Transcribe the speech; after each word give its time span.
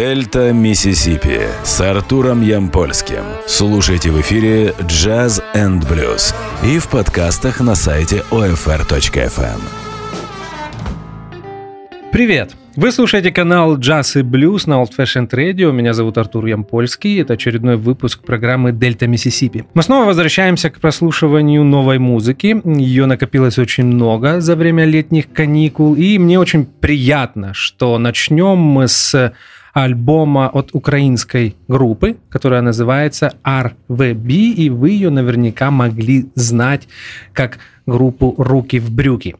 Дельта 0.00 0.50
Миссисипи 0.54 1.40
с 1.62 1.78
Артуром 1.82 2.40
Ямпольским. 2.40 3.22
Слушайте 3.46 4.10
в 4.10 4.18
эфире 4.22 4.68
Jazz 4.78 5.42
and 5.54 5.82
Blues 5.86 6.34
и 6.64 6.78
в 6.78 6.88
подкастах 6.88 7.60
на 7.60 7.74
сайте 7.74 8.24
OFR.FM. 8.30 9.60
Привет! 12.12 12.56
Вы 12.76 12.92
слушаете 12.92 13.30
канал 13.30 13.76
Jazz 13.76 14.18
и 14.18 14.22
Blues 14.22 14.62
на 14.66 14.82
Old 14.82 14.92
Fashioned 14.96 15.28
Radio. 15.32 15.70
Меня 15.70 15.92
зовут 15.92 16.16
Артур 16.16 16.46
Ямпольский. 16.46 17.20
Это 17.20 17.34
очередной 17.34 17.76
выпуск 17.76 18.22
программы 18.24 18.72
Дельта 18.72 19.06
Миссисипи. 19.06 19.66
Мы 19.74 19.82
снова 19.82 20.06
возвращаемся 20.06 20.70
к 20.70 20.80
прослушиванию 20.80 21.62
новой 21.62 21.98
музыки. 21.98 22.62
Ее 22.64 23.04
накопилось 23.04 23.58
очень 23.58 23.84
много 23.84 24.40
за 24.40 24.56
время 24.56 24.86
летних 24.86 25.30
каникул. 25.30 25.94
И 25.94 26.16
мне 26.18 26.38
очень 26.38 26.64
приятно, 26.64 27.52
что 27.52 27.98
начнем 27.98 28.56
мы 28.56 28.88
с 28.88 29.34
альбома 29.72 30.48
от 30.48 30.74
украинской 30.74 31.56
группы, 31.68 32.16
которая 32.28 32.62
называется 32.62 33.34
RVB, 33.44 34.32
и 34.52 34.70
вы 34.70 34.90
ее 34.90 35.10
наверняка 35.10 35.70
могли 35.70 36.30
знать 36.34 36.88
как 37.32 37.58
группу 37.86 38.34
«Руки 38.38 38.78
в 38.78 38.90
брюки». 38.90 39.36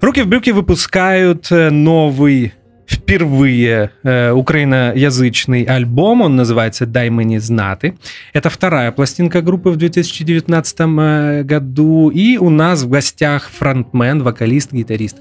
«Руки 0.00 0.22
в 0.22 0.26
брюки» 0.26 0.50
выпускают 0.50 1.50
э, 1.50 1.70
новый 1.70 2.52
впервые 2.86 3.90
э, 4.02 4.32
украиноязычный 4.32 5.64
альбом, 5.64 6.22
он 6.22 6.36
называется 6.36 6.86
«Дай 6.86 7.10
мне 7.10 7.40
знаты». 7.40 7.98
Это 8.32 8.48
вторая 8.48 8.92
пластинка 8.92 9.42
группы 9.42 9.70
в 9.70 9.76
2019 9.76 10.76
э, 10.80 11.42
году, 11.42 12.10
и 12.10 12.36
у 12.38 12.50
нас 12.50 12.82
в 12.82 12.88
гостях 12.88 13.50
фронтмен, 13.50 14.22
вокалист, 14.22 14.72
гитарист 14.72 15.18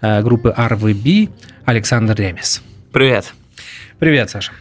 э, 0.00 0.22
группы 0.22 0.54
RVB 0.56 1.28
Александр 1.64 2.14
Ремес. 2.14 2.62
Привет. 2.92 3.34
Привет, 3.98 4.30
Саша. 4.30 4.52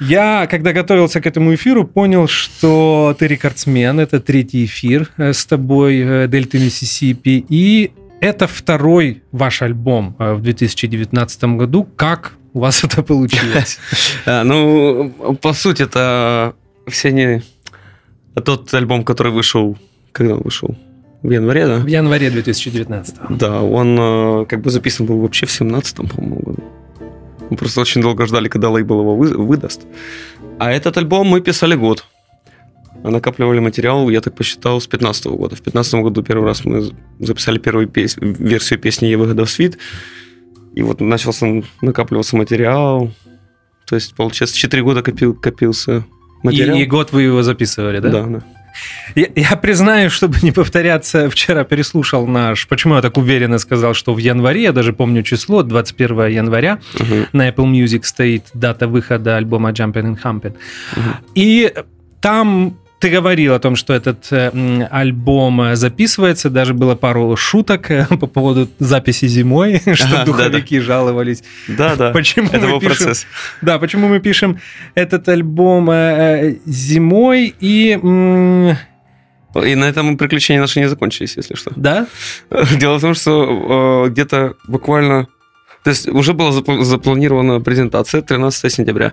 Я, 0.00 0.46
когда 0.50 0.72
готовился 0.72 1.20
к 1.20 1.26
этому 1.26 1.54
эфиру, 1.54 1.86
понял, 1.86 2.28
что 2.28 3.16
ты 3.18 3.26
рекордсмен. 3.26 3.98
Это 3.98 4.20
третий 4.20 4.64
эфир 4.64 5.10
э, 5.16 5.32
с 5.32 5.46
тобой, 5.46 5.98
э, 6.00 6.28
Дельта 6.28 6.58
Миссисипи. 6.58 7.44
И 7.48 7.92
это 8.20 8.46
второй 8.46 9.22
ваш 9.32 9.62
альбом 9.62 10.16
э, 10.18 10.34
в 10.34 10.42
2019 10.42 11.44
году. 11.44 11.88
Как 11.96 12.34
у 12.52 12.60
вас 12.60 12.84
это 12.84 13.02
получилось? 13.02 13.78
Ну, 14.26 15.14
по 15.40 15.52
сути, 15.52 15.82
это 15.82 16.54
все 16.86 17.12
не 17.12 17.42
тот 18.34 18.72
альбом, 18.74 19.04
который 19.04 19.32
вышел, 19.32 19.78
когда 20.12 20.34
он 20.34 20.42
вышел? 20.42 20.76
В 21.22 21.30
январе, 21.30 21.66
да? 21.66 21.76
В 21.78 21.86
январе 21.86 22.30
2019. 22.30 23.16
Да, 23.30 23.62
он 23.62 24.44
как 24.46 24.60
бы 24.60 24.70
записан 24.70 25.06
был 25.06 25.20
вообще 25.20 25.46
в 25.46 25.50
17 25.50 25.96
по-моему, 25.96 26.36
году. 26.36 26.64
Мы 27.50 27.56
просто 27.56 27.80
очень 27.80 28.02
долго 28.02 28.26
ждали, 28.26 28.48
когда 28.48 28.70
лейбл 28.70 29.00
его 29.00 29.16
вы, 29.16 29.28
выдаст. 29.28 29.86
А 30.58 30.70
этот 30.70 30.96
альбом 30.96 31.26
мы 31.26 31.40
писали 31.40 31.74
год. 31.74 32.04
Накапливали 33.02 33.60
материал, 33.60 34.08
я 34.10 34.20
так 34.20 34.34
посчитал, 34.34 34.80
с 34.80 34.86
15 34.86 35.26
года. 35.26 35.54
В 35.54 35.60
15 35.60 35.94
году 35.94 36.22
первый 36.22 36.44
раз 36.46 36.64
мы 36.64 36.90
записали 37.20 37.58
первую 37.58 37.88
пес... 37.88 38.16
версию 38.16 38.80
песни 38.80 39.06
«Я 39.06 39.18
выгода 39.18 39.44
в 39.44 39.50
свит». 39.50 39.78
И 40.74 40.82
вот 40.82 41.00
начался 41.00 41.62
накапливаться 41.82 42.36
материал. 42.36 43.10
То 43.86 43.94
есть, 43.94 44.14
получается, 44.14 44.56
4 44.56 44.82
года 44.82 45.02
копил, 45.02 45.34
копился 45.34 46.04
материал. 46.42 46.76
И, 46.76 46.82
и 46.82 46.86
год 46.86 47.12
вы 47.12 47.22
его 47.22 47.42
записывали, 47.42 48.00
да? 48.00 48.10
Да, 48.10 48.22
да. 48.24 48.44
Я, 49.14 49.28
я 49.34 49.56
признаю, 49.56 50.10
чтобы 50.10 50.36
не 50.42 50.52
повторяться, 50.52 51.30
вчера 51.30 51.64
переслушал 51.64 52.26
наш, 52.26 52.66
почему 52.68 52.96
я 52.96 53.02
так 53.02 53.16
уверенно 53.18 53.58
сказал, 53.58 53.94
что 53.94 54.14
в 54.14 54.18
январе, 54.18 54.62
я 54.62 54.72
даже 54.72 54.92
помню 54.92 55.22
число, 55.22 55.62
21 55.62 56.26
января, 56.26 56.78
uh-huh. 56.94 57.28
на 57.32 57.48
Apple 57.48 57.70
Music 57.70 58.04
стоит 58.04 58.44
дата 58.54 58.88
выхода 58.88 59.36
альбома 59.36 59.70
Jumping 59.70 60.16
and 60.16 60.22
Humping. 60.22 60.54
Uh-huh. 60.94 61.14
И 61.34 61.72
там 62.20 62.78
ты 62.98 63.10
говорил 63.10 63.54
о 63.54 63.58
том, 63.58 63.76
что 63.76 63.92
этот 63.92 64.26
э, 64.30 64.88
альбом 64.90 65.60
э, 65.60 65.76
записывается, 65.76 66.48
даже 66.48 66.72
было 66.72 66.94
пару 66.94 67.36
шуток 67.36 67.90
э, 67.90 68.06
по 68.20 68.26
поводу 68.26 68.68
записи 68.78 69.26
зимой, 69.26 69.82
что 69.94 70.24
духовики 70.24 70.80
жаловались. 70.80 71.42
Да, 71.68 71.96
да. 71.96 72.10
Почему 72.10 72.48
это 72.48 72.66
был 72.66 72.80
пишем, 72.80 72.96
процесс. 72.96 73.26
Да, 73.60 73.78
почему 73.78 74.08
мы 74.08 74.20
пишем 74.20 74.60
этот 74.94 75.28
альбом 75.28 75.90
зимой 76.66 77.54
и 77.60 77.98
и 79.64 79.74
на 79.74 79.84
этом 79.84 80.16
приключения 80.16 80.60
наши 80.60 80.80
не 80.80 80.88
закончились, 80.88 81.36
если 81.36 81.54
что. 81.54 81.72
Да? 81.76 82.06
Дело 82.78 82.98
в 82.98 83.00
том, 83.00 83.14
что 83.14 84.04
э, 84.06 84.10
где-то 84.10 84.54
буквально... 84.68 85.28
То 85.84 85.90
есть 85.90 86.08
уже 86.08 86.32
была 86.32 86.52
запланирована 86.52 87.60
презентация 87.60 88.20
13 88.20 88.72
сентября. 88.72 89.12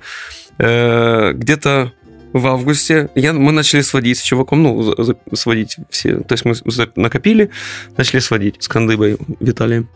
Э, 0.57 1.31
где-то 1.33 1.93
в 2.33 2.47
августе 2.47 3.09
я, 3.15 3.33
мы 3.33 3.51
начали 3.51 3.81
сводить 3.81 4.17
с 4.17 4.21
чуваком, 4.21 4.63
ну, 4.63 5.03
за, 5.03 5.15
сводить 5.33 5.77
все. 5.89 6.17
То 6.17 6.33
есть 6.33 6.45
мы 6.45 6.55
накопили, 6.95 7.49
начали 7.95 8.19
сводить 8.19 8.61
с 8.61 8.67
Кандыбой 8.67 9.17
Виталием. 9.39 9.87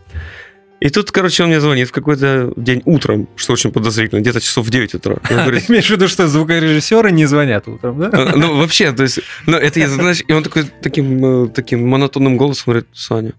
И 0.80 0.90
тут, 0.90 1.10
короче, 1.10 1.42
он 1.42 1.48
мне 1.48 1.60
звонит 1.60 1.88
в 1.88 1.92
какой-то 1.92 2.52
день 2.56 2.82
утром, 2.84 3.28
что 3.34 3.52
очень 3.52 3.72
подозрительно, 3.72 4.20
где-то 4.20 4.40
часов 4.40 4.64
в 4.64 4.70
9 4.70 4.94
утра. 4.94 5.16
Он 5.28 5.36
говорит, 5.36 5.66
Ты 5.66 5.72
имеешь 5.72 5.88
в 5.88 5.90
виду, 5.90 6.06
что 6.06 6.28
звукорежиссеры 6.28 7.10
не 7.10 7.26
звонят 7.26 7.66
утром, 7.66 7.98
да? 7.98 8.10
А, 8.12 8.36
ну, 8.36 8.56
вообще, 8.56 8.92
то 8.92 9.02
есть, 9.02 9.18
ну, 9.46 9.56
это 9.56 9.80
я, 9.80 9.88
знаешь, 9.88 10.22
и 10.26 10.32
он 10.32 10.44
такой, 10.44 10.66
таким, 10.80 11.46
э, 11.46 11.48
таким 11.48 11.88
монотонным 11.88 12.36
голосом 12.36 12.64
говорит, 12.66 12.86
Саня, 12.92 13.32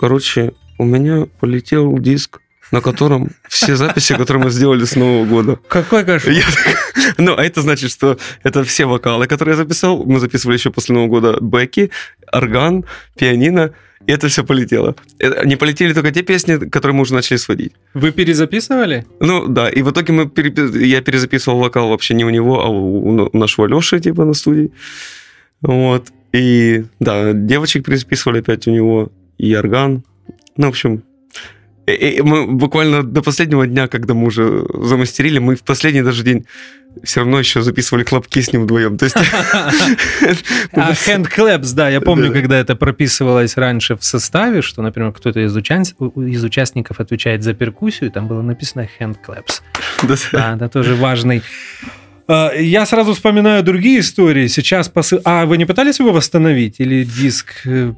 короче, 0.00 0.52
у 0.78 0.84
меня 0.84 1.28
полетел 1.38 1.96
диск 1.98 2.40
на 2.70 2.80
котором 2.80 3.30
все 3.48 3.76
записи, 3.76 4.14
которые 4.14 4.44
мы 4.44 4.50
сделали 4.50 4.84
с 4.84 4.96
Нового 4.96 5.24
года. 5.24 5.58
Какой 5.68 6.04
кошмар. 6.04 6.34
Я, 6.34 6.44
ну, 7.18 7.34
а 7.36 7.44
это 7.44 7.62
значит, 7.62 7.90
что 7.90 8.18
это 8.42 8.64
все 8.64 8.86
вокалы, 8.86 9.26
которые 9.26 9.54
я 9.54 9.56
записал. 9.56 10.04
Мы 10.04 10.20
записывали 10.20 10.56
еще 10.56 10.70
после 10.70 10.94
Нового 10.94 11.08
года 11.08 11.38
бэки, 11.40 11.90
орган, 12.32 12.84
пианино, 13.18 13.72
и 14.06 14.12
это 14.12 14.28
все 14.28 14.44
полетело. 14.44 14.94
Это, 15.18 15.46
не 15.46 15.56
полетели 15.56 15.92
только 15.92 16.10
те 16.12 16.22
песни, 16.22 16.56
которые 16.56 16.94
мы 16.94 17.02
уже 17.02 17.14
начали 17.14 17.36
сводить. 17.36 17.72
Вы 17.94 18.12
перезаписывали? 18.12 19.06
Ну, 19.20 19.48
да. 19.48 19.68
И 19.68 19.82
в 19.82 19.90
итоге 19.90 20.12
мы 20.12 20.28
перепи... 20.28 20.86
я 20.86 21.02
перезаписывал 21.02 21.58
вокал 21.58 21.88
вообще 21.88 22.14
не 22.14 22.24
у 22.24 22.30
него, 22.30 22.62
а 22.62 22.68
у, 22.68 23.28
у 23.28 23.36
нашего 23.36 23.66
Леши, 23.66 24.00
типа, 24.00 24.24
на 24.24 24.34
студии. 24.34 24.72
Вот. 25.60 26.08
И, 26.32 26.84
да, 27.00 27.32
девочек 27.32 27.84
перезаписывали 27.84 28.38
опять 28.38 28.66
у 28.66 28.70
него, 28.70 29.10
и 29.36 29.54
орган. 29.54 30.04
Ну, 30.56 30.66
в 30.66 30.70
общем, 30.70 31.02
и 31.94 32.22
мы 32.22 32.46
буквально 32.46 33.02
до 33.02 33.22
последнего 33.22 33.66
дня, 33.66 33.88
когда 33.88 34.14
мы 34.14 34.26
уже 34.26 34.66
замастерили, 34.74 35.38
мы 35.38 35.56
в 35.56 35.62
последний 35.62 36.02
даже 36.02 36.22
день 36.22 36.46
все 37.04 37.20
равно 37.20 37.38
еще 37.38 37.62
записывали 37.62 38.04
клапки 38.04 38.40
с 38.40 38.52
ним 38.52 38.62
вдвоем. 38.62 38.98
То 38.98 39.04
есть... 39.04 39.16
А 40.72 40.92
hand 41.06 41.28
claps, 41.34 41.74
да, 41.74 41.88
я 41.88 42.00
помню, 42.00 42.32
когда 42.32 42.58
это 42.58 42.76
прописывалось 42.76 43.56
раньше 43.56 43.96
в 43.96 44.04
составе, 44.04 44.62
что, 44.62 44.82
например, 44.82 45.12
кто-то 45.12 45.40
из, 45.40 45.56
участников 46.44 47.00
отвечает 47.00 47.42
за 47.42 47.54
перкуссию, 47.54 48.10
там 48.10 48.26
было 48.26 48.42
написано 48.42 48.88
hand 48.98 49.16
claps. 49.26 49.62
Да, 50.32 50.56
это 50.56 50.68
тоже 50.68 50.94
важный 50.94 51.42
а, 51.82 51.88
я 52.28 52.86
сразу 52.86 53.14
вспоминаю 53.14 53.62
другие 53.62 54.00
истории. 54.00 54.46
Сейчас 54.48 54.88
посыл... 54.88 55.20
А 55.24 55.46
вы 55.46 55.56
не 55.56 55.64
пытались 55.64 55.98
его 55.98 56.12
восстановить? 56.12 56.76
Или 56.78 57.04
диск 57.04 57.66
э, 57.66 57.92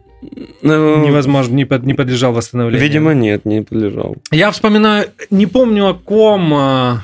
ну, 0.62 1.04
невозможно, 1.04 1.54
не, 1.54 1.64
под, 1.64 1.84
не 1.84 1.94
подлежал 1.94 2.32
восстановлению? 2.32 2.86
Видимо, 2.86 3.14
нет, 3.14 3.44
не 3.44 3.62
подлежал. 3.62 4.16
Я 4.30 4.50
вспоминаю, 4.50 5.08
не 5.30 5.46
помню 5.46 5.88
о 5.88 5.94
ком 5.94 6.52
а, 6.54 7.02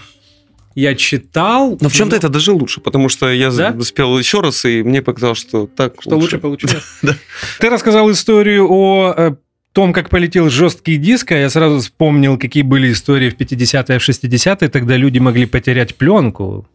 я 0.75 0.95
читал. 0.95 1.79
Но 1.81 1.89
в 1.89 1.93
чем-то 1.93 2.17
это 2.17 2.29
даже 2.29 2.53
лучше, 2.53 2.81
потому 2.81 3.09
что 3.09 3.31
я 3.31 3.51
да? 3.51 3.75
спел 3.81 4.19
еще 4.19 4.41
раз, 4.41 4.65
и 4.65 4.83
мне 4.83 5.01
показалось, 5.01 5.39
что 5.39 5.67
так 5.67 5.95
Что 6.01 6.17
лучше, 6.17 6.37
лучше 6.37 6.39
получилось. 6.39 6.85
да. 7.03 7.17
Ты 7.59 7.71
рассказал 7.71 8.11
историю 8.11 8.71
о 8.71 9.15
э, 9.17 9.35
том, 9.73 9.95
как 9.95 10.11
полетел 10.11 10.51
жесткий 10.51 10.99
диск, 10.99 11.33
а 11.33 11.37
я 11.37 11.49
сразу 11.49 11.81
вспомнил, 11.81 12.39
какие 12.39 12.63
были 12.63 12.93
истории 12.93 13.31
в 13.31 13.37
50-е, 13.37 13.99
в 13.99 14.07
60-е, 14.07 14.69
тогда 14.69 14.97
люди 14.97 15.19
могли 15.19 15.47
потерять 15.47 15.95
пленку. 15.95 16.69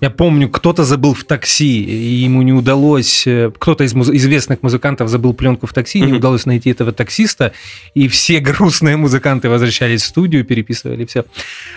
Я 0.00 0.08
помню, 0.10 0.48
кто-то 0.48 0.84
забыл 0.84 1.12
в 1.12 1.24
такси, 1.24 1.82
и 1.84 2.24
ему 2.24 2.42
не 2.42 2.52
удалось, 2.52 3.26
э, 3.26 3.50
кто-то 3.58 3.84
из 3.84 3.92
муз- 3.92 4.08
известных 4.08 4.62
музыкантов 4.62 5.08
забыл 5.08 5.34
пленку 5.34 5.66
в 5.66 5.72
такси, 5.72 6.00
не 6.00 6.14
удалось 6.14 6.46
найти 6.46 6.70
этого 6.70 6.92
таксиста, 6.92 7.52
и 7.94 8.08
все 8.08 8.40
грустные 8.46 8.96
музыканты 8.96 9.50
возвращались 9.50 10.02
в 10.02 10.06
студию, 10.06 10.44
переписывали 10.44 11.04
все 11.04 11.24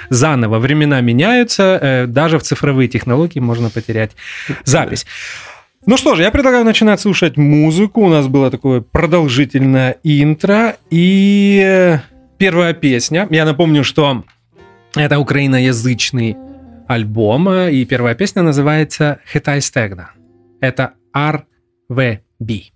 заново. 0.10 0.60
Времена 0.60 1.02
меняются, 1.02 1.78
э, 1.81 2.06
даже 2.08 2.40
в 2.40 2.44
цифровые 2.44 2.88
технологии 2.88 3.40
можно 3.40 3.70
потерять 3.70 4.12
запись. 4.64 5.06
Ну 5.86 5.98
что 5.98 6.16
ж, 6.16 6.20
я 6.20 6.31
предлагаю 6.31 6.64
начинать 6.64 7.02
слушать 7.02 7.36
музыку. 7.36 8.06
У 8.06 8.10
нас 8.10 8.28
было 8.28 8.50
такое 8.50 8.80
продолжительное 8.80 9.98
интро. 10.04 10.78
И 10.90 11.62
э, 11.62 12.00
первая 12.38 12.74
песня. 12.74 13.28
Я 13.30 13.44
напомню, 13.44 13.84
что 13.84 14.24
это 14.96 15.20
украиноязычный 15.20 16.38
альбома, 16.94 17.69
и 17.69 17.86
первая 17.86 18.13
песня 18.13 18.44
называется 18.44 19.19
«Хитай 19.25 19.62
стегна». 19.62 20.12
Это 20.62 20.94
RVB. 21.16 22.73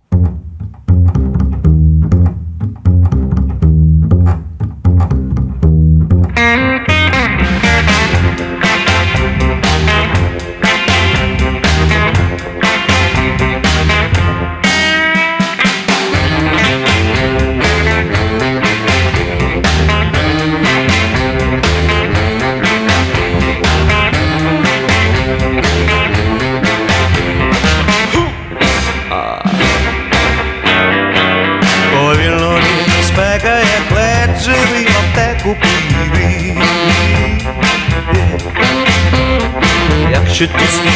Що 40.37 40.47
ті 40.47 40.86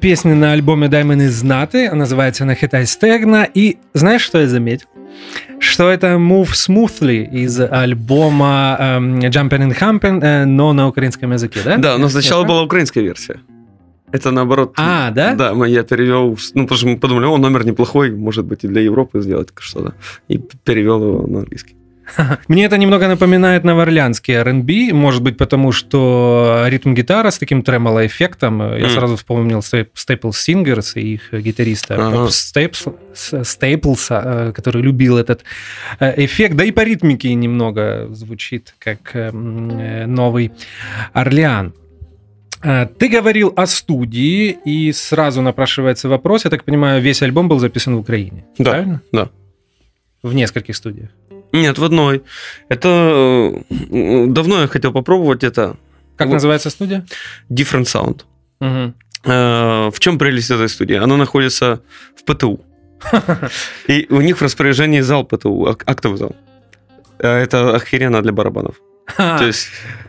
песня 0.00 0.34
на 0.34 0.52
альбоме 0.52 0.88
«Дай 0.88 1.04
мені 1.04 1.30
знати», 1.30 1.90
называется 1.92 2.44
«На 2.44 2.54
хитай 2.54 2.86
стегна». 2.86 3.46
И 3.56 3.76
знаешь, 3.94 4.22
что 4.22 4.38
я 4.38 4.48
заметил? 4.48 4.86
Что 5.58 5.90
это 5.90 6.16
Move 6.16 6.52
Smoothly 6.52 7.28
из 7.44 7.60
альбома 7.60 8.76
эм, 8.80 9.18
Jumpin' 9.18 9.68
and 9.68 9.78
Humpin', 9.78 10.20
э, 10.22 10.44
но 10.46 10.72
на 10.72 10.88
украинском 10.88 11.32
языке, 11.32 11.60
да? 11.64 11.76
Да, 11.76 11.98
но 11.98 12.08
сначала 12.08 12.44
была 12.44 12.62
украинская 12.62 13.04
версия. 13.04 13.40
Это 14.12 14.30
наоборот. 14.30 14.72
А, 14.76 15.10
да? 15.10 15.34
Да, 15.34 15.66
я 15.66 15.82
перевел, 15.82 16.36
ну, 16.54 16.62
потому 16.62 16.78
что 16.78 16.86
мы 16.88 16.96
подумали, 16.96 17.26
о, 17.26 17.36
номер 17.36 17.64
неплохой, 17.64 18.10
может 18.10 18.44
быть, 18.44 18.64
и 18.64 18.68
для 18.68 18.80
Европы 18.80 19.20
сделать 19.20 19.48
что-то. 19.60 19.92
И 20.28 20.38
перевел 20.64 21.02
его 21.02 21.26
на 21.26 21.38
английский. 21.40 21.76
Мне 22.48 22.64
это 22.64 22.76
немного 22.78 23.08
напоминает 23.08 23.64
новоорлеанский 23.64 24.34
R&B, 24.34 24.92
может 24.92 25.22
быть, 25.22 25.36
потому 25.36 25.72
что 25.72 26.64
ритм-гитара 26.66 27.30
с 27.30 27.38
таким 27.38 27.62
тремоло-эффектом. 27.62 28.60
Я 28.76 28.86
Мгм. 28.86 28.90
сразу 28.90 29.16
вспомнил 29.16 29.58
Sta- 29.60 29.86
Staples 29.94 30.32
Singers 30.32 30.92
и 31.00 31.14
их 31.14 31.32
гитариста 31.32 31.94
Ага. 31.96 32.30
Staples, 32.30 32.84
Стейплса, 33.42 34.22
э, 34.24 34.52
который 34.52 34.82
любил 34.82 35.18
этот 35.18 35.44
э, 36.00 36.24
эффект. 36.24 36.56
Да 36.56 36.64
и 36.64 36.70
по 36.72 36.82
ритмике 36.84 37.34
немного 37.34 38.08
звучит 38.10 38.74
как 38.78 39.14
э, 39.14 39.30
новый 40.06 40.52
Орлеан. 41.12 41.72
Э, 42.62 42.86
Ты 42.98 43.08
говорил 43.08 43.52
о 43.56 43.66
студии, 43.66 44.56
и 44.64 44.92
сразу 44.92 45.42
напрашивается 45.42 46.08
вопрос. 46.08 46.44
Я 46.44 46.50
так 46.50 46.64
понимаю, 46.64 47.00
весь 47.02 47.22
альбом 47.22 47.48
был 47.48 47.58
записан 47.58 47.96
в 47.96 48.00
Украине. 48.00 48.44
Да, 48.58 48.70
Правильно? 48.70 49.00
да. 49.12 49.28
В 50.22 50.34
нескольких 50.34 50.76
студиях. 50.76 51.08
Нет, 51.52 51.78
в 51.78 51.84
одной. 51.84 52.22
Это 52.68 52.88
э, 53.70 54.26
давно 54.28 54.60
я 54.62 54.68
хотел 54.68 54.92
попробовать 54.92 55.44
это. 55.44 55.76
Как 56.16 56.28
Вот. 56.28 56.34
называется 56.34 56.70
студия? 56.70 57.04
Different 57.50 57.84
Sound. 57.84 58.22
Э, 59.24 59.90
В 59.90 59.98
чем 59.98 60.18
прелесть 60.18 60.50
этой 60.50 60.68
студии? 60.68 60.96
Она 60.96 61.16
находится 61.16 61.80
в 62.16 62.24
ПТУ. 62.24 62.60
И 63.88 64.06
у 64.10 64.20
них 64.20 64.36
в 64.38 64.42
распоряжении 64.42 65.00
зал 65.02 65.24
ПТУ, 65.24 65.66
ак- 65.66 65.84
актовый 65.86 66.18
зал. 66.18 66.36
Э, 67.18 67.42
Это 67.42 67.74
охеренно 67.76 68.22
для 68.22 68.32
барабанов. 68.32 68.74
То 69.16 69.44
есть 69.46 69.68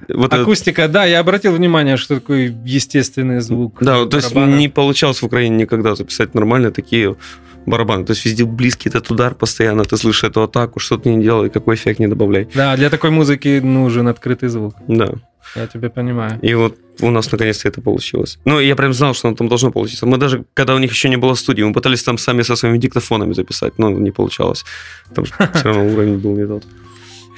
вот 0.10 0.28
этот- 0.34 0.42
Акустика, 0.42 0.88
да, 0.88 1.06
я 1.06 1.20
обратил 1.22 1.54
внимание, 1.54 1.98
что 1.98 2.16
такой 2.16 2.56
естественный 2.66 3.40
звук. 3.42 3.78
Да, 3.82 4.06
то 4.06 4.18
есть 4.18 4.34
барабана. 4.34 4.56
не 4.60 4.70
получалось 4.70 5.22
в 5.22 5.26
Украине 5.26 5.56
никогда 5.58 5.96
записать 5.96 6.36
нормально 6.36 6.72
такие 6.72 7.16
барабаны. 7.66 8.06
То 8.06 8.12
есть 8.12 8.26
везде 8.26 8.46
близкий 8.46 8.90
этот 8.90 9.12
удар 9.12 9.36
постоянно, 9.36 9.84
ты 9.84 9.98
слышишь 9.98 10.24
эту 10.24 10.44
атаку, 10.44 10.80
что 10.80 10.98
ты 10.98 11.14
не 11.14 11.24
делай, 11.24 11.50
какой 11.50 11.76
эффект 11.76 12.00
не 12.00 12.08
добавляй. 12.08 12.48
Да, 12.54 12.76
для 12.76 12.90
такой 12.90 13.10
музыки 13.10 13.60
нужен 13.60 14.08
открытый 14.08 14.50
звук. 14.50 14.76
Да. 14.88 15.14
Я 15.56 15.68
тебя 15.68 15.90
понимаю. 15.90 16.40
И 16.42 16.54
вот 16.54 16.78
у 17.02 17.10
нас 17.10 17.32
наконец-то 17.32 17.68
это 17.68 17.82
получилось. 17.82 18.40
Ну, 18.46 18.60
я 18.60 18.76
прям 18.76 18.94
знал, 18.94 19.14
что 19.14 19.28
оно 19.28 19.38
там 19.38 19.48
должно 19.48 19.72
получиться. 19.72 20.06
Мы 20.06 20.18
даже, 20.18 20.46
когда 20.54 20.76
у 20.76 20.78
них 20.78 20.92
еще 20.92 21.10
не 21.10 21.18
было 21.18 21.34
студии, 21.34 21.64
мы 21.64 21.74
пытались 21.74 22.04
там 22.04 22.18
сами 22.18 22.44
со 22.44 22.56
своими 22.56 22.78
диктофонами 22.78 23.34
записать, 23.34 23.78
но 23.78 23.90
не 23.90 24.12
получалось. 24.12 24.64
Потому 25.10 25.28
что 25.28 25.52
все 25.54 25.64
равно 25.64 25.88
уровень 25.88 26.18
был 26.20 26.36
не 26.36 26.48
тот. 26.48 26.64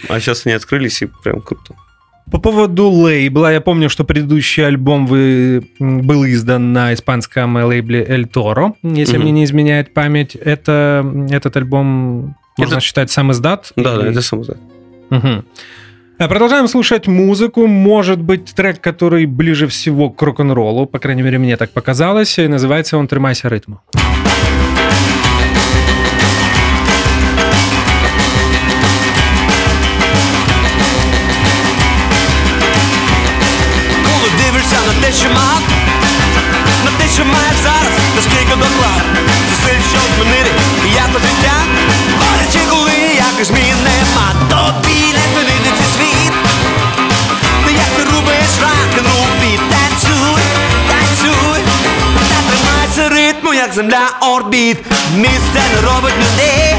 А 0.09 0.19
сейчас 0.19 0.45
они 0.45 0.53
открылись, 0.55 1.01
и 1.01 1.09
прям 1.23 1.41
круто. 1.41 1.75
По 2.31 2.39
поводу 2.39 2.89
лейбла, 2.89 3.51
я 3.53 3.61
помню, 3.61 3.89
что 3.89 4.03
предыдущий 4.05 4.65
альбом 4.65 5.05
вы, 5.05 5.67
был 5.79 6.25
издан 6.25 6.73
на 6.73 6.93
испанском 6.93 7.55
лейбле 7.57 8.03
El 8.03 8.29
Toro, 8.31 8.73
если 8.81 9.17
Мгм. 9.17 9.23
мне 9.23 9.31
не 9.31 9.43
изменяет 9.43 9.93
память. 9.93 10.35
Это, 10.35 11.05
этот 11.29 11.55
альбом, 11.57 12.35
можно 12.57 12.75
Это- 12.75 12.81
считать, 12.81 13.11
сам 13.11 13.31
издат? 13.31 13.71
Да, 13.75 13.97
да, 13.97 14.01
Или- 14.03 14.11
это 14.11 14.21
само 14.21 14.43
знаю. 14.43 14.59
Мгм. 15.09 15.45
А, 16.19 16.27
Продолжаем 16.27 16.67
слушать 16.67 17.07
музыку. 17.07 17.67
Может 17.67 18.19
быть, 18.21 18.53
трек, 18.55 18.79
который 18.79 19.25
ближе 19.25 19.67
всего 19.67 20.09
к 20.09 20.21
рок-н-роллу, 20.21 20.85
по 20.85 20.99
крайней 20.99 21.23
мере, 21.23 21.37
мне 21.39 21.57
так 21.57 21.71
показалось. 21.71 22.39
И 22.39 22.47
называется 22.47 22.97
он 22.97 23.07
«Тримайся 23.07 23.49
ритму». 23.49 23.81
Коли 23.91 24.03
те, 35.21 35.29
мав, 35.29 35.61
На 36.85 36.91
те, 36.91 37.05
що 37.13 37.25
маєш 37.25 37.57
зараз, 37.63 37.93
та 38.15 38.21
скільки 38.21 38.55
доклад. 38.55 39.01
Зусиль, 39.49 39.83
що 39.91 39.99
змінити, 40.15 40.51
як 40.95 41.07
то 41.13 41.19
життя. 41.19 41.57
Боляче, 42.19 42.59
коли 42.69 42.97
якось 43.15 43.47
змін 43.47 43.77
нема 43.83 44.27
Тобі 44.49 44.99
не 45.15 45.23
змінити 45.31 45.69
цей 45.77 45.87
світ. 45.95 46.33
Ти 47.65 47.73
як 47.73 47.89
ти 47.97 48.03
рубиш 48.03 48.53
рак-н-рол 48.61 49.25
Танцюй, 49.71 50.43
танцюй. 50.89 51.61
Та 52.29 52.37
тримайся 52.49 53.09
ритму, 53.09 53.53
як 53.53 53.73
земля 53.73 54.09
орбіт. 54.21 54.77
Місце 55.15 55.61
не 55.75 55.81
робить 55.81 56.13
людей. 56.17 56.75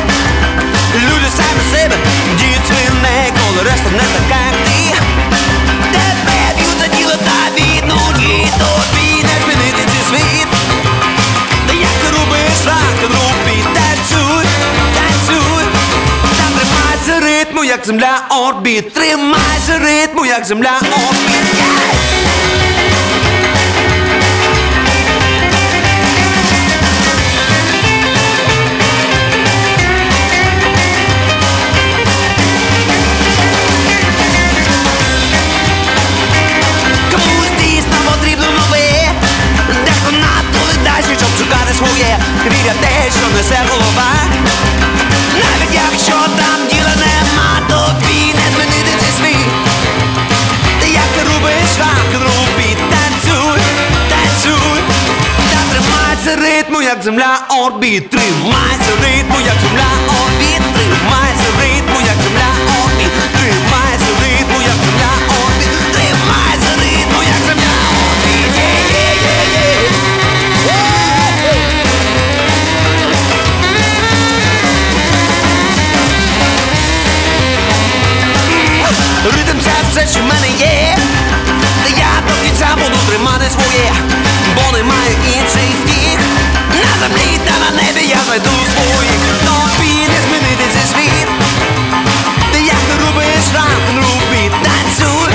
Люди 0.94 1.28
самі 1.36 1.62
себе 1.72 1.96
діють 2.38 2.66
свине, 2.66 3.32
коли 3.40 3.70
решта 3.70 3.90
не 3.90 3.98
така, 3.98 4.40
як 4.44 4.54
ти 4.64 5.23
як 17.84 17.86
земля 17.86 18.20
орбіт 18.30 18.92
Тримайся 18.92 19.78
ритму, 19.78 20.26
як 20.26 20.44
земля 20.44 20.78
орбіт 20.80 21.54
yeah! 21.54 22.73
Несе 43.54 43.72
голова. 43.72 44.12
Навіть 45.34 45.74
якщо 45.74 46.12
там 46.12 46.58
діла 46.70 46.94
нема 47.04 47.60
Тобі 47.68 48.34
не 48.34 48.46
змінити 48.54 48.90
цей 49.00 49.12
світ. 49.18 49.46
Ти 50.80 50.88
як 50.88 51.08
ти 51.14 51.32
робиш 51.34 51.70
рак-н-рол 51.78 52.46
Танцюй, 52.90 53.60
танцюй. 54.10 54.80
Та 55.52 55.60
тримайся 55.70 56.36
ритму, 56.36 56.82
як 56.82 57.02
земля 57.02 57.38
орбіт 57.48 58.10
Тримайся 58.10 58.92
ритму, 59.02 59.36
як 59.46 59.56
земля 59.64 59.90
орбіт 60.22 60.62
Тримайся 60.74 61.43
все, 79.94 80.06
що 80.06 80.20
в 80.20 80.22
мене 80.22 80.48
є. 80.60 80.96
Та 81.82 81.88
я 81.98 82.10
до 82.28 82.34
кінця 82.44 82.68
буду 82.74 82.96
тримати 83.08 83.50
своє 83.50 83.92
Бо 84.54 84.76
немає 84.76 85.10
інших 85.26 85.68
втіх 85.80 86.18
На 86.84 86.92
землі 87.00 87.40
та 87.46 87.52
на 87.64 87.82
небі 87.82 88.08
я 88.08 88.18
знайду 88.26 88.50
своїх. 88.72 89.20
Тобі 89.46 89.92
не 90.12 90.18
змінити 90.24 90.64
цей 90.74 90.86
світ. 90.92 91.28
Ти 92.52 92.58
як 92.60 92.76
ти 92.88 93.04
робиш 93.04 93.44
рок-н-рол 93.54 94.20
біт 94.30 94.52
Танцюй, 94.64 95.32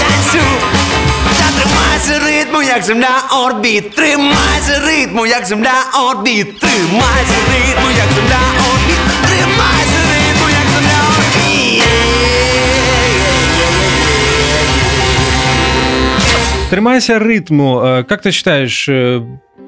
танцюй. 0.00 0.58
Та 1.38 1.46
тримайся 1.56 2.26
ритму, 2.26 2.62
як 2.62 2.82
земля 2.84 3.22
орбіт. 3.30 3.96
Тримайся 3.96 4.80
ритму, 4.86 5.26
як 5.26 5.46
земля 5.46 5.76
орбіт. 6.08 6.60
Тримайся 6.60 7.38
ритму, 7.52 7.88
як 7.96 8.08
земля 8.16 8.42
орбіт. 8.70 9.00
Тримайся 9.28 9.95
Тримайся 16.70 17.18
ритму. 17.18 17.80
Э, 17.82 18.04
Как 18.04 18.22
ты 18.22 18.32
считаешь, 18.32 18.88
э, 18.88 19.22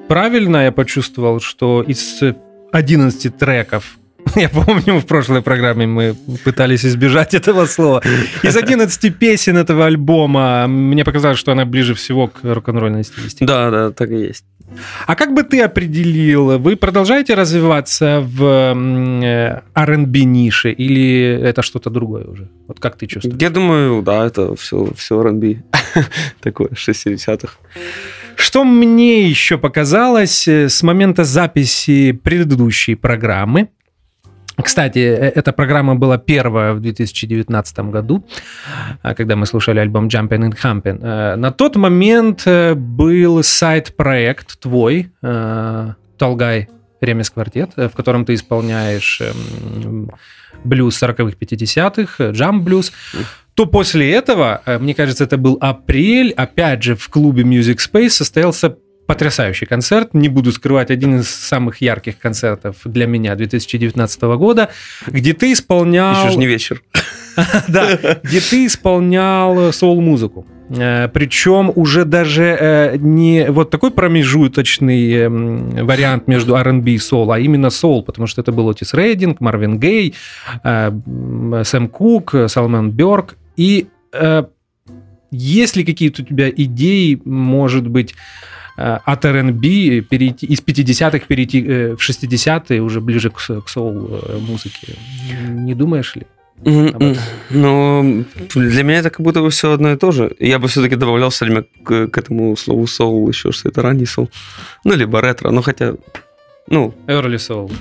правильно 0.07 0.65
я 0.65 0.71
почувствовал, 0.71 1.39
что 1.39 1.81
из 1.81 2.21
11 2.71 3.37
треков 3.37 3.97
я 4.35 4.49
помню, 4.49 4.99
в 4.99 5.05
прошлой 5.05 5.41
программе 5.41 5.87
мы 5.87 6.15
пытались 6.43 6.85
избежать 6.85 7.33
этого 7.33 7.65
слова. 7.67 8.03
Из 8.43 8.55
11 8.55 9.15
песен 9.17 9.57
этого 9.57 9.85
альбома 9.85 10.67
мне 10.67 11.03
показалось, 11.05 11.39
что 11.39 11.51
она 11.53 11.65
ближе 11.65 11.93
всего 11.93 12.27
к 12.27 12.39
рок-н-ролльной 12.43 13.03
стилистике. 13.05 13.45
Да, 13.45 13.71
да, 13.71 13.91
так 13.91 14.09
и 14.11 14.17
есть. 14.17 14.43
А 15.07 15.15
как 15.15 15.33
бы 15.33 15.43
ты 15.43 15.61
определил, 15.61 16.59
вы 16.59 16.75
продолжаете 16.75 17.33
развиваться 17.33 18.21
в 18.21 18.43
э, 18.43 19.61
R&B 19.75 20.19
нише 20.19 20.71
или 20.71 21.39
это 21.41 21.61
что-то 21.61 21.89
другое 21.89 22.25
уже? 22.25 22.49
Вот 22.67 22.79
как 22.79 22.97
ты 22.97 23.07
чувствуешь? 23.07 23.41
Я 23.41 23.49
думаю, 23.49 24.01
да, 24.01 24.25
это 24.25 24.55
все, 24.55 24.87
все 24.95 25.21
R&B. 25.21 25.63
Такое, 26.41 26.69
60-х. 26.69 27.57
Что 28.35 28.63
мне 28.63 29.29
еще 29.29 29.57
показалось 29.57 30.47
э, 30.47 30.69
с 30.69 30.83
момента 30.83 31.23
записи 31.23 32.13
предыдущей 32.13 32.95
программы? 32.95 33.67
Кстати, 34.63 34.99
э, 34.99 35.31
эта 35.35 35.51
программа 35.53 35.95
была 35.95 36.17
первая 36.17 36.73
в 36.73 36.79
2019 36.79 37.91
году, 37.91 38.25
а, 39.01 39.13
когда 39.13 39.35
мы 39.35 39.45
слушали 39.45 39.79
альбом 39.79 40.07
Jumpin' 40.07 40.49
and 40.49 40.55
Humpin'. 40.63 40.99
Э, 41.01 41.35
На 41.35 41.51
тот 41.51 41.75
момент 41.75 42.43
э, 42.45 42.73
был 42.75 43.43
сайт-проект 43.43 44.59
твой, 44.59 45.11
Толгай 46.17 46.67
Ремес 47.01 47.29
Квартет, 47.29 47.71
в 47.77 47.91
котором 47.91 48.25
ты 48.25 48.33
исполняешь 48.33 49.21
эм, 49.21 50.11
блюз 50.65 51.01
40-х, 51.01 51.35
50-х, 51.39 52.23
э, 52.23 52.31
джамп-блюз. 52.31 52.91
То 53.53 53.65
после 53.65 54.13
этого, 54.13 54.61
мне 54.79 54.93
кажется, 54.93 55.23
это 55.23 55.37
был 55.37 55.57
апрель, 55.61 56.31
опять 56.31 56.83
же, 56.83 56.95
в 56.95 57.09
клубе 57.09 57.43
Music 57.43 57.77
Space 57.77 58.09
состоялся 58.09 58.77
потрясающий 59.09 59.65
концерт. 59.65 60.13
Не 60.13 60.29
буду 60.29 60.51
скрывать, 60.51 60.91
один 60.91 61.19
из 61.19 61.29
самых 61.29 61.81
ярких 61.81 62.19
концертов 62.19 62.75
для 62.85 63.07
меня 63.07 63.35
2019 63.35 64.21
года, 64.37 64.69
где 65.07 65.33
ты 65.33 65.51
исполнял... 65.51 66.13
Еще 66.13 66.33
же 66.33 66.37
не 66.37 66.45
вечер. 66.45 66.83
Да, 67.67 67.97
где 68.23 68.39
ты 68.39 68.65
исполнял 68.65 69.71
соул-музыку. 69.73 70.45
Э, 70.69 71.07
Причем 71.07 71.71
уже 71.75 72.05
даже 72.05 72.43
э, 72.43 72.97
не 72.97 73.49
вот 73.49 73.69
такой 73.69 73.91
промежуточный 73.91 75.13
эм, 75.13 75.85
вариант 75.85 76.27
между 76.27 76.55
R&B 76.55 76.91
и 76.91 76.97
соул, 76.97 77.31
а 77.31 77.39
именно 77.39 77.69
соул, 77.69 78.03
потому 78.03 78.27
что 78.27 78.41
это 78.41 78.51
был 78.51 78.69
Отис 78.69 78.93
Рейдинг, 78.93 79.39
Марвин 79.39 79.79
Гей, 79.79 80.13
э, 80.63 80.91
Сэм 81.63 81.87
Кук, 81.87 82.35
Салман 82.47 82.91
Бёрк. 82.91 83.37
И 83.57 83.87
э, 84.13 84.43
есть 85.31 85.77
ли 85.77 85.83
какие-то 85.83 86.21
у 86.21 86.25
тебя 86.25 86.49
идеи, 86.49 87.21
может 87.23 87.87
быть, 87.87 88.11
э, 88.11 88.48
от 88.79 89.25
R&B 89.25 90.01
перейти, 90.01 90.45
из 90.45 90.61
50-х 90.61 91.25
перейти 91.27 91.65
э, 91.65 91.95
в 91.95 92.09
60-е, 92.09 92.81
уже 92.81 93.01
ближе 93.01 93.29
к, 93.29 93.35
к 93.35 93.69
соул-музыке? 93.69 94.95
Не 95.49 95.75
думаешь 95.75 96.15
ли? 96.15 96.25
Ну, 96.63 98.25
для 98.55 98.83
меня 98.83 98.99
это 98.99 99.09
как 99.09 99.21
будто 99.21 99.41
бы 99.41 99.49
все 99.49 99.71
одно 99.71 99.91
и 99.91 99.97
то 99.97 100.11
же. 100.11 100.35
Я 100.39 100.59
бы 100.59 100.67
все-таки 100.67 100.95
добавлял 100.95 101.29
все 101.29 101.45
время 101.45 101.65
к, 101.83 102.07
к 102.07 102.17
этому 102.17 102.55
слову 102.57 102.87
соул 102.87 103.29
еще, 103.29 103.51
что 103.51 103.69
это 103.69 103.81
ранний 103.81 104.05
соул. 104.05 104.29
Ну, 104.83 104.95
либо 104.95 105.21
ретро. 105.21 105.51
Ну, 105.51 105.61
хотя, 105.61 105.95
ну, 106.67 106.93
Early 107.07 107.37
soul. 107.37 107.71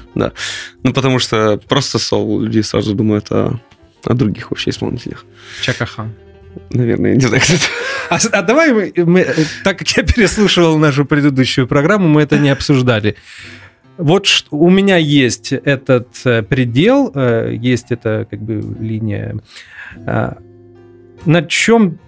ну, 0.83 0.93
потому 0.93 1.19
что 1.19 1.61
просто 1.69 1.99
соул, 1.99 2.41
люди 2.41 2.61
сразу 2.61 2.95
думают 2.95 3.31
о, 3.31 3.61
о 4.05 4.15
других 4.15 4.51
вообще 4.51 4.71
исполнителях. 4.71 5.25
Чака 5.63 5.87
Хан. 5.87 6.13
Наверное, 6.71 7.11
я 7.11 7.17
не 7.17 7.27
знаю. 7.27 7.43
А, 8.11 8.19
а 8.33 8.43
давай 8.43 8.73
мы, 8.73 8.93
мы, 9.05 9.27
так 9.65 9.79
как 9.79 9.89
я 9.97 10.03
переслушивал 10.03 10.79
нашу 10.79 11.05
предыдущую 11.05 11.67
программу, 11.67 12.09
мы 12.09 12.23
это 12.23 12.39
не 12.39 12.49
обсуждали. 12.49 13.17
Вот 13.99 14.29
у 14.51 14.71
меня 14.71 14.97
есть 14.97 15.53
этот 15.53 16.09
э, 16.25 16.43
предел, 16.43 17.11
э, 17.15 17.53
есть 17.61 17.91
эта 17.91 18.27
как 18.31 18.41
бы 18.41 18.63
линия. 18.81 19.37
А, 20.07 20.39
На 21.25 21.43
чем, 21.43 21.99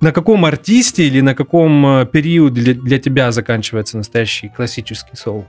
на 0.00 0.12
каком 0.12 0.44
артисте 0.46 1.06
или 1.06 1.20
на 1.20 1.34
каком 1.34 1.86
э, 1.86 2.06
периоде 2.06 2.62
для, 2.62 2.74
для 2.74 2.98
тебя 2.98 3.30
заканчивается 3.30 3.98
настоящий 3.98 4.48
классический 4.48 5.14
соул? 5.14 5.44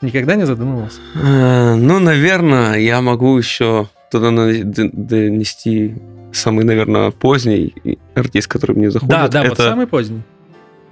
Никогда 0.00 0.34
не 0.34 0.46
задумывался? 0.46 1.00
Ну, 1.14 1.98
наверное, 1.98 2.74
я 2.74 3.00
могу 3.00 3.38
еще 3.38 3.88
туда 4.10 4.30
донести 4.30 5.94
самый, 6.32 6.64
наверное, 6.64 7.10
поздний 7.10 7.74
артист, 8.14 8.48
который 8.48 8.76
мне 8.76 8.90
заходит. 8.90 9.10
Да, 9.10 9.28
да, 9.28 9.42
вот 9.42 9.52
это 9.52 9.62
самый 9.62 9.86
поздний. 9.86 10.22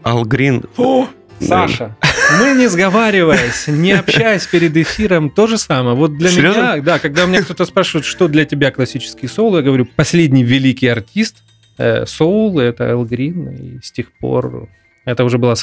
Ал 0.04 0.24
Грин. 0.24 0.64
О, 0.76 1.08
Саша, 1.40 1.96
мы 2.40 2.52
не 2.52 2.68
сговариваясь, 2.68 3.66
не 3.66 3.92
общаясь 3.92 4.46
перед 4.46 4.76
эфиром, 4.76 5.30
то 5.30 5.46
же 5.46 5.58
самое. 5.58 5.96
Вот 5.96 6.16
для 6.16 6.30
Серьезно? 6.30 6.58
меня, 6.58 6.82
да, 6.82 6.98
когда 6.98 7.26
меня 7.26 7.42
кто-то 7.42 7.64
спрашивает, 7.64 8.04
что 8.04 8.28
для 8.28 8.44
тебя 8.44 8.70
классический 8.70 9.28
соул, 9.28 9.56
я 9.56 9.62
говорю, 9.62 9.86
последний 9.96 10.44
великий 10.44 10.88
артист 10.88 11.42
э, 11.78 12.06
соул, 12.06 12.58
это 12.58 12.84
Эл 12.84 13.04
Грин, 13.04 13.48
и 13.48 13.80
с 13.82 13.92
тех 13.92 14.12
пор 14.12 14.68
Это 15.04 15.24
уже 15.24 15.38
было... 15.38 15.54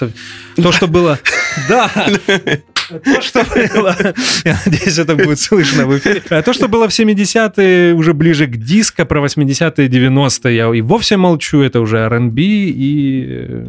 То, 0.56 0.72
что 0.72 0.88
было... 0.88 1.20
Да! 1.68 1.92
То, 2.90 3.22
что 3.22 3.44
было... 3.75 3.96
Я 4.46 4.60
надеюсь, 4.66 4.98
это 4.98 5.16
будет 5.16 5.40
слышно 5.40 5.86
в 5.86 5.98
эфире. 5.98 6.22
А 6.30 6.42
То, 6.42 6.54
что 6.54 6.68
было 6.68 6.88
в 6.88 6.92
70-е, 6.92 7.94
уже 7.94 8.13
ближе 8.13 8.48
к 8.48 8.58
диско, 8.58 9.06
про 9.06 9.24
80-е, 9.24 9.88
90-е, 9.88 10.56
я 10.56 10.74
и 10.74 10.82
вовсе 10.82 11.18
молчу. 11.18 11.62
Это 11.62 11.82
уже 11.82 11.98
R&B. 11.98 12.42
И, 12.42 13.25
э, 13.30 13.68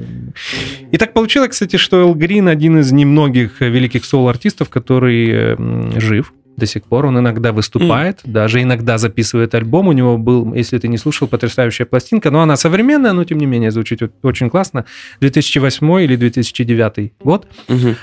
и 0.93 0.97
так 0.97 1.13
получилось, 1.13 1.51
кстати, 1.51 1.77
что 1.77 2.01
Эл 2.01 2.15
Грин 2.15 2.49
один 2.49 2.79
из 2.79 2.93
немногих 2.93 3.61
великих 3.61 4.05
соул-артистов, 4.05 4.69
который 4.69 5.29
э, 5.31 6.01
жив 6.01 6.33
до 6.57 6.67
сих 6.67 6.85
пор. 6.85 7.07
Он 7.07 7.19
иногда 7.19 7.53
выступает, 7.53 8.21
даже 8.25 8.63
иногда 8.63 8.99
записывает 8.99 9.55
альбом. 9.55 9.89
У 9.89 9.93
него 9.93 10.19
был, 10.19 10.55
если 10.55 10.79
ты 10.79 10.89
не 10.89 10.99
слушал, 10.99 11.29
потрясающая 11.29 11.87
пластинка. 11.87 12.31
Но 12.31 12.43
она 12.43 12.57
современная, 12.57 13.13
но 13.13 13.25
тем 13.25 13.39
не 13.39 13.47
менее 13.47 13.71
звучит 13.71 14.03
очень 14.23 14.51
классно. 14.51 14.85
2008 15.21 16.03
или 16.03 16.17
2009 16.17 17.13
год. 17.21 17.47
Мгм. 17.69 17.97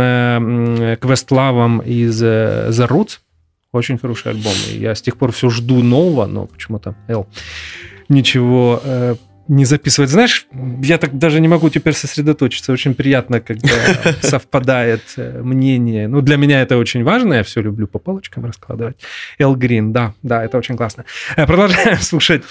э, 0.00 0.96
Квестлавом 1.00 1.80
из 1.80 2.22
э, 2.22 2.68
The 2.70 2.88
Roots. 2.88 3.18
Очень 3.72 3.98
хороший 3.98 4.32
альбом. 4.32 4.54
И 4.72 4.78
я 4.78 4.94
с 4.94 5.02
тех 5.02 5.16
пор 5.16 5.32
все 5.32 5.50
жду 5.50 5.82
нового, 5.82 6.26
но 6.26 6.46
почему-то 6.46 6.94
Эл 7.08 7.26
ничего 8.08 8.80
э, 8.82 9.16
не 9.48 9.64
записывает. 9.64 10.10
Знаешь, 10.10 10.46
я 10.82 10.98
так 10.98 11.16
даже 11.18 11.40
не 11.40 11.48
могу 11.48 11.70
теперь 11.70 11.94
сосредоточиться. 11.94 12.72
Очень 12.72 12.94
приятно, 12.94 13.40
когда 13.40 13.68
совпадает 14.22 15.02
э, 15.16 15.40
мнение. 15.42 16.08
Ну, 16.08 16.20
для 16.20 16.36
меня 16.36 16.62
это 16.62 16.76
очень 16.76 17.04
важно. 17.04 17.34
Я 17.34 17.42
все 17.42 17.62
люблю 17.62 17.86
по 17.86 17.98
полочкам 17.98 18.44
раскладывать. 18.44 18.96
Эл 19.38 19.54
Грин, 19.56 19.92
да, 19.92 20.14
да, 20.22 20.44
это 20.44 20.58
очень 20.58 20.76
классно. 20.76 21.04
Э, 21.36 21.46
Продолжаем 21.46 21.96
слушать 22.00 22.42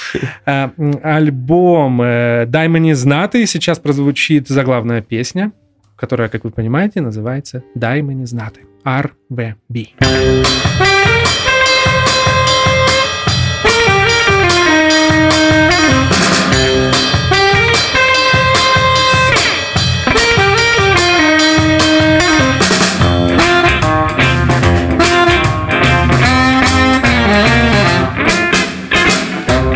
э, 0.45 0.69
альбом 1.03 2.01
э, 2.01 2.45
«Дай 2.47 2.67
мне 2.67 2.95
знаты». 2.95 3.45
Сейчас 3.45 3.79
прозвучит 3.79 4.47
заглавная 4.47 5.01
песня, 5.01 5.51
которая, 5.95 6.29
как 6.29 6.43
вы 6.43 6.51
понимаете, 6.51 7.01
называется 7.01 7.63
«Дай 7.75 8.01
мне 8.01 8.25
знаты». 8.25 8.61
RVB. 8.85 9.87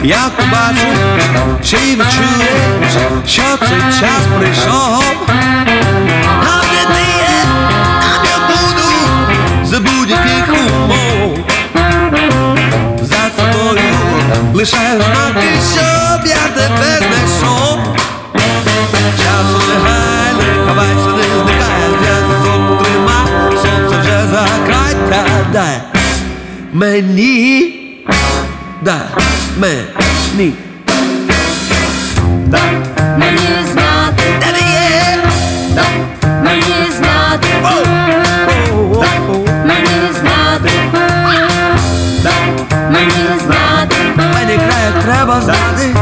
Я 0.04 0.32
побачу, 0.38 0.88
чи 1.64 1.78
відчуєш, 1.78 2.94
що 3.28 3.42
цей 3.42 3.80
час 4.00 4.22
прийшов. 4.40 5.04
Там, 5.28 6.62
де 6.72 6.94
ти 6.94 7.02
є, 7.20 7.44
буду 8.48 8.90
за 9.64 9.80
будь-яких 9.80 10.54
умов. 10.54 11.40
За 13.02 13.44
собою 13.44 13.96
лишаю 14.54 15.02
знаки, 15.02 15.48
щоб 15.72 16.26
я 16.26 16.48
тебе 16.56 16.98
знайшов. 16.98 17.80
Часу 19.18 19.70
не 19.70 19.90
гай, 19.90 20.34
не 20.38 20.68
ховайся, 20.68 21.10
не 21.18 21.24
зникай, 21.24 21.90
зв'язок 22.00 22.84
тримай, 22.84 23.52
сонце 23.52 24.00
вже 24.02 24.28
закрай, 24.32 24.96
та 25.10 25.26
дай 25.54 25.82
мені. 26.74 27.76
Да, 28.83 29.01
мені. 29.59 30.53
Дай 32.47 32.71
мені 33.19 33.49
знати, 33.73 34.23
Де 34.41 34.47
ти 34.47 34.65
є? 34.65 35.19
дай 35.75 35.91
мені 36.45 36.93
знати, 36.97 37.49
дай 37.63 37.85
мені 39.67 40.13
знати, 40.21 40.71
дай 42.23 42.35
мені 42.91 43.41
знати, 43.45 43.97
Мені 44.17 44.59
край 44.59 45.03
треба 45.05 45.41
знати, 45.41 45.95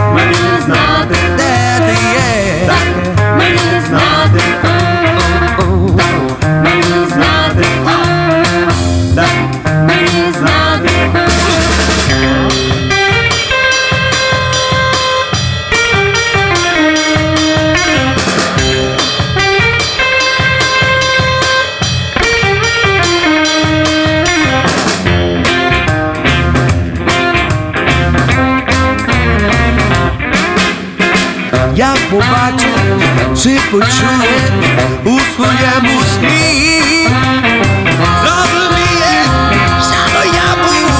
Чи 33.43 33.59
почує 33.71 34.51
у 35.05 35.19
своєму 35.35 36.01
сні. 36.15 36.81
Зрозуміє, 38.21 39.23
що 39.81 40.31
я 40.33 40.55
був 40.63 40.91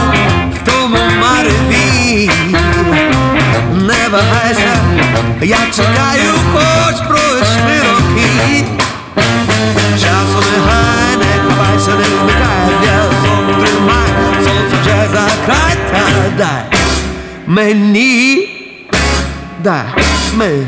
в 0.54 0.65
тому 0.65 0.97
мареві. 1.21 2.30
Не 3.73 4.08
вагайся, 4.12 4.78
я 5.41 5.58
чекаю, 5.76 6.34
хоч 6.54 7.08
пройшли 7.08 7.82
роки. 7.89 8.65
Часу 10.02 10.43
не 10.52 10.60
гай, 10.65 11.17
не 11.17 11.50
ховайся, 11.50 11.91
не 11.91 12.06
зникай, 12.06 12.67
зв'язок 12.82 13.65
тримай, 13.65 14.43
сонце 14.43 14.76
вже 14.82 15.08
закрай, 15.12 15.76
та 15.91 16.04
дай 16.38 16.80
мені, 17.47 18.50
дай 19.63 19.86
мені. 20.36 20.67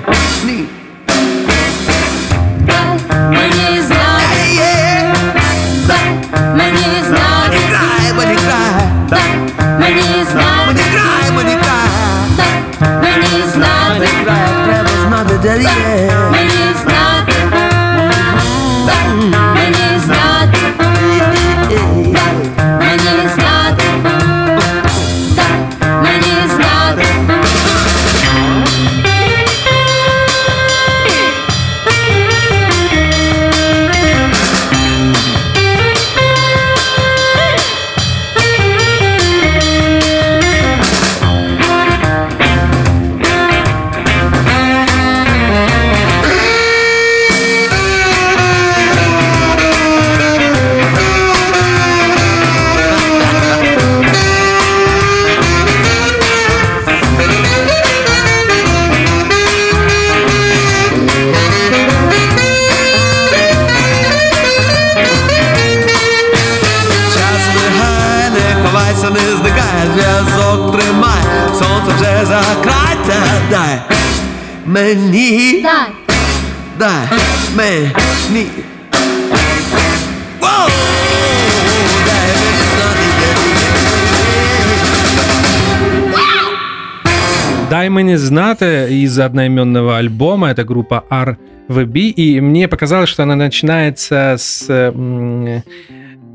Мне 88.03 88.17
знаты 88.17 88.87
из 88.89 89.19
одноименного 89.19 89.97
альбома. 89.97 90.49
Это 90.49 90.63
группа 90.63 91.03
RVB. 91.09 91.99
И 92.09 92.41
мне 92.41 92.67
показалось, 92.67 93.09
что 93.09 93.23
она 93.23 93.35
начинается 93.35 94.35
с 94.37 94.93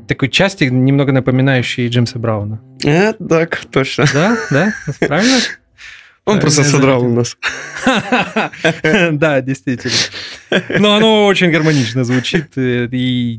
такой 0.07 0.29
части, 0.29 0.65
немного 0.65 1.11
напоминающей 1.11 1.87
Джеймса 1.87 2.19
Брауна. 2.19 2.61
Э, 2.83 3.13
так, 3.13 3.65
точно. 3.71 4.05
Да? 4.13 4.37
Да? 4.51 4.73
Правильно? 4.99 5.39
Он 6.25 6.39
просто 6.39 6.63
содрал 6.63 7.05
у 7.05 7.09
нас. 7.09 7.37
Да, 9.11 9.41
действительно. 9.41 9.93
Но 10.79 10.95
оно 10.95 11.25
очень 11.27 11.51
гармонично 11.51 12.03
звучит 12.03 12.57
э, 12.57 12.87
и 12.91 13.37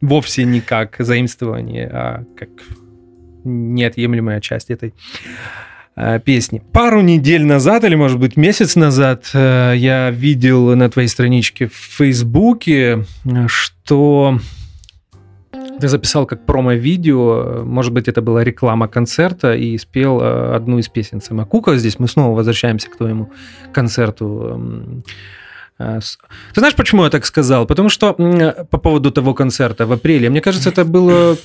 вовсе 0.00 0.44
не 0.44 0.60
как 0.60 0.96
заимствование, 0.98 1.88
а 1.92 2.24
как 2.38 2.48
неотъемлемая 3.44 4.40
часть 4.40 4.70
этой 4.70 4.94
песни. 6.24 6.62
Пару 6.72 7.00
недель 7.00 7.44
назад, 7.44 7.84
или, 7.84 7.94
может 7.94 8.18
быть, 8.18 8.36
месяц 8.36 8.76
назад, 8.76 9.30
э, 9.34 9.74
я 9.76 10.10
видел 10.10 10.74
на 10.76 10.88
твоей 10.88 11.08
страничке 11.08 11.66
в 11.66 11.74
Фейсбуке, 11.74 13.04
э, 13.24 13.46
что 13.48 14.38
ты 15.80 15.88
записал 15.88 16.26
как 16.26 16.46
промо-видео, 16.46 17.64
может 17.64 17.92
быть, 17.92 18.08
это 18.08 18.22
была 18.22 18.44
реклама 18.44 18.88
концерта, 18.88 19.54
и 19.54 19.76
спел 19.78 20.20
э, 20.20 20.54
одну 20.54 20.78
из 20.78 20.88
песен 20.88 21.20
Сэма 21.20 21.44
Кука. 21.44 21.76
Здесь 21.76 21.98
мы 21.98 22.08
снова 22.08 22.36
возвращаемся 22.36 22.88
к 22.88 22.96
твоему 22.96 23.30
концерту. 23.72 24.48
Эм, 24.52 25.04
э, 25.78 26.00
Ты 26.54 26.60
знаешь, 26.60 26.76
почему 26.76 27.04
я 27.04 27.10
так 27.10 27.26
сказал? 27.26 27.66
Потому 27.66 27.88
что 27.88 28.12
по 28.70 28.78
поводу 28.78 29.10
того 29.10 29.34
концерта 29.34 29.86
в 29.86 29.92
апреле, 29.92 30.30
мне 30.30 30.40
кажется, 30.40 30.70
это 30.70 30.84
было 30.84 31.36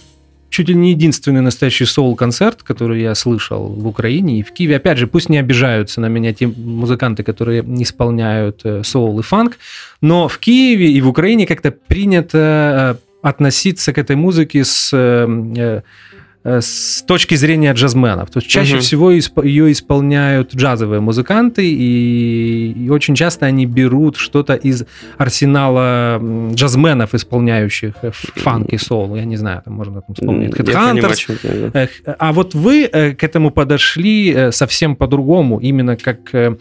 чуть 0.55 0.69
ли 0.69 0.75
не 0.75 0.91
единственный 0.91 1.41
настоящий 1.41 1.83
соул-концерт, 1.83 2.63
который 2.63 3.01
я 3.01 3.13
слышал 3.13 3.67
в 3.67 3.85
Украине 3.87 4.39
и 4.39 4.41
в 4.41 4.53
Киеве. 4.53 4.77
Опять 4.77 4.97
же, 4.97 5.05
пусть 5.05 5.27
не 5.27 5.37
обижаются 5.37 5.99
на 5.99 6.05
меня 6.05 6.33
те 6.33 6.47
музыканты, 6.47 7.23
которые 7.23 7.61
исполняют 7.83 8.61
э, 8.63 8.81
соул 8.83 9.19
и 9.19 9.21
фанк, 9.21 9.57
но 9.99 10.29
в 10.29 10.37
Киеве 10.37 10.93
и 10.93 11.01
в 11.01 11.09
Украине 11.09 11.45
как-то 11.45 11.71
принято 11.71 12.37
э, 12.41 13.27
относиться 13.27 13.91
к 13.91 13.97
этой 13.97 14.15
музыке 14.15 14.63
с, 14.63 14.91
э, 14.93 15.81
с 16.45 17.01
точки 17.07 17.33
зрения 17.35 17.73
джазменов. 17.73 18.29
То 18.29 18.37
есть 18.39 18.47
чаще 18.47 18.73
Мгм. 18.75 18.81
всего 18.81 19.11
исп- 19.17 19.45
ее 19.47 19.71
исполняют 19.71 20.53
джазовые 20.55 21.01
музыканты, 21.01 21.67
и, 21.67 22.71
и 22.85 22.89
очень 22.89 23.15
часто 23.15 23.47
они 23.47 23.65
берут 23.65 24.15
что-то 24.17 24.53
из 24.53 24.85
арсенала 25.17 26.21
джазменов, 26.53 27.13
исполняющих 27.15 27.93
э, 28.03 28.11
фанк 28.13 28.69
и 28.73 28.77
соул. 28.77 29.15
Я 29.15 29.25
не 29.25 29.37
знаю, 29.37 29.61
там 29.65 29.73
можно 29.73 30.01
там 30.01 30.13
вспомнить. 30.15 30.51
Headhunters, 30.53 31.71
да. 31.73 31.87
А 32.19 32.31
вот 32.31 32.53
вы 32.53 32.83
э, 32.91 33.11
к 33.15 33.23
этому 33.23 33.49
подошли 33.51 34.31
э, 34.31 34.51
совсем 34.51 34.95
по-другому, 34.95 35.59
именно 35.59 35.97
как 35.97 36.17
э, 36.33 36.37
э, 36.37 36.55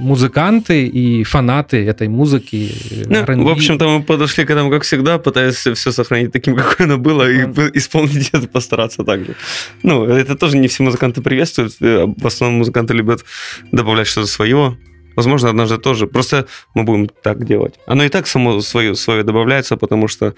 музыканты 0.00 0.86
и 0.86 1.24
фанаты 1.24 1.76
этой 1.84 2.08
музыки. 2.08 2.70
э, 2.90 3.04
Ну, 3.08 3.16
R&B. 3.20 3.44
в 3.44 3.48
общем-то, 3.48 3.88
мы 3.88 4.02
подошли 4.02 4.44
к 4.44 4.50
этому, 4.50 4.70
как 4.70 4.82
всегда, 4.82 5.18
пытаясь 5.18 5.56
все 5.56 5.92
сохранить 5.92 6.32
таким, 6.32 6.54
какое 6.56 6.86
оно 6.86 6.98
было, 6.98 7.30
и 7.30 7.46
п- 7.46 7.70
исполнить 7.74 8.30
это, 8.32 8.46
постараться 8.48 9.04
так 9.04 9.24
же. 9.24 9.34
Ну, 9.82 10.04
это 10.04 10.36
тоже 10.36 10.58
не 10.58 10.68
все 10.68 10.82
музыканты 10.82 11.22
приветствуют. 11.22 11.72
Э, 11.80 12.06
В 12.06 12.26
основном 12.26 12.58
музыканты 12.58 12.94
любят 12.94 13.24
добавлять 13.72 14.06
что-то 14.06 14.26
свое. 14.28 14.76
Возможно, 15.16 15.50
однажды 15.50 15.78
тоже. 15.78 16.06
Просто 16.06 16.46
мы 16.74 16.84
будем 16.84 17.08
так 17.08 17.44
делать. 17.44 17.74
Оно 17.86 18.04
и 18.04 18.08
так 18.08 18.26
само 18.26 18.60
свое, 18.60 18.94
свое 18.94 19.22
добавляется, 19.22 19.76
потому 19.76 20.08
что 20.08 20.34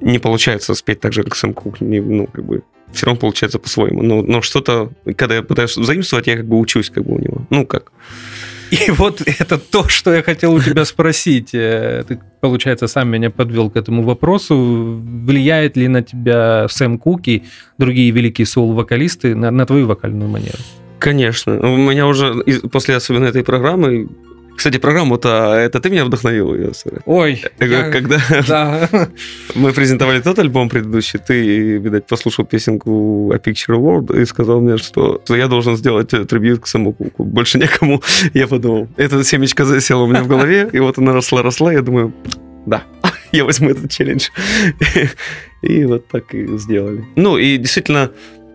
не 0.00 0.18
получается 0.18 0.74
спеть 0.74 1.00
так 1.00 1.12
же, 1.12 1.22
как 1.22 1.34
Сэм 1.34 1.54
Кук. 1.54 1.80
Не- 1.80 2.00
ну, 2.00 2.26
как 2.26 2.44
бы, 2.44 2.62
все 2.92 3.06
равно 3.06 3.20
получается 3.20 3.58
по-своему. 3.58 4.02
Но, 4.02 4.22
но 4.22 4.42
что-то, 4.42 4.90
когда 5.16 5.34
я 5.34 5.42
пытаюсь 5.42 5.74
заимствовать, 5.74 6.26
я 6.26 6.36
как 6.36 6.46
бы 6.46 6.58
учусь 6.58 6.90
как 6.90 7.04
бы 7.04 7.14
у 7.14 7.18
него. 7.18 7.46
Ну, 7.50 7.66
как? 7.66 7.92
И 8.70 8.90
вот 8.90 9.20
это 9.26 9.58
то, 9.58 9.86
что 9.88 10.14
я 10.14 10.22
хотел 10.22 10.54
у 10.54 10.60
тебя 10.60 10.84
спросить. 10.86 11.50
Э, 11.54 12.04
Ты, 12.08 12.18
получается, 12.40 12.86
сам 12.88 13.10
меня 13.10 13.28
подвел 13.30 13.70
к 13.70 13.76
этому 13.76 14.02
вопросу. 14.02 14.56
Влияет 15.26 15.76
ли 15.76 15.88
на 15.88 16.02
тебя 16.02 16.68
Сэм 16.68 16.98
Кук 16.98 17.28
и 17.28 17.42
другие 17.76 18.10
великие 18.12 18.46
соул-вокалисты 18.46 19.34
на, 19.34 19.50
на 19.50 19.66
твою 19.66 19.86
вокальную 19.86 20.30
манеру? 20.30 20.58
Конечно. 21.02 21.58
У 21.58 21.76
меня 21.76 22.06
уже 22.06 22.34
после 22.70 22.96
особенно 22.96 23.24
этой 23.26 23.42
программы... 23.42 24.08
Кстати, 24.56 24.76
программу-то 24.76 25.54
это 25.54 25.80
ты 25.80 25.88
меня 25.90 26.04
вдохновил, 26.04 26.54
сказать. 26.74 27.00
Ой, 27.06 27.42
я- 27.58 27.90
Когда 27.90 28.20
да. 28.48 28.88
мы 29.54 29.72
презентовали 29.72 30.20
тот 30.20 30.38
альбом 30.38 30.68
предыдущий, 30.68 31.18
ты, 31.18 31.78
видать, 31.78 32.06
послушал 32.06 32.44
песенку 32.44 33.32
A 33.32 33.38
Picture 33.38 33.76
World 33.78 34.20
и 34.20 34.24
сказал 34.26 34.60
мне, 34.60 34.76
что 34.76 35.22
я 35.30 35.48
должен 35.48 35.76
сделать 35.76 36.12
э, 36.14 36.24
трибьют 36.24 36.60
к 36.60 36.66
самому 36.66 36.92
Куку. 36.92 37.24
Больше 37.24 37.58
некому. 37.58 38.02
Я 38.34 38.46
подумал. 38.46 38.88
Эта 38.96 39.24
семечка 39.24 39.64
засела 39.64 40.02
у 40.02 40.06
меня 40.06 40.22
в 40.22 40.28
голове, 40.28 40.68
и 40.70 40.78
вот 40.78 40.98
она 40.98 41.12
росла-росла, 41.14 41.72
я 41.72 41.80
думаю, 41.82 42.12
да, 42.66 42.84
я 43.32 43.44
возьму 43.44 43.70
этот 43.70 43.90
челлендж. 43.90 44.28
И 45.62 45.84
вот 45.84 46.06
так 46.08 46.34
и 46.34 46.58
сделали. 46.58 47.04
Ну, 47.16 47.38
и 47.38 47.56
действительно, 47.56 48.10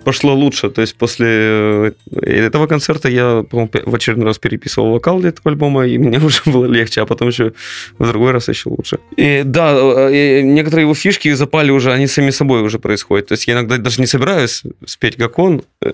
пошло 0.08 0.34
лучше. 0.34 0.70
То 0.70 0.80
есть 0.80 0.96
после 0.96 1.28
э, 1.28 1.92
этого 2.22 2.66
концерта 2.66 3.10
я, 3.10 3.44
по-моему, 3.44 3.70
в 3.86 3.94
очередной 3.94 4.26
раз 4.26 4.40
переписывал 4.40 4.92
вокал 4.92 5.20
для 5.20 5.30
этого 5.30 5.52
альбома, 5.52 5.86
и 5.86 5.98
мне 5.98 6.18
уже 6.26 6.42
было 6.46 6.66
легче, 6.66 7.02
а 7.02 7.06
потом 7.06 7.28
еще 7.28 7.52
в 8.00 8.08
другой 8.08 8.32
раз 8.32 8.48
еще 8.48 8.70
лучше. 8.70 9.00
И 9.18 9.44
да, 9.44 9.76
э, 9.76 10.40
и 10.40 10.44
некоторые 10.44 10.84
его 10.84 10.94
фишки 10.94 11.34
запали 11.34 11.72
уже, 11.72 11.92
они 11.92 12.08
сами 12.08 12.30
собой 12.30 12.62
уже 12.62 12.80
происходят. 12.80 13.28
То 13.28 13.34
есть 13.34 13.48
я 13.48 13.54
иногда 13.54 13.78
даже 13.78 14.00
не 14.00 14.08
собираюсь 14.08 14.64
спеть 14.86 15.18
как 15.18 15.40
он. 15.40 15.64
Э, 15.82 15.92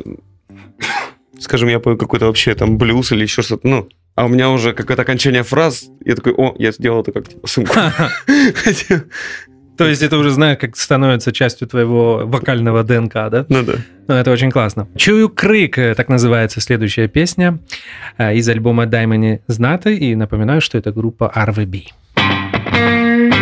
Скажем, 1.39 1.69
я 1.69 1.80
пою 1.80 1.97
какой-то 1.97 2.28
вообще 2.28 2.54
там 2.54 2.78
блюз 2.78 3.12
или 3.12 3.23
еще 3.23 3.41
что-то, 3.41 3.67
ну, 3.67 3.89
а 4.15 4.26
у 4.26 4.28
меня 4.28 4.52
уже 4.52 4.73
какое-то 4.73 5.02
окончание 5.02 5.41
фраз, 5.41 5.86
я 6.06 6.15
такой, 6.15 6.34
о, 6.38 6.56
я 6.60 6.71
сделал 6.71 7.02
это 7.02 7.12
как 7.12 7.28
типа 7.28 7.47
сумку. 7.47 7.73
То 9.77 9.88
есть 9.88 10.01
это 10.03 10.17
уже, 10.17 10.29
знаешь, 10.29 10.57
как 10.59 10.75
становится 10.77 11.31
частью 11.31 11.67
твоего 11.67 12.21
вокального 12.25 12.83
ДНК, 12.83 13.13
да? 13.13 13.45
Ну 13.49 13.63
да. 13.63 13.73
Ну, 14.07 14.15
это 14.15 14.31
очень 14.31 14.51
классно. 14.51 14.88
Чую 14.95 15.29
крик, 15.29 15.77
э, 15.77 15.95
так 15.95 16.09
называется 16.09 16.62
следующая 16.62 17.07
песня 17.07 17.59
э, 18.17 18.36
из 18.36 18.49
альбома 18.49 18.86
«Дай 18.86 19.07
мені 19.07 19.39
знати». 19.47 19.89
И 19.89 20.15
напоминаю, 20.15 20.62
что 20.62 20.77
это 20.77 20.91
группа 20.91 21.31
RVB. 21.36 23.33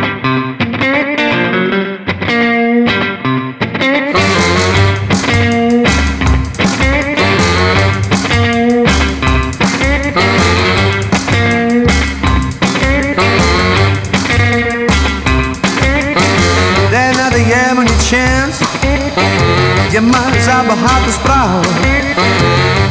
Я 19.94 20.02
маю 20.02 20.42
забагато 20.42 21.12
справ. 21.12 21.66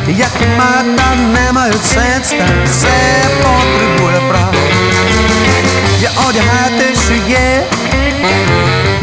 Як 0.09 0.31
мата 0.59 1.15
не 1.15 1.53
мають 1.53 1.85
сенс, 1.85 2.29
так 2.31 2.67
все 2.67 2.89
потребує 3.43 4.21
прав. 4.29 4.55
Я 6.01 6.11
одягаю 6.29 6.79
те, 6.79 6.95
що 6.95 7.15
є, 7.29 7.67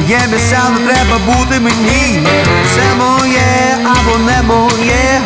є 0.07 0.19
місця, 0.31 0.61
не 0.69 0.87
треба 0.87 1.17
бути 1.25 1.59
мені. 1.59 2.27
Це 2.75 2.95
моє 2.97 3.77
або 3.85 4.17
не 4.17 4.41
моє, 4.41 5.21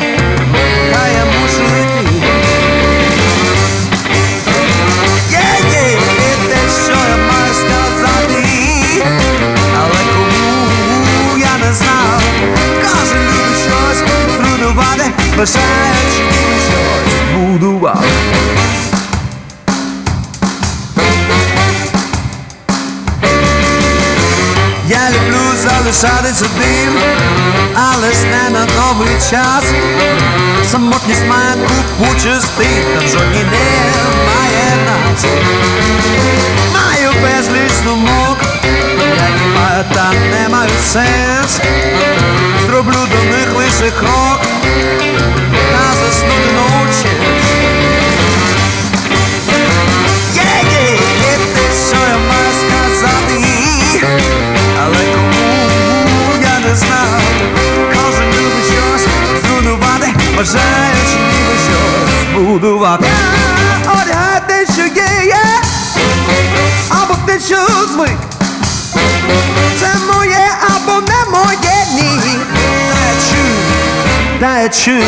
та 0.94 1.08
я 1.08 1.26
мушу 1.26 1.64
йти. 1.82 2.11
Бажаючи 15.41 16.23
щось 16.65 17.36
будував. 17.36 18.04
Я 24.88 25.10
люблю 25.10 25.39
залишатись 25.63 26.41
один, 26.41 26.93
але 27.75 28.12
ж 28.12 28.17
не 28.25 28.49
на 28.49 28.65
новий 28.65 29.15
час. 29.32 29.63
Самотність 30.71 31.27
має 31.27 31.54
купу 31.54 32.13
частин, 32.13 32.84
та 32.93 33.06
в 33.06 33.10
жодній 33.10 33.43
немає 33.43 34.77
нас. 34.86 35.25
Маю 36.73 37.12
безліч 37.21 37.71
думок, 37.86 38.38
та 39.94 40.12
не 40.32 40.50
мають 40.50 40.82
сенс. 40.82 41.60
Зроблю 42.66 42.92
до 42.92 43.24
них 43.24 43.54
лише 43.58 43.92
крок, 43.92 44.42
та 45.72 45.94
заснути 45.94 46.52
ночі. 46.56 47.08
Є, 50.36 50.42
є, 50.72 51.38
те, 51.56 51.72
сказати, 52.68 53.46
але 54.84 55.06
кому 55.14 55.42
я 56.42 56.70
не 56.70 56.76
знав. 56.76 57.22
Кожен 57.94 58.28
любить 58.28 58.66
щось 58.66 59.08
зруйнувати, 59.44 60.14
бажаючи 60.38 61.18
ніби 61.32 61.56
щось 61.68 62.34
будувати. 62.34 63.08
Я 74.72 74.78
чую, 74.78 75.04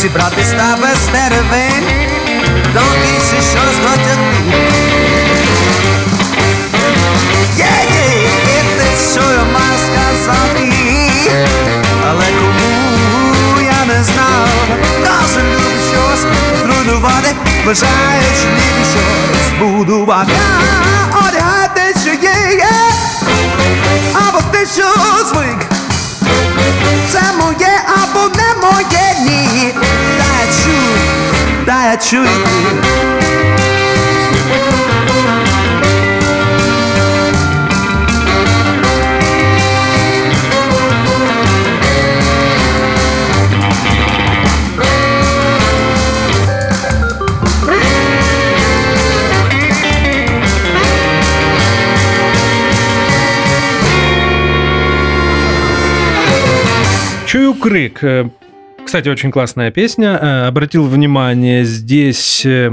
Зібрати 0.00 0.44
Доки 2.74 3.20
ще 3.28 3.36
щось 3.36 3.78
дотягти 3.82 4.18
Є-є, 7.56 8.22
є 8.22 8.62
те, 8.78 9.12
що 9.12 9.20
я 9.20 9.44
маю 9.44 9.78
сказати. 9.86 10.72
Але 12.08 12.24
кому 12.24 13.60
я 13.60 13.94
не 13.94 14.04
знав? 14.04 14.48
Кожен 15.00 15.46
щось 15.90 16.26
зруйнувати 16.62 17.36
Бажає, 17.66 18.22
ніби 18.44 18.84
щось 18.90 19.48
збудувати. 19.48 20.32
Одягай 21.12 21.68
те, 21.74 21.94
що 22.00 22.10
є, 22.10 22.56
є. 22.56 22.70
Або 24.14 24.38
те, 24.52 24.66
що 24.66 24.84
звик. 25.28 25.66
Це 27.12 27.22
моє 27.38 27.77
та 31.88 31.92
я 31.92 31.96
чую 31.96 32.24
ти 32.24 32.30
Чую 57.26 57.54
крик. 57.54 58.00
Кстати, 58.88 59.10
очень 59.10 59.30
классная 59.30 59.70
песня. 59.70 60.18
Э, 60.18 60.46
Обратил 60.46 60.86
внимание, 60.86 61.62
здесь 61.62 62.46
э, 62.46 62.70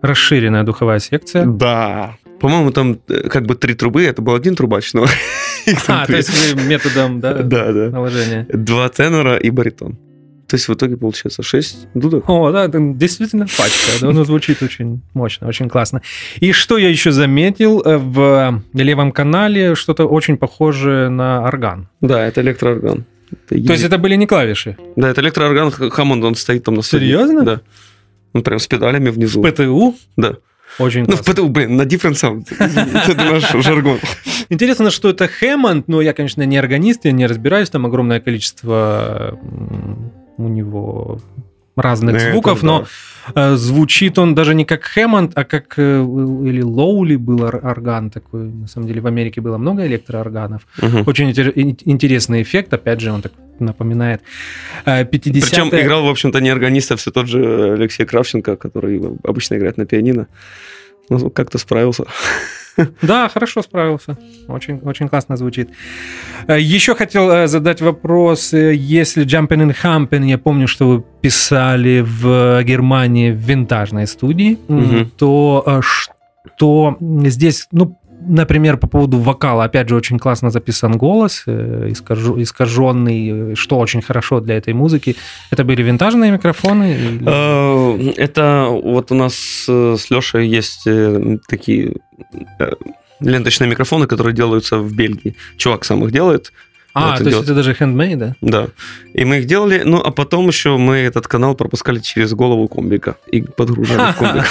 расширенная 0.00 0.62
духовая 0.62 0.98
секция. 0.98 1.44
Да. 1.44 2.16
По-моему, 2.40 2.70
там 2.70 2.98
э, 3.06 3.28
как 3.28 3.44
бы 3.44 3.54
три 3.54 3.74
трубы, 3.74 4.02
это 4.04 4.22
был 4.22 4.34
один 4.34 4.56
трубач, 4.56 4.94
но... 4.94 5.04
А, 5.88 6.06
то 6.06 6.16
есть 6.16 6.54
методом 6.66 7.20
да, 7.20 7.34
Да, 7.42 7.70
да. 7.70 7.90
наложения. 7.90 8.46
Два 8.48 8.88
тенора 8.88 9.36
и 9.36 9.50
баритон. 9.50 9.98
То 10.48 10.54
есть 10.54 10.68
в 10.68 10.72
итоге 10.72 10.96
получается 10.96 11.42
шесть 11.42 11.86
дудок. 11.92 12.24
О, 12.30 12.50
да, 12.50 12.64
это 12.64 12.78
действительно 12.80 13.44
пачка. 13.44 14.00
Да, 14.00 14.08
оно 14.08 14.24
звучит 14.24 14.62
очень 14.62 15.02
мощно, 15.12 15.48
очень 15.48 15.68
классно. 15.68 16.00
И 16.40 16.52
что 16.52 16.78
я 16.78 16.88
еще 16.88 17.12
заметил, 17.12 17.82
в 17.84 18.62
левом 18.72 19.12
канале 19.12 19.74
что-то 19.74 20.06
очень 20.06 20.38
похожее 20.38 21.10
на 21.10 21.44
орган. 21.44 21.90
Да, 22.00 22.26
это 22.26 22.40
электроорган. 22.40 23.04
То 23.48 23.54
есть 23.72 23.84
это 23.84 23.98
были 23.98 24.14
не 24.16 24.26
клавиши. 24.26 24.76
Да, 24.96 25.08
это 25.10 25.20
электроорган 25.20 25.70
Хаммонд, 25.70 26.24
он 26.24 26.34
стоит 26.34 26.64
там 26.64 26.74
на 26.74 26.82
столе. 26.82 27.06
Серьезно? 27.06 27.42
Да. 27.44 27.60
Он 28.32 28.42
прям 28.42 28.58
с 28.58 28.66
педалями 28.66 29.08
внизу. 29.10 29.40
В 29.40 29.50
ПТУ 29.50 29.94
Да. 30.16 30.36
очень 30.78 31.00
Ну, 31.00 31.12
в 31.16 31.22
классно. 31.24 31.32
ПТУ, 31.34 31.48
блин, 31.48 31.76
на 31.76 31.82
different 31.82 32.14
sound. 32.14 32.46
Это 33.08 33.24
наш 33.24 33.50
жаргон. 33.64 33.98
Интересно, 34.48 34.90
что 34.90 35.08
это 35.10 35.26
Хэммонд, 35.26 35.88
но 35.88 36.00
я, 36.02 36.12
конечно, 36.12 36.42
не 36.42 36.56
органист, 36.58 37.04
я 37.04 37.12
не 37.12 37.26
разбираюсь, 37.26 37.70
там 37.70 37.86
огромное 37.86 38.20
количество 38.20 39.38
у 40.38 40.48
него 40.48 41.20
разных 41.76 42.16
Это 42.16 42.30
звуков, 42.32 42.60
да. 42.62 42.66
но 42.66 42.86
э, 43.34 43.56
звучит 43.56 44.18
он 44.18 44.34
даже 44.34 44.54
не 44.54 44.64
как 44.64 44.82
Хэммонд, 44.84 45.32
а 45.34 45.44
как 45.44 45.74
э, 45.78 45.82
или 46.02 46.62
Лоули 46.62 47.16
был 47.16 47.42
ор- 47.42 47.60
орган 47.64 48.10
такой. 48.10 48.44
На 48.44 48.66
самом 48.66 48.86
деле 48.88 49.00
в 49.00 49.06
Америке 49.06 49.40
было 49.40 49.58
много 49.58 49.86
электроорганов. 49.86 50.66
Мгм. 50.82 51.04
Очень 51.06 51.30
интер- 51.30 51.52
ин- 51.54 51.76
интересный 51.84 52.42
эффект, 52.42 52.72
опять 52.72 53.00
же, 53.00 53.12
он 53.12 53.22
так 53.22 53.32
напоминает 53.58 54.20
э, 54.84 55.04
50 55.04 55.50
Причем 55.50 55.68
играл, 55.68 56.04
в 56.04 56.08
общем-то, 56.08 56.40
не 56.40 56.50
органист, 56.50 56.92
а 56.92 56.96
все 56.96 57.10
тот 57.10 57.26
же 57.26 57.72
Алексей 57.74 58.04
Кравченко, 58.04 58.56
который 58.56 59.00
обычно 59.24 59.56
играет 59.56 59.76
на 59.78 59.86
пианино. 59.86 60.26
Ну, 61.08 61.30
как-то 61.30 61.58
справился. 61.58 62.04
Да, 63.02 63.28
хорошо 63.28 63.62
справился. 63.62 64.16
Очень, 64.48 64.80
очень 64.84 65.08
классно 65.08 65.36
звучит. 65.36 65.70
Э, 66.48 66.58
Еще 66.60 66.94
хотел 66.94 67.30
э, 67.30 67.46
задать 67.46 67.80
вопрос. 67.80 68.52
э, 68.54 68.74
Если 68.74 69.24
Jumping 69.24 69.66
and 69.72 69.76
Humping, 69.82 70.24
я 70.28 70.38
помню, 70.38 70.66
что 70.68 70.88
вы 70.88 71.04
писали 71.22 72.04
в 72.06 72.62
Германии 72.64 73.30
в 73.32 73.36
винтажной 73.36 74.06
студии, 74.06 74.58
Мгм. 74.68 75.10
то 75.18 75.80
что 76.56 76.96
здесь, 77.24 77.68
ну, 77.72 77.98
например, 78.28 78.76
по 78.76 78.86
поводу 78.86 79.18
вокала, 79.18 79.64
опять 79.64 79.88
же, 79.88 79.96
очень 79.96 80.18
классно 80.18 80.50
записан 80.50 80.96
голос, 80.98 81.44
э, 81.46 81.88
искаженный, 81.90 83.54
что 83.56 83.78
очень 83.78 84.02
хорошо 84.02 84.40
для 84.40 84.56
этой 84.56 84.74
музыки. 84.74 85.16
Это 85.50 85.64
были 85.64 85.82
винтажные 85.82 86.30
микрофоны? 86.32 86.94
или- 86.94 87.22
Э, 87.26 88.12
Это 88.16 88.66
вот 88.70 89.12
у 89.12 89.14
нас 89.14 89.66
э, 89.68 89.96
с 89.98 90.10
Лешей 90.10 90.48
есть 90.48 90.86
такие 91.48 91.96
ленточные 93.20 93.68
микрофоны, 93.70 94.06
которые 94.06 94.34
делаются 94.34 94.78
в 94.78 94.94
Бельгии. 94.94 95.34
Чувак 95.56 95.84
сам 95.84 96.04
их 96.04 96.12
делает. 96.12 96.52
А, 96.94 97.14
это 97.14 97.24
то 97.24 97.30
есть 97.30 97.42
это 97.42 97.54
даже 97.54 97.72
handmade, 97.72 98.16
да? 98.16 98.34
Да. 98.40 98.66
И 99.12 99.24
мы 99.26 99.38
их 99.38 99.44
делали, 99.46 99.82
ну, 99.84 99.98
а 100.02 100.10
потом 100.10 100.48
еще 100.48 100.78
мы 100.78 100.96
этот 100.96 101.26
канал 101.28 101.54
пропускали 101.54 101.98
через 101.98 102.32
голову 102.32 102.68
комбика 102.68 103.16
и 103.30 103.42
подгружали 103.42 104.12
в 104.12 104.16
комбик. 104.18 104.44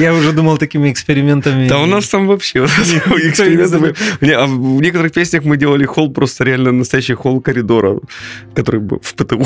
Я 0.00 0.14
уже 0.14 0.32
думал 0.32 0.58
такими 0.58 0.90
экспериментами. 0.90 1.68
Да 1.68 1.80
у 1.80 1.86
нас 1.86 2.08
там 2.08 2.26
вообще 2.26 2.58
эксперименты 2.64 3.94
а 4.34 4.46
в 4.46 4.80
некоторых 4.82 5.12
песнях 5.12 5.44
мы 5.44 5.56
делали 5.56 5.84
холл, 5.84 6.10
просто 6.12 6.44
реально 6.44 6.72
настоящий 6.72 7.14
холл 7.14 7.40
коридора, 7.40 8.00
который 8.54 8.80
был 8.80 9.00
в 9.02 9.14
ПТУ. 9.14 9.42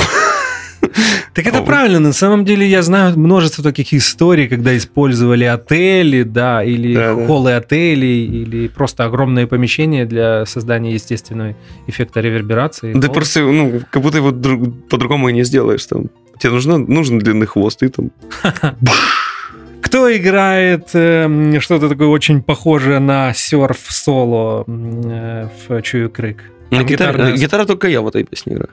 Так 1.35 1.47
это 1.47 1.59
А, 1.59 1.63
правильно. 1.63 1.99
На 2.01 2.13
самом 2.13 2.45
деле 2.45 2.67
я 2.67 2.83
знаю 2.83 3.19
множество 3.19 3.63
таких 3.65 3.93
историй, 3.93 4.49
когда 4.49 4.77
использовали 4.77 5.45
отели, 5.45 6.23
да, 6.23 6.65
или 6.65 6.95
Да, 6.95 7.15
да. 7.15 7.27
холлы 7.27 7.55
отелей, 7.55 8.25
или 8.27 8.69
просто 8.69 9.05
огромные 9.05 9.47
помещения 9.47 10.05
для 10.07 10.47
создания 10.47 10.95
естественного 10.95 11.55
эффекта 11.89 12.21
реверберации. 12.21 12.93
Да 12.95 13.09
просто, 13.09 13.41
ну, 13.43 13.81
как 13.91 14.03
будто 14.03 14.19
его 14.19 14.31
друг- 14.31 14.89
по-другому 14.89 15.29
и 15.29 15.33
не 15.33 15.45
сделаешь 15.45 15.85
там. 15.87 16.07
Тебе 16.41 16.53
нужно, 16.53 16.79
нужен 16.79 17.19
длинный 17.19 17.47
хвост, 17.47 17.83
и 17.83 17.89
там... 17.89 18.11
Кто 19.89 20.15
играет 20.15 20.91
эм, 20.93 21.59
что-то 21.63 21.89
такое 21.89 22.09
очень 22.09 22.43
похожее 22.43 22.99
на 22.99 23.33
серф-соло 23.33 24.65
м, 24.67 25.01
э, 25.11 25.49
в 25.67 25.81
Чую 25.83 26.11
Крик? 26.11 26.43
Ну, 26.71 26.81
А 26.81 26.85
гитара, 26.85 27.13
гитарная- 27.13 27.37
гитара 27.39 27.65
только 27.65 27.89
я 27.89 28.03
в 28.03 28.09
этой 28.09 28.23
песне 28.25 28.53
играю. 28.53 28.69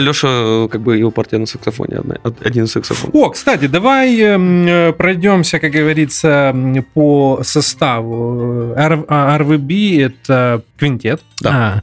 Леша, 0.00 0.68
как 0.68 0.82
бы 0.82 0.96
его 0.98 1.10
партия 1.10 1.38
на 1.38 1.46
саксофоне, 1.46 2.00
один 2.44 2.68
саксофон. 2.68 3.10
О, 3.12 3.30
кстати, 3.30 3.66
давай 3.66 4.16
эм, 4.20 4.66
э, 4.68 4.92
пройдемся, 4.92 5.58
как 5.58 5.72
говорится, 5.72 6.54
по 6.94 7.40
составу. 7.42 8.72
Р- 8.76 9.04
а, 9.08 9.36
РВБ— 9.38 9.70
это 9.98 10.62
квинтет. 10.78 11.22
Да. 11.40 11.50
А, 11.50 11.82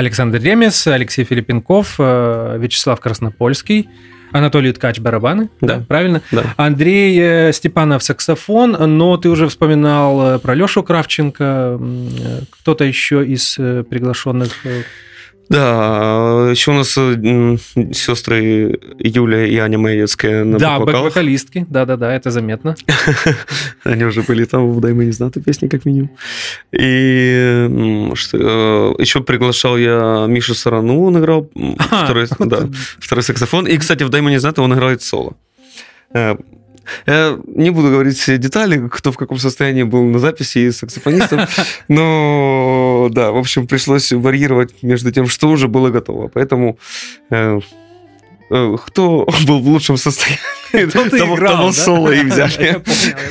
Александр 0.00 0.38
Ремес, 0.40 0.86
Алексей 0.86 1.24
Филиппенков, 1.24 1.96
э, 1.98 2.58
Вячеслав 2.60 3.00
Краснопольский, 3.00 3.88
Анатолий 4.32 4.72
Ткач 4.72 4.98
барабаны, 5.00 5.48
Да. 5.60 5.84
правильно? 5.86 6.22
Да. 6.30 6.54
Андрей 6.56 7.18
э, 7.20 7.52
Степанов 7.52 8.02
саксофон, 8.02 8.76
но 8.98 9.16
ты 9.16 9.28
уже 9.28 9.48
вспоминал 9.48 10.34
э, 10.36 10.38
про 10.38 10.54
Лешу 10.54 10.82
Кравченко, 10.82 11.78
э, 11.80 12.40
кто-то 12.50 12.84
еще 12.84 13.24
из 13.24 13.54
приглашенных. 13.54 14.52
Э, 15.52 15.56
Да, 15.56 16.50
еще 16.50 16.70
у 16.70 16.74
нас 16.74 16.96
м, 16.96 17.58
сестры 17.92 18.78
Юля 18.98 19.46
и 19.46 19.56
Аня 19.58 19.78
Маевская 19.78 20.44
на 20.44 20.58
да, 20.58 20.78
бэк-вокалистки, 20.78 21.66
да-да-да, 21.68 22.12
это 22.14 22.30
заметно. 22.30 22.74
Они 23.84 24.04
уже 24.04 24.22
были 24.22 24.44
там 24.44 24.70
в 24.70 24.80
«Дай 24.80 24.92
мне 24.92 25.12
знату» 25.12 25.40
песни, 25.42 25.68
как 25.68 25.84
минимум. 25.84 26.10
И 26.72 28.10
что, 28.14 28.96
э, 28.98 29.02
еще 29.02 29.22
приглашал 29.22 29.76
я 29.76 30.26
Мишу 30.28 30.54
Сарану, 30.54 31.04
он 31.04 31.18
играл 31.18 31.48
второй, 31.78 32.26
да, 32.38 32.68
второй 32.98 33.22
саксофон. 33.22 33.66
И, 33.66 33.76
кстати, 33.78 34.02
в 34.04 34.08
«Дай 34.08 34.20
мне 34.20 34.40
знату» 34.40 34.62
он 34.62 34.72
играет 34.74 35.02
соло. 35.02 35.36
Я 37.06 37.38
не 37.46 37.70
буду 37.70 37.90
говорить 37.90 38.18
все 38.18 38.38
детали, 38.38 38.88
кто 38.90 39.12
в 39.12 39.16
каком 39.16 39.38
состоянии 39.38 39.82
был 39.82 40.02
на 40.04 40.18
записи 40.18 40.58
из 40.68 40.78
саксофонистов, 40.78 41.48
но 41.88 43.08
да, 43.12 43.30
в 43.32 43.36
общем, 43.36 43.66
пришлось 43.66 44.12
варьировать 44.12 44.82
между 44.82 45.10
тем, 45.12 45.26
что 45.26 45.48
уже 45.48 45.68
было 45.68 45.90
готово. 45.90 46.28
Поэтому 46.28 46.78
э, 47.30 47.60
э, 48.50 48.76
кто 48.86 49.26
был 49.46 49.60
в 49.60 49.68
лучшем 49.68 49.96
состоянии, 49.96 50.40
и 50.72 50.86
того, 50.86 51.36
играл, 51.36 51.52
того 51.56 51.66
да? 51.66 51.72
соло 51.72 52.10
и 52.10 52.16
Я 52.18 52.24
взяли. 52.24 52.50
понял, 52.54 52.80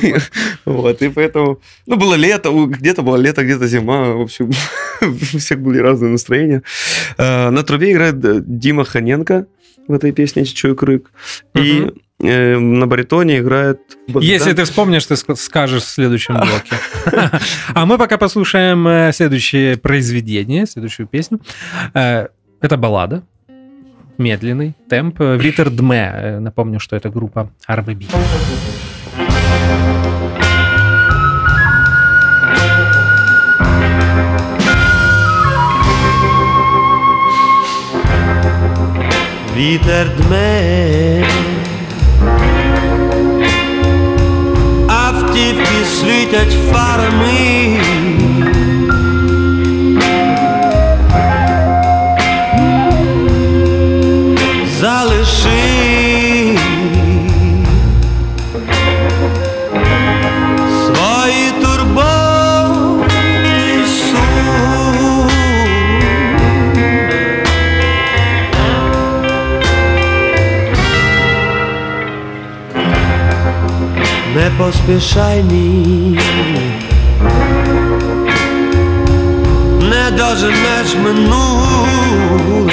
понял. 0.00 0.16
Вот, 0.64 1.02
и 1.02 1.08
поэтому, 1.08 1.60
ну, 1.86 1.96
было 1.96 2.14
лето, 2.14 2.50
где-то 2.66 3.02
было 3.02 3.16
лето, 3.16 3.42
где-то 3.44 3.66
зима, 3.66 4.12
в 4.12 4.20
общем, 4.22 4.50
у 5.00 5.38
всех 5.38 5.60
были 5.60 5.78
разные 5.78 6.10
настроения. 6.12 6.62
Э, 7.18 7.50
На 7.50 7.62
трубе 7.62 7.92
играет 7.92 8.24
э, 8.24 8.40
Дима 8.46 8.84
Ханенко 8.84 9.46
в 9.88 9.92
этой 9.92 10.12
песне 10.12 10.44
«Чую 10.44 10.76
крык». 10.76 11.10
И 11.56 11.90
на 12.22 12.86
баритоне 12.86 13.38
играет... 13.38 13.80
Если 14.06 14.52
ты 14.52 14.62
вспомнишь, 14.64 15.06
ты 15.06 15.14
ск- 15.14 15.34
скажешь 15.36 15.82
в 15.82 15.88
следующем 15.88 16.34
блоке. 16.38 16.76
А 17.74 17.84
мы 17.86 17.98
пока 17.98 18.16
послушаем 18.16 18.86
э, 18.86 19.12
следующее 19.12 19.76
произведение, 19.76 20.66
следующую 20.66 21.06
песню. 21.08 21.40
Э, 21.94 22.28
Это 22.60 22.76
баллада. 22.76 23.22
Медленный 24.18 24.74
темп. 24.88 25.20
э, 25.20 25.36
Витер 25.36 25.70
Дме. 25.70 26.38
Напомню, 26.40 26.78
что 26.78 26.94
это 26.96 27.08
группа 27.10 27.50
RVB. 27.68 28.06
Вітер 39.56 40.06
дме, 40.18 41.24
sleet 46.02 46.32
that's 46.32 46.54
following 46.72 47.18
me. 47.20 48.21
Не 74.42 74.50
поспішай 74.50 75.42
ні 75.42 76.18
Не 79.80 80.10
доженеш 80.10 80.96
минуле. 81.04 82.72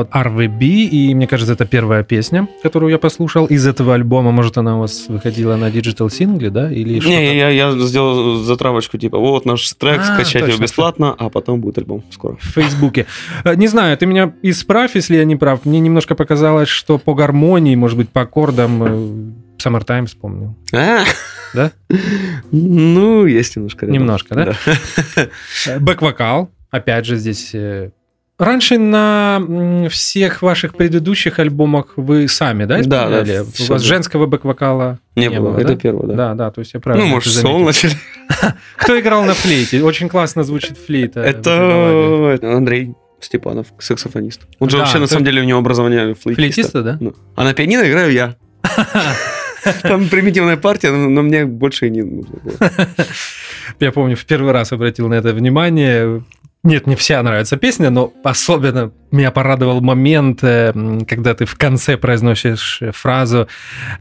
От 0.00 0.10
RVB, 0.10 0.60
и 0.62 1.14
мне 1.14 1.26
кажется, 1.26 1.52
это 1.54 1.64
первая 1.66 2.02
песня, 2.02 2.48
которую 2.62 2.90
я 2.90 2.98
послушал 2.98 3.46
из 3.46 3.66
этого 3.66 3.94
альбома. 3.94 4.30
Может, 4.32 4.58
она 4.58 4.76
у 4.76 4.80
вас 4.80 5.06
выходила 5.08 5.56
на 5.56 5.70
digital 5.70 6.10
сингле, 6.10 6.50
да? 6.50 6.70
Или 6.70 6.98
Не, 7.06 7.36
я, 7.36 7.48
я 7.50 7.72
сделал 7.78 8.36
затравочку, 8.36 8.98
типа, 8.98 9.18
вот 9.18 9.44
наш 9.46 9.70
трек, 9.74 10.00
А, 10.00 10.04
скачать 10.14 10.42
его 10.42 10.46
точно. 10.52 10.62
бесплатно, 10.62 11.14
а 11.18 11.30
потом 11.30 11.60
будет 11.60 11.78
альбом 11.78 12.02
скоро. 12.10 12.36
в 12.36 12.44
Фейсбуке. 12.44 13.06
Э, 13.44 13.54
Не 13.54 13.66
знаю, 13.68 13.96
ты 13.98 14.06
меня 14.06 14.32
исправь, 14.42 14.94
если 14.94 15.16
я 15.16 15.24
не 15.24 15.36
прав. 15.36 15.64
Мне 15.64 15.80
немножко 15.80 16.14
показалось, 16.14 16.68
что 16.68 16.98
по 16.98 17.14
гармонии, 17.14 17.74
может 17.76 17.96
быть, 17.96 18.08
по 18.10 18.22
аккордам 18.22 18.82
э, 18.82 19.32
Summertime 19.58 20.06
вспомнил. 20.06 20.54
А, 20.72 21.04
Да? 21.54 21.72
Ну, 22.50 23.24
есть 23.26 23.56
немножко. 23.56 23.86
рядом. 23.86 24.00
Немножко, 24.00 24.34
да? 24.34 24.54
Э, 25.66 25.78
Бэк-вокал. 25.78 26.50
Опять 26.70 27.06
же, 27.06 27.16
здесь 27.16 27.52
раньше 28.38 28.78
на 28.78 29.42
всех 29.90 30.42
ваших 30.42 30.74
предыдущих 30.74 31.38
альбомах 31.38 31.94
вы 31.96 32.28
сами, 32.28 32.64
да, 32.64 32.78
Да, 32.82 33.08
да, 33.08 33.22
исполняли? 33.22 33.38
У 33.40 33.44
вас 33.44 33.68
было. 33.68 33.78
женского 33.78 34.26
бэк-вокала 34.26 34.98
Не, 35.14 35.30
было, 35.30 35.54
да? 35.54 35.62
это 35.62 35.76
первое, 35.76 36.06
да. 36.08 36.14
Да, 36.14 36.34
да, 36.34 36.50
то 36.50 36.60
есть 36.60 36.74
я 36.74 36.80
правильно 36.80 37.06
Ну, 37.06 37.14
может, 37.14 37.32
соло 37.32 37.64
начали. 37.64 37.92
Кто 38.76 38.98
играл 39.00 39.24
на 39.24 39.34
флейте? 39.34 39.82
Очень 39.82 40.08
классно 40.08 40.42
звучит 40.44 40.76
флейта. 40.78 41.20
Это 41.20 42.38
Андрей 42.42 42.94
Степанов, 43.20 43.68
саксофонист. 43.78 44.42
Он 44.58 44.68
же 44.68 44.76
Да, 44.76 44.82
вообще, 44.82 44.98
на 44.98 45.06
самом 45.06 45.24
деле, 45.24 45.40
у 45.40 45.44
него 45.44 45.58
образование 45.58 46.14
флейтиста. 46.14 46.34
Флейтиста, 46.34 46.82
да? 46.82 46.98
Ну, 47.00 47.14
А 47.34 47.44
на 47.44 47.54
пианино 47.54 47.88
играю 47.88 48.12
я. 48.12 48.36
Там 49.82 50.08
примитивная 50.08 50.56
партия, 50.56 50.90
но 50.92 51.08
но 51.08 51.22
мне 51.22 51.44
больше 51.44 51.86
и 51.88 51.90
не 51.90 52.02
нужно 52.02 52.36
было. 52.44 52.56
Я 53.80 53.90
помню, 53.90 54.16
в 54.16 54.24
первый 54.24 54.52
раз 54.52 54.72
обратил 54.72 55.08
на 55.08 55.14
это 55.14 55.32
внимание. 55.32 56.22
Нет, 56.66 56.88
не 56.88 56.96
вся 56.96 57.22
нравится 57.22 57.56
песня, 57.56 57.90
но 57.90 58.12
особенно 58.24 58.90
меня 59.12 59.30
порадовал 59.30 59.80
момент, 59.80 60.40
э, 60.42 60.72
когда 61.08 61.34
ты 61.34 61.44
в 61.44 61.54
конце 61.56 61.96
произносишь 61.96 62.78
э, 62.82 62.92
фразу 62.92 63.48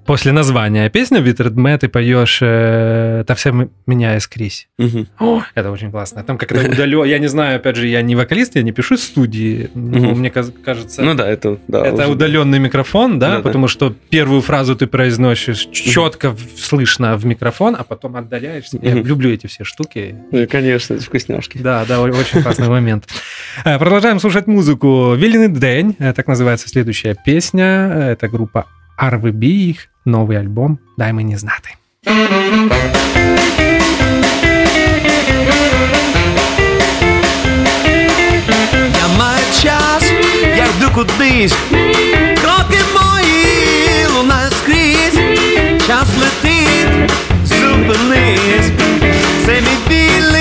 после 0.06 0.32
названия 0.32 0.90
песни 0.90 1.20
«Витред 1.20 1.54
ты 1.80 1.88
поешь 1.90 2.40
э, 2.42 3.24
«Та 3.28 3.36
вся 3.36 3.52
меня 3.88 4.18
искрись». 4.18 4.68
Мгм. 4.78 5.08
О, 5.20 5.42
это 5.56 5.72
очень 5.72 5.92
классно. 5.92 6.24
Там 6.24 6.38
как-то 6.38 6.56
удаленно... 6.72 7.04
Я 7.06 7.20
не 7.20 7.28
знаю, 7.28 7.58
опять 7.58 7.76
же, 7.76 7.88
я 7.88 8.02
не 8.02 8.16
вокалист, 8.16 8.56
я 8.56 8.64
не 8.64 8.72
пишу 8.72 8.96
в 8.96 9.00
студии. 9.00 9.70
Мгм. 9.74 10.20
Мне 10.20 10.30
кажется... 10.30 11.02
Ну 11.04 11.14
да, 11.14 11.28
это... 11.30 11.58
да, 11.68 11.86
Это 11.86 12.04
уже- 12.04 12.12
удаленный 12.12 12.60
микрофон, 12.60 13.20
да, 13.20 13.30
Да, 13.30 13.36
да. 13.38 13.42
потому 13.44 13.68
что 13.68 13.94
первую 14.10 14.42
фразу 14.42 14.76
ты 14.76 14.88
произносишь 14.88 15.68
четко 15.72 16.32
в- 16.32 16.40
слышно 16.60 17.16
в 17.18 17.26
микрофон, 17.26 17.76
а 17.78 17.84
потом 17.84 18.16
отдаляешься. 18.16 18.80
Я 18.82 18.96
Мгм. 18.96 19.06
люблю 19.06 19.30
эти 19.32 19.48
все 19.48 19.64
штуки. 19.64 20.16
Ну, 20.32 20.48
Конечно, 20.48 20.94
это 20.96 21.04
вкусняшки. 21.04 21.58
Да, 21.58 21.86
да, 21.88 22.02
очень 22.02 22.42
классный 22.42 22.70
момент. 22.70 23.08
Продолжаем 23.64 24.20
слушать 24.20 24.48
музыку 24.48 24.95
Вильный 24.95 25.49
день, 25.49 25.97
э, 25.99 26.13
так 26.13 26.29
называется 26.29 26.69
следующая 26.69 27.17
песня. 27.25 27.65
Э, 27.65 28.13
Это 28.13 28.29
группа 28.29 28.67
RVB, 28.99 29.45
их 29.45 29.89
новый 30.05 30.39
альбом 30.39 30.79
«Дай 30.99 31.13
мені 31.13 31.37
знати». 31.37 31.71
Я 38.95 39.09
маю 39.19 39.45
час, 39.63 40.13
я 40.57 40.65
йду 40.65 40.91
кудись, 40.95 41.55
кроки 42.43 42.81
мої 42.95 44.07
лунають 44.17 44.53
скрізь, 44.53 45.19
час 45.87 46.09
летить, 46.21 47.11
зупинись, 47.45 48.71
це 49.47 49.53
мій 49.61 49.95
вільний 49.95 50.34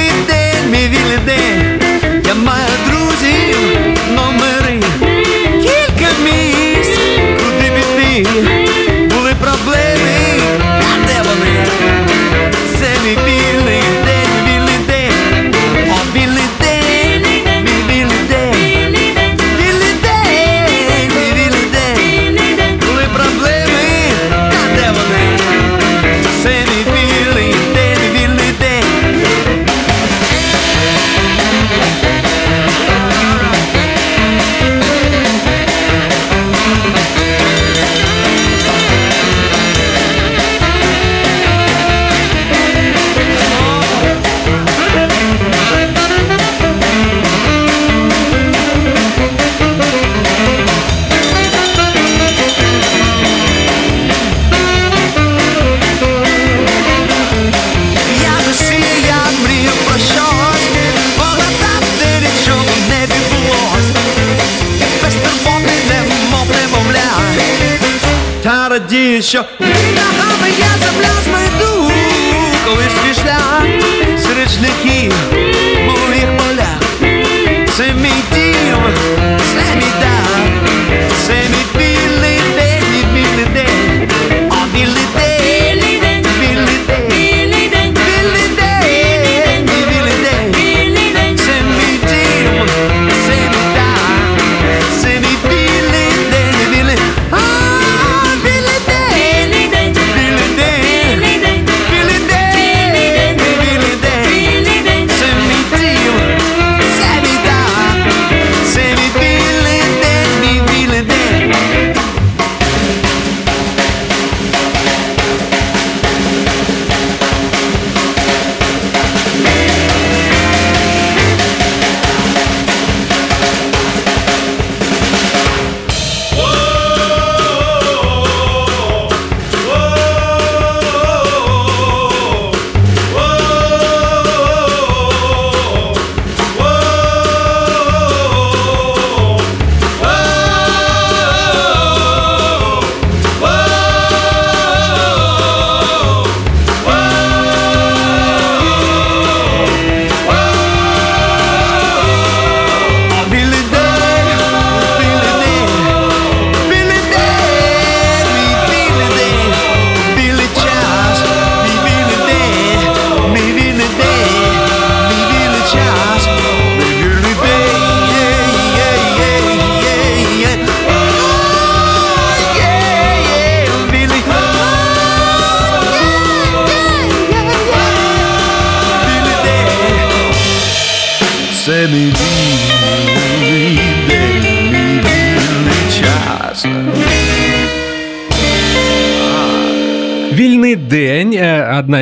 що 69.24 69.46
під 69.58 69.68
ногами 69.96 70.50
я 70.60 70.88
земля 70.88 71.14
знайду, 71.24 71.92
коли 72.66 72.84
свій 72.84 73.22
шлях 73.22 73.64
серед 74.18 74.50
шляхів 74.50 75.14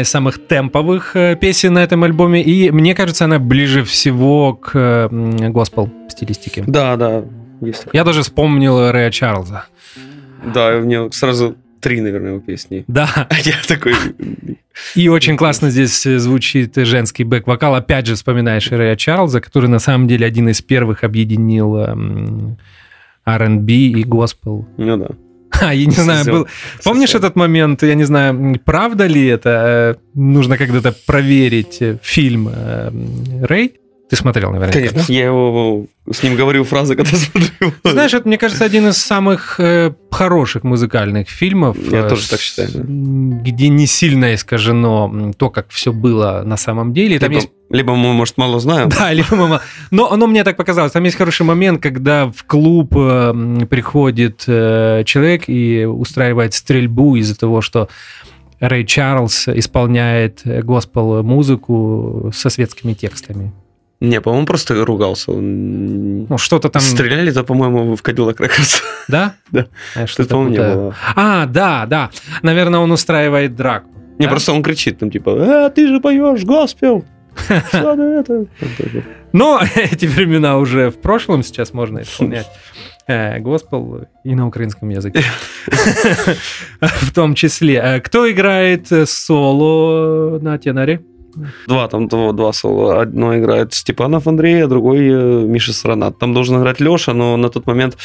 Одна 0.02 0.08
из 0.08 0.08
самых 0.08 0.46
темповых 0.48 1.16
э, 1.16 1.36
песен 1.36 1.74
на 1.74 1.82
этом 1.82 2.04
альбоме, 2.04 2.42
и 2.42 2.70
мне 2.70 2.94
кажется, 2.94 3.24
она 3.24 3.38
ближе 3.38 3.82
всего 3.84 4.54
к 4.54 4.72
э, 4.74 5.48
госпел 5.50 5.88
стилистике. 6.08 6.64
Да, 6.66 6.96
да, 6.96 7.24
есть. 7.60 7.86
Я 7.92 8.04
даже 8.04 8.22
вспомнил 8.22 8.90
Рэя 8.90 9.10
Чарльза. 9.10 9.64
Да, 10.54 10.76
у 10.76 10.80
меня 10.82 11.10
сразу 11.12 11.54
три, 11.80 12.00
наверное, 12.00 12.32
его 12.32 12.40
песни. 12.40 12.84
Да, 12.88 13.08
А 13.14 13.34
я 13.44 13.54
такой... 13.68 13.94
И 14.96 15.08
очень 15.08 15.36
классно 15.36 15.70
здесь 15.70 16.06
э, 16.06 16.18
звучит 16.18 16.76
женский 16.76 17.24
бэк-вокал. 17.24 17.74
Опять 17.74 18.06
же 18.06 18.14
вспоминаешь 18.14 18.70
Рэя 18.72 18.96
Чарльза, 18.96 19.40
который 19.40 19.68
на 19.68 19.78
самом 19.78 20.08
деле 20.08 20.26
один 20.26 20.48
из 20.48 20.62
первых 20.62 21.04
объединил 21.04 21.76
эм, 21.76 22.58
R&B 23.24 23.72
и 23.72 24.04
госпел. 24.04 24.66
Ну 24.78 24.96
да. 24.96 25.08
А, 25.62 25.72
я 25.74 25.86
не 25.86 25.92
знаю, 25.92 26.24
был... 26.24 26.46
Помнишь 26.84 27.14
этот 27.14 27.36
момент, 27.36 27.82
я 27.82 27.94
не 27.94 28.04
знаю, 28.04 28.60
правда 28.64 29.06
ли 29.06 29.26
это? 29.26 29.96
э, 29.96 30.18
Нужно 30.18 30.58
когда-то 30.58 30.92
проверить 31.06 31.78
э, 31.80 31.98
фильм 32.02 32.48
э, 32.52 32.90
«Рэй». 33.42 33.74
Ты 34.10 34.16
смотрел, 34.16 34.50
наверное. 34.50 34.72
Конечно. 34.72 35.12
Я 35.12 35.26
его 35.26 35.86
с 36.10 36.22
ним 36.22 36.34
говорю 36.36 36.64
фразы, 36.64 36.96
когда 36.96 37.16
смотрю. 37.16 37.72
Знаешь, 37.84 38.12
это, 38.14 38.26
мне 38.26 38.36
кажется, 38.38 38.64
один 38.64 38.88
из 38.88 38.96
самых 38.98 39.60
э, 39.60 39.92
хороших 40.10 40.64
музыкальных 40.64 41.28
фильмов. 41.28 41.76
Я 41.90 42.00
э, 42.00 42.08
тоже 42.08 42.28
так 42.28 42.40
с- 42.40 42.42
считаю, 42.42 42.68
да. 42.74 42.82
Где 42.82 43.68
не 43.68 43.86
сильно 43.86 44.34
искажено 44.34 45.32
то, 45.36 45.48
как 45.50 45.70
все 45.70 45.92
было 45.92 46.42
на 46.44 46.56
самом 46.56 46.92
деле. 46.92 47.18
Там 47.18 47.30
либо, 47.30 47.40
есть 47.42 47.52
либо 47.70 47.94
мы, 47.94 48.12
может, 48.12 48.36
мало 48.36 48.58
знаем. 48.60 48.88
Да, 48.98 49.12
либо 49.12 49.36
мама. 49.36 49.60
Но 49.90 50.10
оно 50.12 50.26
мне 50.26 50.42
так 50.44 50.56
показалось. 50.56 50.92
Там 50.92 51.04
есть 51.04 51.16
хороший 51.16 51.46
момент, 51.46 51.80
когда 51.80 52.26
в 52.26 52.44
клуб 52.44 52.94
э, 52.96 53.66
приходит 53.70 54.44
э, 54.48 55.04
человек 55.06 55.44
и 55.48 55.84
устраивает 55.84 56.52
стрельбу 56.54 57.14
из-за 57.16 57.38
того, 57.38 57.60
что 57.60 57.88
Рэй 58.60 58.84
Чарльз 58.84 59.48
исполняет 59.48 60.40
э, 60.44 60.62
госпел-музыку 60.62 62.30
со 62.34 62.50
светскими 62.50 62.92
текстами. 62.92 63.52
Не, 64.04 64.20
по-моему, 64.20 64.46
просто 64.46 64.84
ругался. 64.84 65.30
Он- 65.32 66.24
Ну, 66.28 66.38
что-то 66.38 66.68
там... 66.68 66.82
Стреляли-то, 66.82 67.44
по-моему, 67.44 67.94
в 67.94 68.02
Cadillac 68.02 68.36
Records. 68.38 68.82
Да? 69.08 69.34
Да. 69.52 69.66
Я 69.94 70.06
Что-то, 70.06 70.30
по-моему, 70.30 70.50
не 70.50 70.58
было. 70.58 70.94
А, 71.14 71.46
да, 71.46 71.86
да. 71.86 72.10
Наверное, 72.42 72.80
он 72.80 72.90
устраивает 72.90 73.54
драку. 73.54 73.88
Не, 74.18 74.26
Да? 74.26 74.30
просто 74.30 74.52
он 74.52 74.62
кричит 74.62 74.98
там, 74.98 75.10
типа, 75.10 75.66
а, 75.66 75.70
ты 75.70 75.86
же 75.88 76.00
поешь 76.00 76.42
госпел. 76.44 77.04
Что 77.68 77.92
это? 77.94 78.46
Но 79.32 79.60
эти 79.76 80.06
времена 80.06 80.58
уже 80.58 80.90
в 80.90 81.00
прошлом, 81.00 81.42
сейчас 81.44 81.72
можно 81.72 82.00
исполнять 82.00 82.46
э, 83.06 83.38
госпел 83.38 84.06
и 84.24 84.34
на 84.34 84.46
украинском 84.48 84.88
языке. 84.90 85.22
В 86.80 87.12
том 87.14 87.34
числе. 87.34 87.74
Э, 87.76 88.00
Кто 88.00 88.30
играет 88.30 88.88
соло 89.08 90.38
на 90.40 90.58
теноре? 90.58 91.00
Два, 91.66 91.88
там 91.88 92.08
два, 92.08 92.32
два 92.32 92.52
соло. 92.52 93.00
Одно 93.00 93.36
играет 93.38 93.74
Степанов 93.74 94.26
Андрей, 94.26 94.64
а 94.64 94.68
другой 94.68 95.00
э, 95.00 95.46
Миша 95.46 95.72
Саранат. 95.72 96.18
Там 96.18 96.34
должен 96.34 96.60
играть 96.60 96.80
Леша, 96.80 97.12
но 97.12 97.36
на 97.36 97.48
тот 97.48 97.66
момент, 97.66 97.96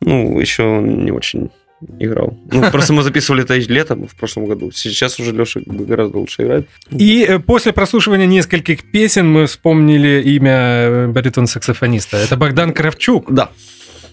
ну, 0.00 0.40
еще 0.40 0.80
не 0.82 1.10
очень 1.10 1.50
играл. 1.98 2.38
Ну, 2.50 2.70
просто 2.70 2.92
мы 2.92 3.02
записывали 3.02 3.42
это 3.42 3.54
летом 3.56 4.06
в 4.06 4.14
прошлом 4.14 4.46
году. 4.46 4.70
Сейчас 4.72 5.18
уже 5.20 5.32
Леша 5.32 5.60
гораздо 5.66 6.18
лучше 6.18 6.42
играет. 6.42 6.68
И 6.90 7.24
э, 7.28 7.38
после 7.38 7.72
прослушивания 7.72 8.26
нескольких 8.26 8.90
песен 8.90 9.30
мы 9.30 9.46
вспомнили 9.46 10.22
имя 10.22 10.52
э, 10.52 11.06
баритон-саксофониста. 11.08 12.16
Это 12.16 12.36
Богдан 12.36 12.72
Кравчук. 12.72 13.32
Да. 13.32 13.50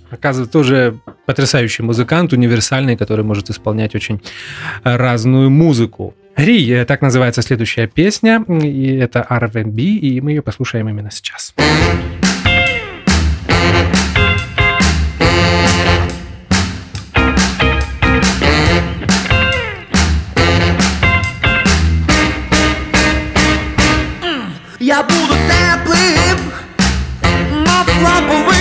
Оказывается, 0.09 0.51
тоже 0.51 0.99
потрясающий 1.25 1.83
музыкант, 1.83 2.33
универсальный, 2.33 2.97
который 2.97 3.23
может 3.23 3.49
исполнять 3.49 3.95
очень 3.95 4.21
разную 4.83 5.49
музыку. 5.49 6.15
Ри, 6.35 6.71
э, 6.71 6.85
так 6.85 7.01
называется 7.01 7.41
следующая 7.41 7.87
песня, 7.87 8.43
и 8.47 8.95
это 8.95 9.25
R&B, 9.29 9.81
и 9.81 10.21
мы 10.21 10.31
ее 10.31 10.41
послушаем 10.41 10.89
именно 10.89 11.11
сейчас. 11.11 11.53
Я 24.79 25.03
буду 25.03 25.35
теплим, 25.47 26.51
мов 27.65 27.87
ламповий 28.03 28.60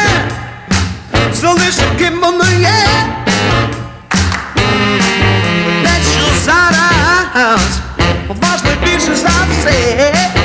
Залише 1.33 1.83
ким 1.99 2.21
воно 2.21 2.45
є 2.45 2.87
те, 5.83 5.91
що 6.13 6.45
зараз 6.45 7.81
важливіше 8.29 9.17
за 9.17 9.31
все. 9.51 10.38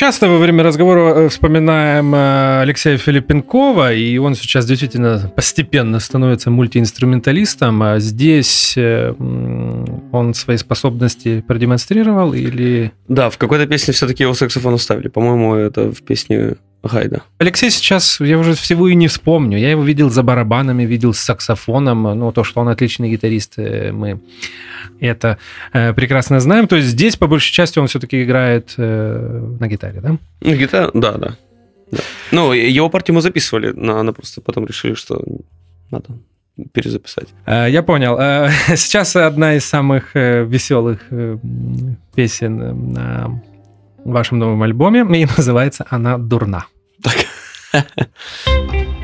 часто 0.00 0.28
во 0.28 0.38
время 0.38 0.64
разговора 0.64 1.14
э, 1.14 1.28
вспоминаем 1.28 2.14
э, 2.14 2.62
Алексея 2.62 2.96
Филиппенкова, 2.96 3.92
и 3.92 4.16
он 4.16 4.34
сейчас 4.34 4.64
действительно 4.64 5.30
постепенно 5.36 6.00
становится 6.00 6.50
мультиинструменталистом. 6.50 7.82
А 7.82 7.98
здесь 7.98 8.78
э, 8.78 9.12
он 9.18 10.32
свои 10.32 10.56
способности 10.56 11.44
продемонстрировал 11.46 12.32
или... 12.32 12.92
Да, 13.08 13.28
в 13.28 13.36
какой-то 13.36 13.66
песне 13.66 13.92
все-таки 13.92 14.22
его 14.22 14.32
саксофон 14.32 14.72
оставили. 14.72 15.08
По-моему, 15.08 15.54
это 15.54 15.92
в 15.92 16.02
песне 16.02 16.54
Гайда. 16.82 17.22
Алексей 17.38 17.70
сейчас, 17.70 18.20
я 18.20 18.38
уже 18.38 18.54
всего 18.54 18.88
и 18.88 18.94
не 18.94 19.08
вспомню. 19.08 19.58
Я 19.58 19.70
его 19.70 19.82
видел 19.82 20.10
за 20.10 20.22
барабанами, 20.22 20.84
видел 20.84 21.12
с 21.12 21.20
саксофоном. 21.20 22.02
Ну, 22.02 22.32
то, 22.32 22.44
что 22.44 22.60
он 22.60 22.68
отличный 22.68 23.10
гитарист, 23.10 23.54
э, 23.58 23.92
мы 23.92 24.20
это 25.00 25.38
э, 25.72 25.92
прекрасно 25.92 26.40
знаем. 26.40 26.68
То 26.68 26.76
есть 26.76 26.88
здесь, 26.88 27.16
по 27.16 27.26
большей 27.26 27.52
части, 27.52 27.78
он 27.78 27.86
все-таки 27.86 28.22
играет 28.22 28.74
э, 28.76 29.56
на 29.60 29.68
гитаре, 29.68 30.00
да? 30.00 30.16
Ну, 30.40 30.54
гитара, 30.54 30.90
да, 30.94 31.12
да. 31.12 31.36
да. 31.90 31.98
Ну, 32.32 32.52
его 32.52 32.88
партию 32.88 33.14
мы 33.14 33.20
записывали, 33.20 33.72
но 33.74 33.98
она 33.98 34.12
просто 34.12 34.40
потом 34.40 34.66
решили, 34.66 34.94
что 34.94 35.22
надо 35.90 36.08
перезаписать. 36.72 37.28
Э, 37.46 37.66
Я 37.70 37.82
понял. 37.82 38.16
Э, 38.18 38.50
Сейчас 38.76 39.16
одна 39.16 39.54
из 39.54 39.64
самых 39.64 40.14
веселых 40.14 41.00
песен 42.14 42.96
э, 42.96 43.26
на 44.04 44.12
вашем 44.12 44.38
новом 44.38 44.62
альбоме, 44.62 45.00
и 45.00 45.26
называется 45.36 45.86
она 45.90 46.18
«Дурна». 46.18 46.66
Та 47.02 47.10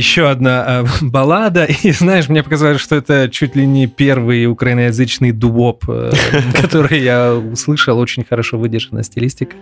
еще 0.00 0.28
одна 0.30 0.82
э, 0.82 0.84
баллада. 1.02 1.66
И 1.84 1.92
знаешь, 1.92 2.28
мне 2.28 2.42
показалось, 2.42 2.80
что 2.80 2.96
это 2.96 3.28
чуть 3.28 3.56
ли 3.56 3.66
не 3.66 3.86
первый 3.86 4.46
украиноязычный 4.46 5.32
дубоп, 5.32 5.84
э, 5.88 6.10
который 6.62 7.00
я 7.00 7.34
услышал. 7.34 7.98
Очень 7.98 8.24
хорошо 8.24 8.58
выдержана 8.58 9.02
стилистика. 9.02 9.56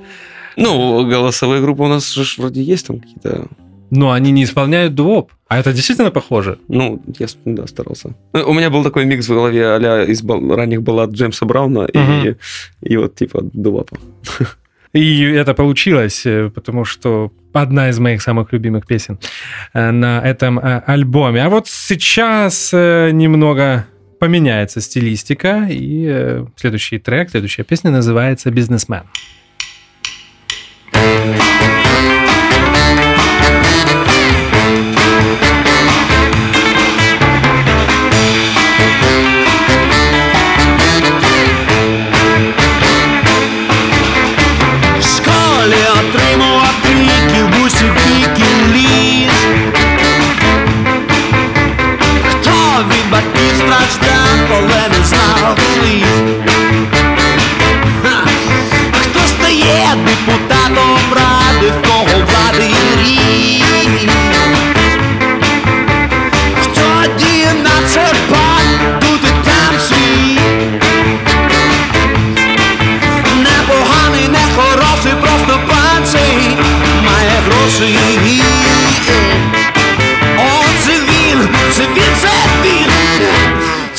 Ну, 0.56 1.04
голосовые 1.10 1.60
группы 1.60 1.82
у 1.82 1.88
нас 1.88 2.12
же 2.14 2.24
вроде 2.42 2.62
есть 2.62 2.86
там 2.86 3.00
какие-то... 3.00 3.46
Но 3.90 4.10
они 4.10 4.32
не 4.32 4.44
исполняют 4.44 4.94
дуоп. 4.94 5.32
А 5.48 5.58
это 5.58 5.72
действительно 5.72 6.10
похоже. 6.10 6.58
Ну, 6.68 7.02
я 7.18 7.26
да, 7.44 7.66
старался. 7.66 8.14
Э, 8.34 8.42
У 8.42 8.52
меня 8.52 8.70
был 8.70 8.84
такой 8.84 9.06
микс 9.06 9.28
в 9.28 9.34
голове 9.34 9.66
а 9.66 10.04
из 10.04 10.22
ранних 10.24 10.82
баллад 10.82 11.10
Джеймса 11.10 11.46
Брауна 11.46 11.86
и, 11.94 11.98
Мгм. 11.98 12.36
и 12.82 12.96
вот 12.96 13.14
типа 13.14 13.40
Дулапа. 13.52 13.96
И 14.94 15.22
это 15.22 15.54
получилось, 15.54 16.26
э, 16.26 16.50
потому 16.54 16.84
что 16.84 17.30
одна 17.60 17.88
из 17.88 17.98
моих 17.98 18.22
самых 18.22 18.52
любимых 18.52 18.86
песен 18.86 19.18
э, 19.74 19.90
на 19.90 20.20
этом 20.20 20.58
э, 20.58 20.82
альбоме. 20.86 21.44
А 21.44 21.48
вот 21.48 21.68
сейчас 21.68 22.70
э, 22.72 23.10
немного 23.12 23.86
поменяется 24.18 24.80
стилистика, 24.80 25.66
и 25.70 26.44
следующий 26.56 26.98
трек, 26.98 27.30
следующая 27.30 27.62
песня 27.64 27.90
называется 27.90 28.50
«Бизнесмен». 28.50 29.04
В 30.92 32.17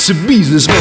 це 0.09 0.13
бізнесмен. 0.13 0.75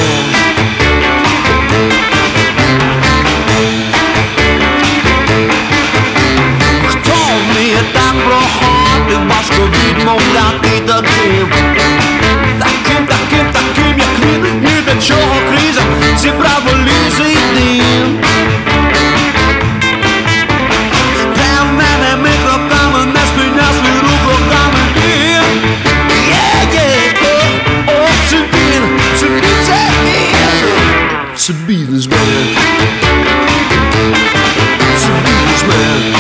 Хто 6.86 7.12
вміє 7.12 7.78
так 7.92 8.14
проходити, 8.24 9.26
важко 9.28 9.68
відмовляти 9.88 10.82
таким. 10.86 11.48
Таким, 12.58 13.06
таким, 13.06 13.46
таким, 13.52 13.98
як 13.98 14.18
він, 14.22 14.60
ні 14.60 14.82
до 14.86 15.02
чого 15.06 15.36
криза, 15.50 15.82
зібрав 16.18 16.62
валізи 16.64 17.32
й 17.32 17.54
дим. 17.54 18.20
Це 31.49 31.55
бізнесмен. 31.67 32.17
Це 34.97 35.09
бізнесмен. 35.25 36.13
Хто 36.13 36.18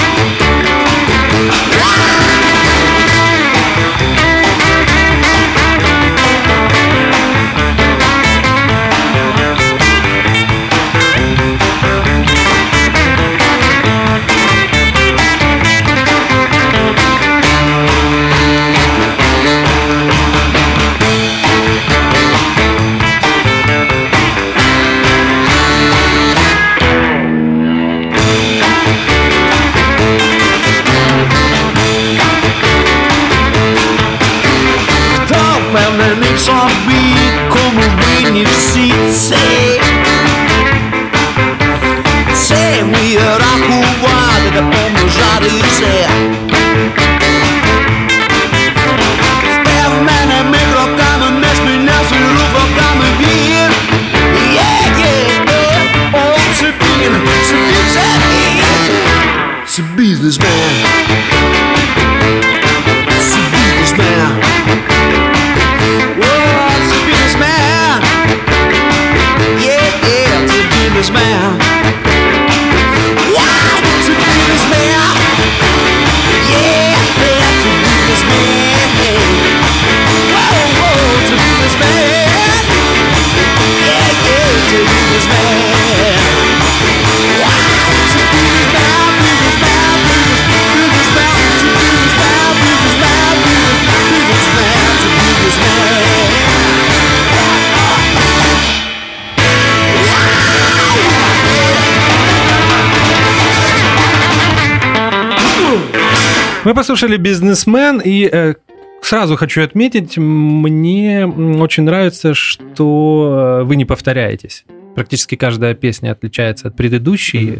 послушали 106.79 107.17
«Бизнесмен», 107.17 108.01
и 108.01 108.29
э, 108.31 108.53
сразу 109.01 109.35
хочу 109.35 109.61
отметить, 109.61 110.17
мне 110.17 111.27
очень 111.27 111.83
нравится, 111.83 112.33
что 112.33 113.59
э, 113.59 113.63
вы 113.65 113.75
не 113.75 113.83
повторяетесь. 113.83 114.63
Практически 114.95 115.35
каждая 115.35 115.73
песня 115.73 116.13
отличается 116.13 116.69
от 116.69 116.77
предыдущей. 116.77 117.59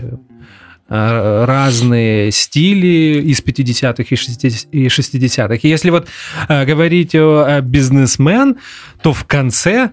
Э, 0.87 1.43
Разные 1.45 2.31
стили 2.31 3.19
из 3.19 3.43
50-х 3.43 4.03
и 4.09 4.15
60- 4.15 4.69
и 4.71 4.87
60-х. 4.87 5.59
И 5.63 5.67
если 5.67 5.89
вот 5.89 6.07
говорить 6.47 7.13
о, 7.13 7.59
«Бизнесмен», 7.61 8.55
то 9.03 9.11
в 9.11 9.25
конце 9.25 9.89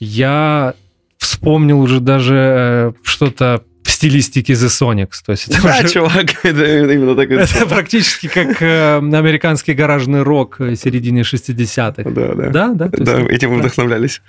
я 0.00 0.74
вспомнил 1.16 1.80
уже 1.80 2.00
даже 2.00 2.94
что-то 3.04 3.62
в 4.04 4.06
стилистике 4.06 4.52
The 4.52 4.68
Sonics. 4.68 5.22
То 5.24 5.32
есть 5.32 5.48
это 5.48 5.62
Да, 5.62 5.78
уже- 5.78 5.88
чувак, 5.88 6.34
это 6.44 6.92
именно 6.92 7.14
так 7.14 7.30
это 7.30 7.66
практически 7.66 8.28
как 8.28 8.60
э, 8.60 8.96
американский 8.98 9.72
гаражный 9.74 10.22
рок 10.22 10.60
э, 10.60 10.76
середины 10.76 11.20
60-х. 11.20 12.10
Да, 12.10 12.34
да. 12.34 12.50
Да, 12.50 12.68
да. 12.74 12.84
есть 12.92 13.04
Да, 13.04 13.20
этим 13.34 13.50
мы 13.50 13.56
да. 13.56 13.62
вдохновлялись. 13.62 14.20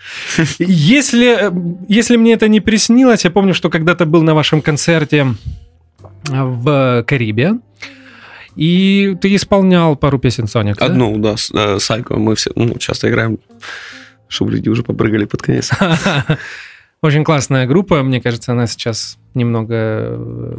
Если, 0.60 1.50
э, 1.50 1.52
если 1.90 2.16
мне 2.18 2.34
это 2.34 2.48
не 2.48 2.62
приснилось, 2.62 3.26
я 3.26 3.32
помню, 3.32 3.54
что 3.54 3.70
когда-то 3.70 4.06
был 4.06 4.24
на 4.24 4.34
вашем 4.34 4.62
концерте 4.62 5.36
в 6.30 7.04
Карибе, 7.08 7.54
и 8.56 9.16
ты 9.22 9.36
исполнял 9.36 9.96
пару 9.98 10.20
песен 10.20 10.46
Sonic. 10.46 10.76
да? 10.80 10.86
Одну, 10.86 11.18
да, 11.18 11.36
э, 11.54 11.80
Сайко. 11.80 12.16
Мы 12.16 12.36
все 12.36 12.52
ну, 12.56 12.78
часто 12.78 13.10
играем, 13.10 13.40
чтобы 14.30 14.52
люди 14.54 14.70
уже 14.70 14.84
попрыгали 14.84 15.26
под 15.26 15.42
конец. 15.42 15.70
Очень 17.06 17.24
классная 17.24 17.68
группа, 17.68 18.02
мне 18.02 18.20
кажется, 18.20 18.52
она 18.54 18.66
сейчас 18.66 19.20
немного 19.36 19.76
э, 19.76 20.58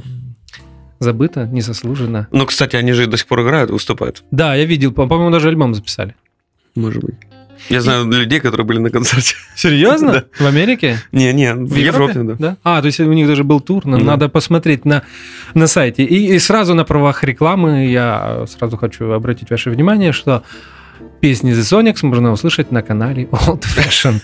забыта, 1.01 1.47
незаслуженно. 1.47 2.29
Ну, 2.31 2.47
кстати, 2.47 2.77
они 2.77 2.93
же 2.93 3.07
до 3.09 3.17
сих 3.17 3.27
пор 3.27 3.43
играют, 3.43 3.71
выступают. 3.71 4.23
Да, 4.31 4.55
я 4.55 4.65
видел, 4.65 4.93
по- 4.93 5.09
по-моему, 5.09 5.33
даже 5.33 5.49
альбом 5.49 5.75
записали. 5.75 6.15
Может 6.77 7.03
быть. 7.03 7.17
Я 7.69 7.81
знаю 7.81 8.05
людей, 8.09 8.39
которые 8.39 8.65
были 8.65 8.79
на 8.79 8.91
концерте. 8.91 9.35
Серьезно? 9.57 10.13
Да. 10.39 10.45
В 10.45 10.47
Америке? 10.47 10.99
Не, 11.11 11.33
не, 11.33 11.53
в, 11.53 11.75
Европе, 11.75 12.23
да. 12.39 12.59
А, 12.63 12.81
то 12.81 12.87
есть 12.87 13.01
у 13.01 13.13
них 13.13 13.27
даже 13.27 13.43
был 13.43 13.59
тур, 13.59 13.85
нам 13.85 14.01
Да. 14.01 14.07
надо 14.07 14.29
посмотреть 14.29 14.85
на, 14.85 15.03
на 15.55 15.67
сайте. 15.67 16.05
И, 16.05 16.35
и 16.35 16.39
сразу 16.39 16.75
на 16.75 16.85
правах 16.85 17.25
рекламы 17.25 17.87
я 17.87 18.45
сразу 18.47 18.77
хочу 18.77 19.11
обратить 19.11 19.51
ваше 19.51 19.71
внимание, 19.71 20.13
что 20.13 20.45
песни 21.21 21.53
The 21.53 21.61
Sonics 21.61 22.05
можно 22.07 22.33
услышать 22.33 22.73
на 22.73 22.83
канале 22.83 23.25
Old 23.25 23.63
Fashioned 23.63 24.21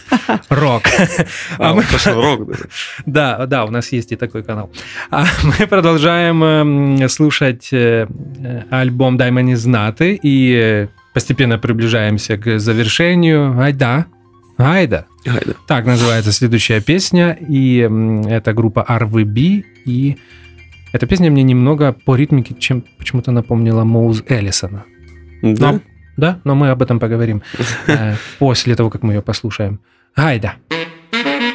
Rock. 0.50 0.82
А 1.58 1.70
А, 1.70 1.74
мы- 1.74 1.84
рок 2.06 2.46
даже. 2.46 2.64
Да, 3.06 3.46
да, 3.46 3.64
у 3.64 3.70
нас 3.70 3.92
есть 3.92 4.12
и 4.12 4.16
такой 4.16 4.42
канал. 4.42 4.70
А 5.10 5.24
мы 5.42 5.66
продолжаем 5.66 6.42
эм, 6.44 7.08
слушать 7.08 7.68
э, 7.72 8.06
э, 8.44 8.62
альбом 8.70 9.16
«Дай 9.16 9.30
мне 9.30 9.56
знаты» 9.56 10.18
и 10.22 10.54
э, 10.54 10.88
постепенно 11.14 11.58
приближаемся 11.58 12.36
к 12.36 12.58
завершению. 12.58 13.58
Ай 13.58 13.72
да, 13.72 14.06
Гайда. 14.58 15.06
Гайда. 15.24 15.54
Так 15.66 15.86
называется 15.86 16.32
следующая 16.32 16.80
песня, 16.80 17.32
и 17.48 17.80
м, 17.80 18.22
это 18.22 18.52
группа 18.52 18.84
RVB, 18.88 19.64
и 19.86 20.16
эта 20.92 21.06
песня 21.06 21.30
мне 21.30 21.42
немного 21.42 21.92
по 21.92 22.16
ритмике 22.16 22.54
чем 22.58 22.84
почему-то 22.98 23.32
напомнила 23.32 23.82
Моуз 23.84 24.22
Эллисона. 24.28 24.84
Да? 25.42 25.72
Но- 25.72 25.80
да, 26.16 26.40
но 26.44 26.54
мы 26.54 26.70
об 26.70 26.82
этом 26.82 26.98
поговорим 27.00 27.42
э, 27.86 28.14
после 28.38 28.74
того, 28.74 28.90
как 28.90 29.02
мы 29.02 29.14
ее 29.14 29.22
послушаем. 29.22 29.80
Гайда. 30.16 30.54
Дивись, 31.12 31.51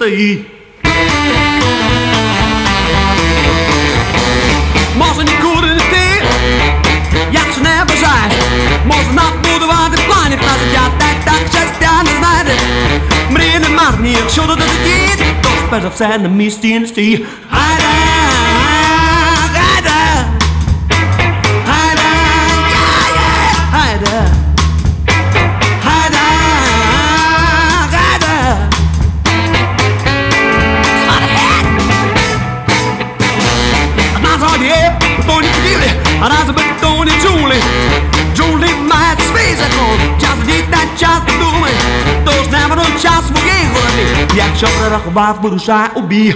стоїть. 0.00 0.40
Може 4.96 5.24
нікуди 5.24 5.66
не 5.66 5.76
йти, 5.76 6.24
якщо 7.32 7.60
не 7.60 7.84
бажаєш, 7.88 8.34
може 8.86 9.12
набудувати 9.12 9.98
планів 10.06 10.38
на 10.42 10.58
життя, 10.58 10.90
так 10.98 11.16
так 11.24 11.40
щастя 11.50 12.02
не 12.02 12.10
знайдеш. 12.18 12.60
Мрії 13.30 13.58
не 13.58 13.68
марні, 13.68 14.12
якщо 14.12 14.42
до 14.42 14.56
тоді, 14.56 15.24
то 15.42 15.48
ж 15.48 15.56
перш 15.70 15.82
за 15.82 15.88
все 15.88 16.18
на 16.18 16.28
місці 16.28 16.78
не 16.78 16.86
стій. 16.86 17.24
Якщо 45.15 45.41
прорахував, 45.41 46.07
би 46.07 46.33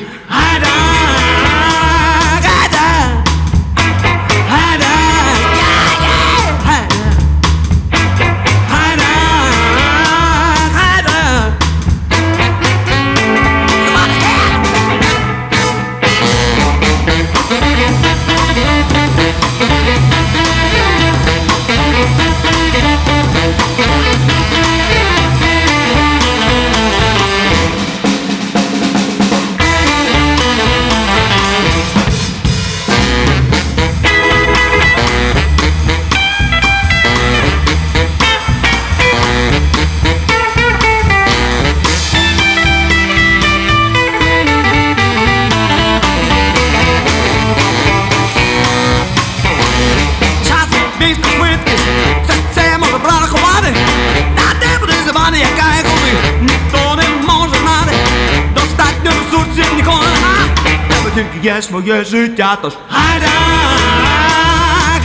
тільки 61.84 61.88
є 61.88 62.04
своє 62.04 62.04
життя, 62.04 62.58
тож 62.62 62.72
гайда, 62.88 63.26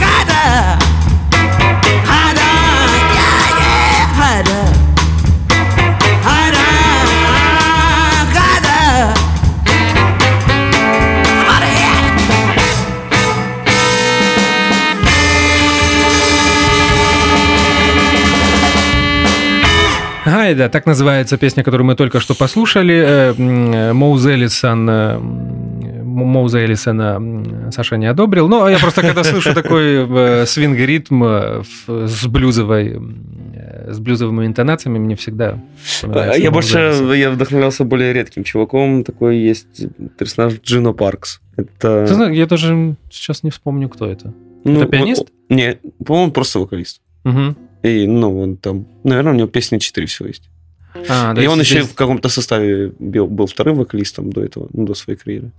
гайда, 0.00 0.78
гайда, 2.06 2.40
я-є, 3.14 4.06
гайда, 4.18 4.52
гайда, 6.24 6.58
гайда. 8.34 9.14
Somebody 11.26 11.66
hit. 11.66 11.96
Гайда, 20.24 20.68
так 20.68 20.86
называется 20.86 21.38
песня, 21.38 21.62
которую 21.62 21.86
мы 21.86 21.94
только 21.94 22.20
что 22.20 22.34
послушали. 22.34 22.94
Э, 22.94 23.92
Моуза 26.31 26.59
Эллисона 26.59 27.71
Саша 27.71 27.97
не 27.97 28.05
одобрил. 28.07 28.47
Но 28.47 28.67
я 28.69 28.79
просто 28.79 29.01
когда 29.01 29.23
слышу 29.23 29.53
такой 29.53 30.07
э, 30.07 30.45
свинг-ритм 30.45 31.23
э, 31.23 31.63
с 31.87 32.25
блюзовой, 32.27 32.99
э, 33.53 33.91
с 33.93 33.99
блюзовыми 33.99 34.45
интонациями, 34.45 34.97
мне 34.99 35.15
всегда 35.15 35.59
Я 36.37 36.51
больше 36.51 36.77
я 37.15 37.29
вдохновлялся 37.31 37.83
более 37.83 38.13
редким 38.13 38.43
чуваком. 38.43 39.03
Такой 39.03 39.37
есть 39.37 39.85
персонаж 40.17 40.53
Джино 40.61 40.93
Паркс. 40.93 41.39
Это, 41.57 42.05
Ты 42.07 42.13
знаешь, 42.15 42.35
я 42.35 42.45
даже 42.47 42.95
сейчас 43.11 43.43
не 43.43 43.51
вспомню, 43.51 43.89
кто 43.89 44.07
это. 44.07 44.33
ну, 44.63 44.81
это 44.81 44.87
пианист? 44.91 45.21
он- 45.49 45.55
не, 45.57 45.77
по-моему, 46.05 46.31
просто 46.31 46.59
вокалист. 46.59 47.01
Мгм. 47.23 47.55
И, 47.83 48.07
ну, 48.07 48.39
он 48.41 48.57
там, 48.57 48.85
наверное, 49.03 49.33
у 49.33 49.35
него 49.35 49.47
песни 49.47 49.79
4 49.79 50.07
всего 50.07 50.27
есть. 50.27 50.49
А, 51.09 51.33
и 51.37 51.47
он 51.47 51.55
здесь- 51.55 51.71
еще 51.71 51.81
в 51.83 51.93
каком-то 51.93 52.29
составе 52.29 52.91
был, 52.99 53.27
был 53.27 53.45
вторым 53.47 53.75
вокалистом 53.77 54.31
до 54.31 54.41
этого, 54.43 54.67
ну, 54.73 54.85
до 54.85 54.93
своей 54.93 55.17
карьеры. 55.19 55.51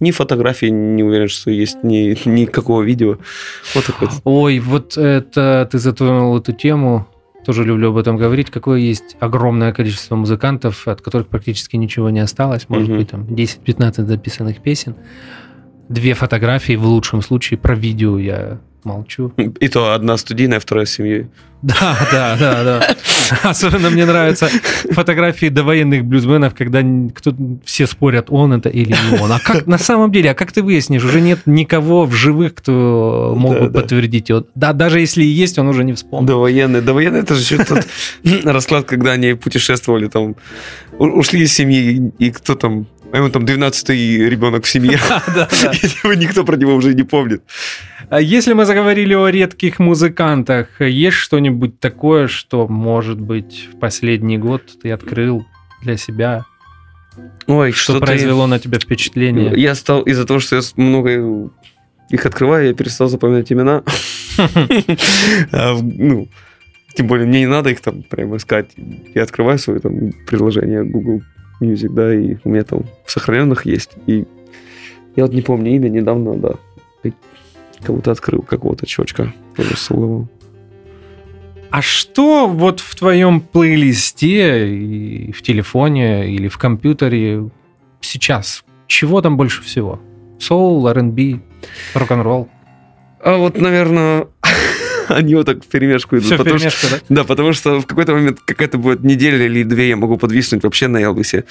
Ни 0.00 0.10
фотографии, 0.10 0.66
не 0.66 1.02
уверен, 1.04 1.28
что 1.28 1.50
есть, 1.50 1.82
ни 1.84 2.16
никакого 2.28 2.82
видео. 2.82 3.18
Вот 3.74 3.86
такой. 3.86 4.08
Ой, 4.24 4.58
вот 4.58 4.96
это 4.96 5.68
ты 5.70 5.78
затронул 5.78 6.36
эту 6.38 6.52
тему. 6.52 7.06
Тоже 7.46 7.62
люблю 7.64 7.90
об 7.90 7.96
этом 7.98 8.16
говорить. 8.16 8.50
Какое 8.50 8.78
есть 8.80 9.16
огромное 9.20 9.72
количество 9.72 10.16
музыкантов, 10.16 10.88
от 10.88 11.00
которых 11.02 11.28
практически 11.28 11.76
ничего 11.76 12.10
не 12.10 12.20
осталось. 12.20 12.68
Может 12.68 12.88
Мгм. 12.88 12.98
быть, 12.98 13.10
там 13.10 13.26
10-15 13.26 14.06
записанных 14.08 14.60
песен. 14.62 14.96
Две 15.88 16.14
фотографии 16.14 16.74
в 16.76 16.86
лучшем 16.86 17.20
случае. 17.20 17.58
Про 17.58 17.74
видео 17.74 18.18
я 18.18 18.60
молчу. 18.84 19.32
И 19.36 19.68
то 19.68 19.92
одна 19.92 20.16
студийная, 20.16 20.60
вторая 20.60 20.86
с 20.86 20.90
семьей. 20.90 21.26
Да, 21.62 21.96
да, 22.12 22.36
да, 22.38 22.62
да. 22.64 22.96
Особенно 23.42 23.88
мне 23.88 24.04
нравятся 24.04 24.48
фотографии 24.90 25.46
довоенных 25.48 26.04
блюзменов, 26.04 26.54
когда 26.54 26.82
кто, 27.14 27.34
все 27.64 27.86
спорят, 27.86 28.26
он 28.28 28.52
это 28.52 28.68
или 28.68 28.90
не 28.90 29.18
он. 29.18 29.32
А 29.32 29.38
как 29.38 29.66
на 29.66 29.78
самом 29.78 30.12
деле, 30.12 30.32
а 30.32 30.34
как 30.34 30.52
ты 30.52 30.62
выяснишь, 30.62 31.02
уже 31.02 31.22
нет 31.22 31.40
никого 31.46 32.04
в 32.04 32.12
живых, 32.12 32.54
кто 32.54 33.34
мог 33.34 33.54
бы 33.54 33.60
Да, 33.60 33.68
да. 33.68 33.80
подтвердить 33.80 34.28
его. 34.28 34.44
Да, 34.54 34.74
даже 34.74 35.00
если 35.00 35.24
и 35.24 35.28
есть, 35.28 35.58
он 35.58 35.68
уже 35.68 35.84
не 35.84 35.94
вспомнит. 35.94 36.28
Довоенные. 36.28 36.82
Довоенные 36.82 37.22
это 37.22 37.34
же 37.34 37.40
еще 37.40 37.64
тот 37.64 37.86
расклад, 38.44 38.84
когда 38.84 39.12
они 39.12 39.32
путешествовали 39.32 40.08
там, 40.08 40.36
ушли 40.98 41.40
из 41.44 41.54
семьи, 41.54 42.12
и 42.18 42.30
кто 42.30 42.56
там, 42.56 42.86
а 43.14 43.18
ему 43.18 43.28
там 43.28 43.44
12-й 43.44 44.28
ребенок 44.28 44.64
в 44.64 44.68
семье. 44.68 44.98
Никто 46.16 46.42
про 46.44 46.56
него 46.56 46.74
уже 46.74 46.94
не 46.94 47.04
помнит. 47.04 47.44
А 48.10 48.20
Если 48.20 48.54
мы 48.54 48.64
заговорили 48.64 49.14
о 49.14 49.28
редких 49.28 49.78
музыкантах, 49.78 50.80
есть 50.80 51.16
что-нибудь 51.18 51.78
такое, 51.78 52.26
что, 52.26 52.66
может 52.66 53.20
быть, 53.20 53.68
в 53.72 53.78
последний 53.78 54.36
год 54.36 54.62
ты 54.82 54.90
открыл 54.90 55.46
для 55.82 55.96
себя, 55.96 56.44
Ой, 57.46 57.70
что 57.70 57.92
что-то 57.92 58.06
произвело 58.06 58.48
на 58.48 58.58
тебя 58.58 58.80
впечатление? 58.80 59.52
Я 59.54 59.76
стал, 59.76 60.02
из-за 60.02 60.26
того, 60.26 60.40
что 60.40 60.56
я 60.56 60.62
много 60.74 61.52
их 62.10 62.26
открываю, 62.26 62.66
я 62.66 62.74
перестал 62.74 63.06
запоминать 63.06 63.52
имена. 63.52 63.84
А, 65.52 65.78
Ну, 65.80 66.28
тем 66.96 67.06
более 67.06 67.28
мне 67.28 67.40
не 67.40 67.46
надо 67.46 67.70
их 67.70 67.80
там 67.80 68.02
прямо 68.02 68.38
искать. 68.38 68.72
Я 69.14 69.22
открываю 69.22 69.60
свое 69.60 69.78
там 69.78 70.10
приложение 70.26 70.82
Google 70.82 71.22
Music, 71.60 71.88
да, 71.90 72.14
и 72.14 72.36
у 72.44 72.48
меня 72.48 72.64
там 72.64 72.84
в 73.04 73.10
сохраненных 73.10 73.66
есть. 73.66 73.92
И 74.06 74.26
я 75.16 75.24
вот 75.24 75.32
не 75.32 75.42
помню 75.42 75.74
имя, 75.76 75.88
недавно, 75.88 76.34
да, 76.34 76.54
будто 77.92 78.12
открыл 78.12 78.42
какого-то 78.42 78.86
чувачка 78.86 79.32
тоже 79.56 79.76
солового. 79.76 80.28
А 81.70 81.82
что 81.82 82.46
вот 82.46 82.80
в 82.80 82.94
твоем 82.94 83.40
плейлисте 83.40 84.68
и 84.68 85.32
в 85.32 85.42
телефоне 85.42 86.32
или 86.32 86.48
в 86.48 86.56
компьютере 86.56 87.50
сейчас? 88.00 88.64
Чего 88.86 89.20
там 89.22 89.36
больше 89.36 89.62
всего? 89.62 90.00
Соул, 90.38 90.86
R&B, 90.86 91.40
рок-н-ролл? 91.94 92.48
А 93.20 93.38
вот, 93.38 93.60
наверное, 93.60 94.28
они 95.08 95.34
вот 95.34 95.46
так 95.46 95.64
в 95.64 95.66
перемешку 95.66 96.16
идут. 96.16 96.26
Все 96.26 96.34
в 96.34 96.38
потому 96.38 96.58
что- 96.58 96.68
перемешку, 96.68 96.86
да? 97.08 97.14
Да, 97.16 97.24
потому 97.24 97.52
что 97.52 97.80
в 97.80 97.86
какой-то 97.86 98.12
момент 98.12 98.40
какая-то 98.44 98.78
будет 98.78 99.04
неделя 99.04 99.44
или 99.46 99.62
две 99.64 99.88
я 99.88 99.96
могу 99.96 100.16
подвиснуть 100.16 100.62
вообще 100.64 100.88
на 100.88 100.98
Элвисе. 101.02 101.44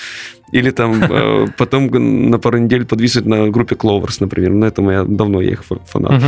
Или 0.52 0.72
там 0.72 1.04
э, 1.10 1.48
потом 1.58 1.88
на 2.30 2.40
пару 2.40 2.58
недель 2.60 2.86
подвиснуть 2.86 3.26
на 3.26 3.50
группе 3.50 3.76
Clovers, 3.76 4.18
например. 4.20 4.52
На 4.52 4.66
этом 4.66 4.90
я 4.90 5.04
давно 5.04 5.42
я 5.42 5.52
их 5.52 5.64
фа- 5.66 5.80
фанат. 5.86 6.22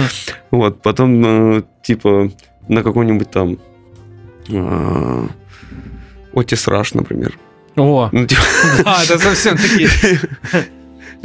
Вот, 0.51 0.81
потом 0.81 1.25
э, 1.57 1.63
типа 1.83 2.31
на 2.67 2.83
какой-нибудь 2.83 3.29
там 3.31 3.57
э, 4.49 5.27
Отис 6.33 6.67
Раш, 6.67 6.93
например. 6.93 7.37
О, 7.75 8.09
Ну, 8.13 8.25
типа, 8.25 8.41
да, 8.83 9.03
это 9.03 9.17
совсем 9.19 9.57
такие. 9.57 9.89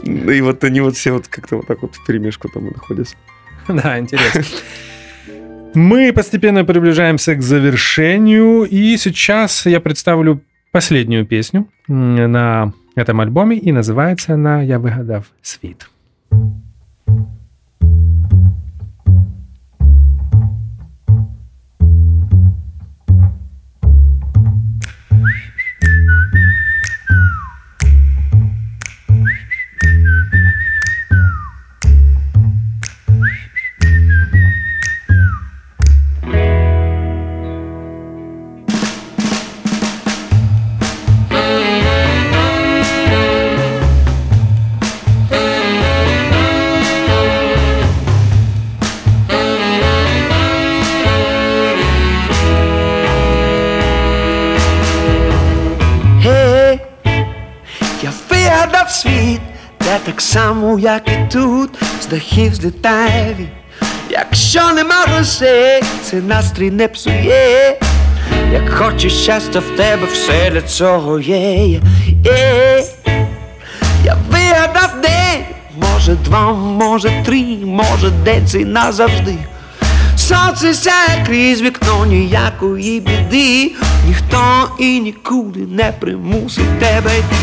и 0.04 0.40
вот 0.40 0.64
они 0.64 0.80
вот 0.80 0.96
все 0.96 1.12
вот 1.12 1.28
как-то 1.28 1.56
вот 1.56 1.66
так 1.66 1.82
вот 1.82 1.94
в 1.94 2.06
перемешку 2.06 2.48
там 2.48 2.68
и 2.68 2.72
находятся. 2.72 3.14
Да, 3.68 3.98
интересно. 3.98 4.42
Мы 5.74 6.12
постепенно 6.12 6.64
приближаемся 6.64 7.34
к 7.34 7.42
завершению, 7.42 8.64
и 8.64 8.96
сейчас 8.96 9.66
я 9.66 9.80
представлю 9.80 10.40
последнюю 10.72 11.26
песню 11.26 11.68
на 11.88 12.72
этом 12.96 13.20
альбоме, 13.20 13.56
и 13.56 13.72
называется 13.72 14.34
она 14.34 14.62
«Я 14.62 14.78
выгадав 14.78 15.24
світ». 15.42 15.88
Гей, 16.32 16.69
з 62.54 62.58
дахів 62.58 63.36
він. 63.38 63.48
Якщо 64.10 64.72
нема 64.72 65.04
грошей, 65.08 65.82
це 66.02 66.16
настрій 66.16 66.70
не 66.70 66.88
псує. 66.88 67.78
Як 68.52 68.70
хочеш 68.70 69.12
щастя 69.12 69.58
в 69.58 69.76
тебе, 69.76 70.06
все 70.12 70.50
для 70.50 70.62
цього 70.62 71.20
є. 71.20 71.80
Є. 72.24 72.84
Я 74.04 74.16
вигадав 74.30 75.00
день, 75.02 75.44
може 75.76 76.14
два, 76.14 76.52
може 76.52 77.22
три, 77.24 77.42
може 77.64 78.10
день 78.10 78.46
цей 78.46 78.64
назавжди. 78.64 79.36
Сонце 80.16 80.74
сяє 80.74 81.24
крізь 81.26 81.62
вікно 81.62 82.06
ніякої 82.06 83.00
біди, 83.00 83.72
ніхто 84.06 84.68
і 84.78 85.00
нікуди 85.00 85.60
не 85.60 85.92
примусить 86.00 86.78
тебе 86.78 87.18
йти. 87.18 87.36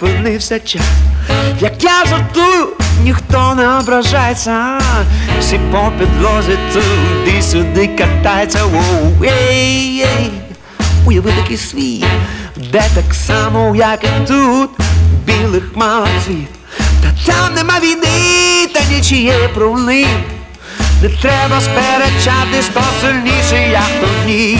Зупинився 0.00 0.60
час. 0.60 0.82
Як 1.60 1.84
я 1.84 2.04
жартую, 2.06 2.68
ніхто 3.02 3.54
не 3.54 3.78
ображається, 3.78 4.80
всі 5.40 5.60
по 5.72 5.92
підлозі 5.98 6.58
туди 6.72 7.42
сюди 7.42 7.86
катаються. 7.86 8.60
Уяви 11.06 11.32
такий 11.42 11.56
світ, 11.56 12.06
де 12.56 12.82
так 12.94 13.14
само, 13.14 13.76
як 13.76 14.04
і 14.04 14.26
тут, 14.26 14.70
білих 15.26 15.64
мало 15.74 16.06
цвіт. 16.26 16.48
Та 17.02 17.32
там 17.32 17.54
нема 17.54 17.80
війни, 17.80 18.66
та 18.74 18.80
нічиє 18.94 19.48
провини. 19.54 20.06
Не 21.02 21.08
треба 21.08 21.60
сперечатись, 21.60 22.68
хто 22.70 22.80
сильніший, 23.00 23.70
як 23.70 23.90
то 24.00 24.08
ні. 24.26 24.58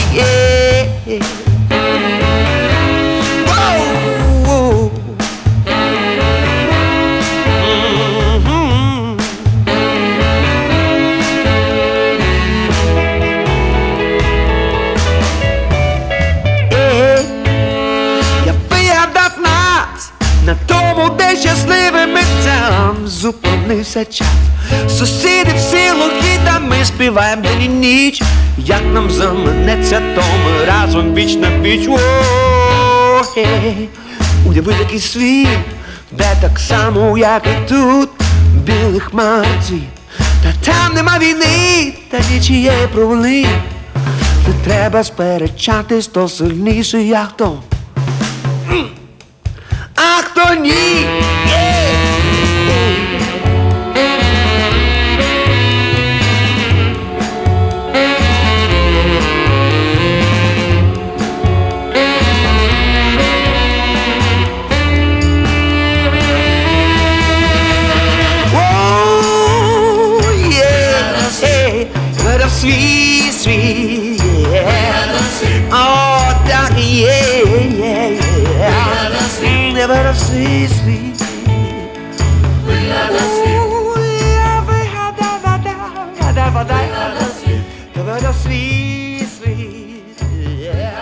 На 20.45 20.55
тому, 20.67 21.09
де 21.17 21.35
щасливими 21.35 22.21
там 22.43 23.07
зупинився 23.07 24.05
час. 24.05 24.27
Сусіди 24.89 25.51
всі 25.55 25.77
глухі, 25.89 26.39
та 26.45 26.59
ми 26.59 26.85
співаємо 26.85 27.41
день 27.41 27.61
і 27.61 27.67
ніч. 27.67 28.21
Як 28.57 28.81
нам 28.93 29.11
заманеться, 29.11 30.01
то 30.15 30.21
ми 30.45 30.65
разом 30.65 31.13
віч 31.13 31.35
на 31.35 31.59
віч. 31.59 31.87
Ой, 33.37 33.89
Уяви 34.47 34.73
такий 34.73 34.99
світ, 34.99 35.47
де 36.11 36.25
так 36.41 36.59
само, 36.59 37.17
як 37.17 37.43
і 37.47 37.69
тут, 37.69 38.09
білих 38.53 39.13
марців. 39.13 39.81
Та 40.43 40.71
там 40.71 40.93
нема 40.93 41.17
війни, 41.19 41.93
та 42.11 42.19
нічіє 42.31 42.89
провини. 42.93 43.45
Не 44.47 44.53
треба 44.63 45.03
сперечатись, 45.03 46.07
хто 46.07 46.29
сильніший, 46.29 47.13
а 47.13 47.25
хто. 47.25 47.59
А 50.01 50.21
хто 50.21 50.53
ні. 50.53 51.07
свій 80.68 80.68
світ. 80.68 81.22
О, 82.68 82.72
я 82.72 84.60
вигадав, 84.66 85.40
гадав, 85.44 85.76
гадав, 86.20 86.52
гадав. 86.52 87.44
Я 87.96 88.02
видав 88.02 88.34
свій 88.34 89.18
світ, 89.38 90.24
є. 90.60 90.92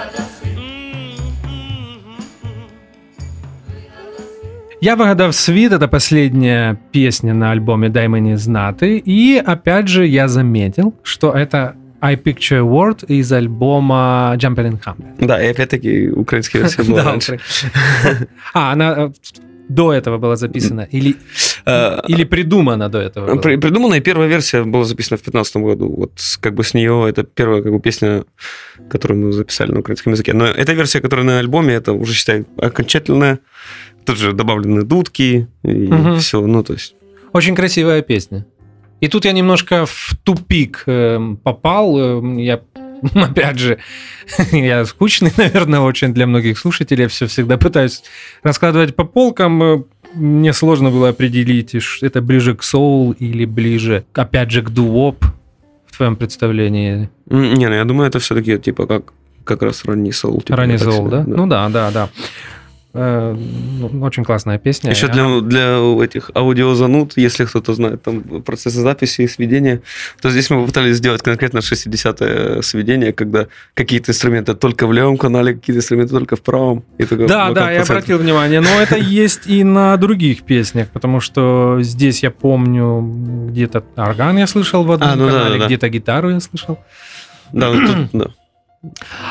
Я 4.80 4.96
выгадав 4.96 5.32
свит, 5.32 5.72
это 5.72 5.88
последняя 5.88 6.76
песня 6.92 7.34
на 7.34 7.52
альбоме 7.52 7.88
«Дай 7.88 8.08
мне 8.08 8.36
знаты». 8.36 9.02
И 9.06 9.38
опять 9.46 9.88
же 9.88 10.06
я 10.06 10.26
заметил, 10.28 10.92
что 11.04 11.30
это 11.32 11.74
I 12.00 12.16
Picture 12.16 12.58
a 12.58 12.62
World 12.62 13.04
из 13.06 13.30
альбома 13.32 14.34
Jumper 14.36 14.66
and 14.66 14.80
Humble. 14.84 15.24
Да, 15.26 15.40
и 15.40 15.46
опять-таки 15.52 16.10
украинская 16.10 16.62
версия 16.62 16.82
была 16.82 16.96
Да, 17.04 17.10
раньше. 17.10 17.34
укра- 17.34 18.26
А, 18.54 18.72
она 18.72 18.92
э, 18.98 19.10
до 19.69 19.91
этого 19.93 20.17
была 20.17 20.35
записана? 20.35 20.87
Или, 20.91 21.15
Э, 21.65 21.99
или 22.07 22.23
придумана 22.23 22.87
до 22.89 22.99
этого? 22.99 23.35
Придуманная 23.37 23.99
первая 23.99 24.29
версия 24.29 24.63
была 24.63 24.83
записана 24.85 25.17
в 25.17 25.21
2015 25.23 25.57
году. 25.57 25.93
Вот 25.97 26.11
как 26.39 26.53
бы 26.53 26.63
с 26.63 26.73
нее 26.73 27.05
это 27.09 27.23
первая 27.23 27.61
как 27.61 27.71
бы, 27.73 27.79
песня, 27.79 28.23
которую 28.89 29.25
мы 29.25 29.31
записали 29.33 29.71
на 29.71 29.79
украинском 29.79 30.13
языке. 30.13 30.33
Но 30.33 30.45
эта 30.45 30.73
версия, 30.73 31.01
которая 31.01 31.25
на 31.25 31.39
альбоме, 31.39 31.73
это 31.73 31.91
уже 31.93 32.13
считай 32.13 32.45
окончательная. 32.57 33.39
Тут 34.05 34.17
же 34.17 34.31
добавлены 34.33 34.83
дудки 34.83 35.47
и 35.63 35.67
Мгм. 35.67 36.17
все. 36.19 36.45
Ну, 36.45 36.63
то 36.63 36.73
есть 36.73 36.95
Очень 37.33 37.55
красивая 37.55 38.01
песня. 38.01 38.45
И 39.01 39.07
тут 39.09 39.25
я 39.25 39.31
немножко 39.33 39.85
в 39.85 40.15
тупик 40.23 40.83
эм, 40.87 41.35
попал. 41.37 41.99
Эм, 41.99 42.37
Я, 42.37 42.61
опять 43.15 43.59
же, 43.59 43.77
я 44.51 44.85
скучный, 44.85 45.31
наверное, 45.37 45.79
очень 45.81 46.13
для 46.13 46.25
многих 46.27 46.57
слушателей. 46.57 47.03
Я 47.03 47.07
все 47.09 47.27
всегда 47.27 47.57
пытаюсь 47.57 48.03
раскладывать 48.43 48.95
по 48.95 49.03
полкам. 49.05 49.63
Э, 49.63 49.83
Мне 50.15 50.53
сложно 50.53 50.89
было 50.89 51.09
определить, 51.09 51.81
ш- 51.81 52.05
это 52.05 52.21
ближе 52.21 52.55
к 52.55 52.63
соул 52.63 53.11
или 53.11 53.45
ближе, 53.45 54.03
опять 54.13 54.51
же, 54.51 54.61
к 54.61 54.69
дуоп 54.69 55.25
в 55.85 55.95
твоем 55.97 56.15
представлении. 56.15 57.09
Не, 57.29 57.67
ну 57.67 57.73
я 57.75 57.83
думаю, 57.85 58.07
это 58.09 58.19
все-таки 58.19 58.57
типа 58.57 58.85
как, 58.87 59.13
как 59.43 59.61
раз 59.63 59.85
ранний 59.85 60.11
соул. 60.11 60.41
типа, 60.41 60.57
Ранний 60.57 60.77
соул, 60.77 61.07
себе, 61.07 61.09
да? 61.09 61.23
Ну 61.27 61.47
да, 61.47 61.69
да, 61.69 61.91
да. 61.91 62.09
Э, 62.99 63.35
ну, 63.79 64.01
Очень 64.01 64.23
классная 64.23 64.57
песня. 64.57 64.89
Еще 64.89 65.07
для, 65.07 65.39
для 65.41 66.03
этих 66.03 66.31
аудиозануд, 66.33 67.13
если 67.15 67.45
кто-то 67.45 67.75
знает 67.75 68.01
там 68.01 68.21
процессы 68.41 68.81
записи 68.81 69.21
и 69.21 69.27
сведения, 69.27 69.81
то 70.19 70.31
здесь 70.31 70.49
мы 70.49 70.61
попытались 70.61 70.97
сделать 70.97 71.21
конкретно 71.21 71.59
60-е 71.59 72.63
сведение, 72.63 73.13
когда 73.13 73.47
какие-то 73.75 74.11
инструменты 74.11 74.55
только 74.55 74.87
в 74.87 74.93
левом 74.93 75.17
канале, 75.17 75.53
какие-то 75.53 75.79
инструменты 75.79 76.13
только 76.13 76.35
в 76.35 76.41
правом. 76.41 76.83
И 76.97 77.05
только 77.05 77.27
Да, 77.27 77.51
да, 77.51 77.71
я 77.71 77.83
обратил 77.83 78.17
внимание, 78.17 78.61
но 78.61 78.69
это 78.69 78.97
есть 78.97 79.45
и 79.45 79.63
на 79.63 79.95
других 79.97 80.41
песнях, 80.41 80.87
потому 80.87 81.19
что 81.19 81.77
здесь 81.81 82.23
я 82.23 82.31
помню 82.31 83.01
где-то 83.49 83.83
орган 83.95 84.37
я 84.37 84.47
слышал 84.47 84.83
в 84.83 84.91
одном 84.91 85.09
А, 85.09 85.15
ну 85.15 85.25
да, 85.27 85.31
канале, 85.31 85.53
да, 85.53 85.59
да. 85.59 85.65
где-то 85.67 85.89
гитару 85.89 86.31
я 86.31 86.39
слышал. 86.39 86.79
Да, 87.53 87.71
ну 87.71 87.87
тут, 87.87 88.09
да. 88.13 88.27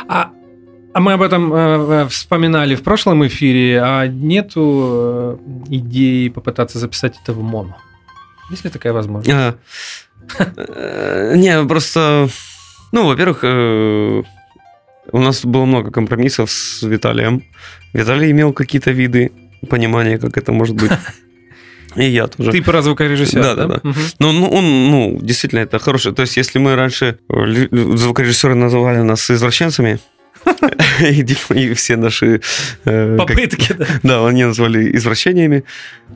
А, 0.09 0.31
а 0.97 1.01
мы 1.01 1.13
об 1.13 1.21
этом 1.21 1.53
э, 1.53 1.57
э, 2.05 2.09
вспоминали 2.09 2.75
в 2.75 2.83
прошлом 2.83 3.27
эфире, 3.27 3.83
а 3.83 4.07
нету 4.07 4.63
э, 4.65 5.37
идеи 5.69 6.31
попытаться 6.31 6.79
записать 6.79 7.19
это 7.23 7.35
в 7.35 7.43
моно? 7.43 7.77
Есть 8.51 8.65
ли 8.65 8.71
такая 8.71 8.95
возможность? 8.95 9.29
А, 9.31 9.57
э, 10.39 11.35
Не, 11.37 11.63
просто, 11.67 12.31
ну, 12.93 13.07
во-первых, 13.07 13.45
у 15.13 15.19
нас 15.19 15.45
было 15.45 15.67
много 15.67 15.91
компромиссов 15.91 16.51
с 16.51 16.83
Виталием. 16.83 17.43
Виталий 17.93 18.31
имел 18.31 18.55
какие-то 18.55 18.91
виды 18.91 19.33
понимания, 19.69 20.17
как 20.17 20.39
это 20.39 20.53
может 20.53 20.77
быть. 20.77 20.93
И 21.95 22.05
я 22.05 22.27
тоже. 22.27 22.53
Ты 22.53 22.63
про 22.63 22.81
звукорежиссера, 22.81 23.43
Да, 23.43 23.55
да, 23.55 23.67
да. 23.67 23.81
Ну, 24.19 24.33
ну, 24.33 24.49
он, 24.49 24.91
ну, 24.91 25.19
действительно, 25.21 25.61
это 25.61 25.79
хороший. 25.79 26.15
То 26.15 26.23
есть, 26.23 26.39
если 26.39 26.59
мы 26.59 26.75
раньше 26.75 27.19
звукорежиссеры 27.29 28.55
называли 28.55 29.03
нас 29.03 29.31
извращенцами, 29.31 29.99
и, 31.55 31.75
все 31.75 31.97
наши... 31.97 32.41
э, 32.85 33.17
Попытки, 33.17 33.73
да. 33.73 33.87
да, 34.03 34.27
они 34.27 34.45
назвали 34.45 34.97
извращениями, 34.97 35.65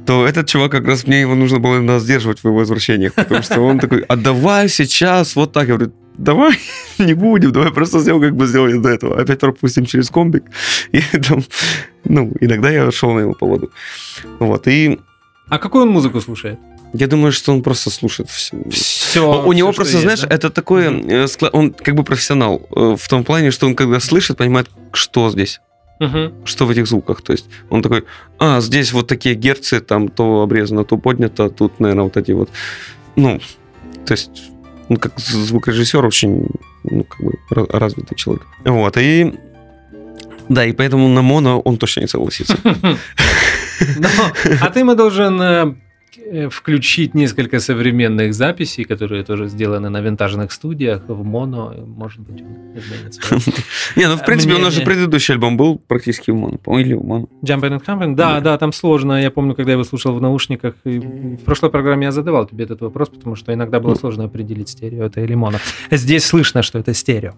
то 0.07 0.27
этот 0.27 0.49
чувак 0.49 0.73
как 0.73 0.87
раз 0.87 1.07
мне 1.07 1.21
его 1.21 1.35
нужно 1.35 1.59
было 1.59 1.77
иногда 1.77 1.99
сдерживать 1.99 2.41
в 2.41 2.45
его 2.45 2.63
извращениях, 2.63 3.15
потому 3.15 3.43
что 3.43 3.61
он 3.61 3.79
такой, 3.79 4.05
а 4.09 4.17
давай 4.17 4.69
сейчас 4.69 5.37
вот 5.37 5.53
так. 5.53 5.69
Я 5.69 5.77
говорю, 5.77 5.93
давай 6.17 6.59
не 6.99 7.15
будем, 7.15 7.53
давай 7.53 7.73
просто 7.73 8.01
сделаем, 8.01 8.23
как 8.23 8.37
бы 8.37 8.47
сделали 8.47 8.79
до 8.79 8.89
этого. 8.89 9.21
Опять 9.21 9.41
пропустим 9.41 9.87
через 9.87 10.11
комбик. 10.11 10.45
И 10.93 11.01
там, 11.01 11.43
ну, 12.05 12.33
иногда 12.41 12.71
я 12.71 12.91
шел 12.91 13.13
на 13.13 13.21
его 13.21 13.35
поводу. 13.35 13.71
Вот, 14.39 14.69
и 14.69 14.99
А 15.49 15.59
какую 15.59 15.85
он 15.85 15.91
музыку 15.91 16.21
слушает? 16.21 16.59
Я 16.93 17.07
думаю, 17.07 17.33
что 17.33 17.53
он 17.53 17.63
просто 17.63 17.91
слушает 17.91 18.31
все. 18.31 18.57
Все. 18.71 19.43
У 19.45 19.53
него 19.53 19.73
просто, 19.73 19.99
знаешь, 19.99 20.23
это 20.23 20.51
такое, 20.51 20.91
э, 20.91 21.27
он 21.53 21.73
как 21.73 21.95
бы 21.95 22.05
профессионал 22.05 22.67
э, 22.75 22.97
в 22.99 23.09
том 23.09 23.25
плане, 23.25 23.51
что 23.51 23.67
он 23.67 23.75
когда 23.75 24.01
слышит, 24.01 24.37
понимает, 24.37 24.69
что 24.93 25.31
здесь, 25.31 25.61
что 26.45 26.67
в 26.67 26.71
этих 26.71 26.87
звуках. 26.87 27.23
То 27.23 27.33
есть 27.33 27.47
он 27.69 27.83
такой, 27.83 28.05
а, 28.39 28.61
здесь 28.61 28.93
вот 28.93 29.07
такие 29.07 29.35
герцы, 29.35 29.81
там 29.81 30.09
то 30.09 30.43
обрезано, 30.43 30.85
то 30.85 30.97
поднято, 30.97 31.51
тут, 31.51 31.79
наверное, 31.79 32.05
вот 32.05 32.17
эти 32.17 32.33
вот, 32.33 32.49
ну, 33.17 33.41
то 34.07 34.13
есть 34.13 34.51
он 34.89 34.97
как 34.97 35.19
звукорежиссер 35.19 36.05
очень, 36.05 36.49
ну, 36.85 37.05
как 37.05 37.21
бы 37.21 37.35
ра- 37.51 37.79
развитый 37.79 38.17
человек. 38.17 38.47
Вот, 38.65 38.97
и 38.97 39.35
да, 40.49 40.65
и 40.65 40.73
поэтому 40.73 41.09
на 41.09 41.23
моно 41.23 41.61
он 41.61 41.77
точно 41.77 42.01
не 42.01 42.09
согласится. 42.09 42.57
А 44.61 44.69
ты 44.69 44.85
мы 44.85 44.95
должен 44.95 45.41
э, 45.41 45.75
включить 46.51 47.15
несколько 47.15 47.61
современных 47.61 48.35
записей, 48.35 48.85
которые 48.85 49.25
тоже 49.25 49.49
сделаны 49.49 49.89
на 49.89 50.01
винтажных 50.01 50.53
студиях 50.53 51.03
в 51.09 51.25
моно, 51.25 51.75
может 51.87 52.21
быть, 52.21 52.43
он. 52.43 53.39
Не, 53.97 54.07
ну, 54.09 54.17
в 54.17 54.25
принципе, 54.25 54.55
у 54.55 54.59
нас 54.59 54.75
же 54.75 54.83
предыдущий 54.83 55.35
альбом 55.35 55.57
был 55.57 55.79
практически 55.79 56.31
в 56.31 56.37
моно, 56.37 56.59
или 56.79 56.95
в 56.95 57.03
моно. 57.05 57.29
Jumping 57.43 57.79
and 57.79 57.85
Humping? 57.85 58.15
Да, 58.15 58.41
Да. 58.41 58.59
там 58.59 58.73
сложно. 58.73 59.21
Я 59.21 59.31
помню, 59.31 59.55
когда 59.55 59.73
я 59.73 59.75
его 59.75 59.85
слушал 59.85 60.15
в 60.15 60.21
наушниках, 60.21 60.75
в 60.85 61.45
прошлой 61.45 61.71
программе 61.71 62.07
я 62.07 62.13
задавал 62.13 62.47
тебе 62.47 62.65
этот 62.65 62.81
вопрос, 62.81 63.09
потому 63.09 63.35
что 63.37 63.53
иногда 63.53 63.81
было 63.81 63.95
сложно 63.95 64.25
определить, 64.25 64.69
стерео 64.69 65.05
это 65.07 65.21
или 65.21 65.35
моно. 65.35 65.59
Здесь 65.91 66.25
слышно, 66.25 66.63
что 66.63 66.79
это 66.79 66.95
стерео. 66.95 67.35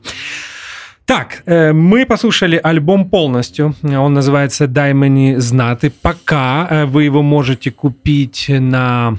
Так, 1.13 1.43
э, 1.47 1.73
мы 1.75 2.07
послушали 2.07 2.61
альбом 2.63 3.05
полностью. 3.11 3.75
Он 3.83 4.15
называется 4.19 4.67
«Дай 4.67 4.95
мені 4.95 5.41
знати». 5.41 5.93
Пока 6.03 6.69
э, 6.71 6.85
вы 6.87 7.05
его 7.05 7.23
можете 7.23 7.71
купить 7.71 8.47
на 8.61 9.19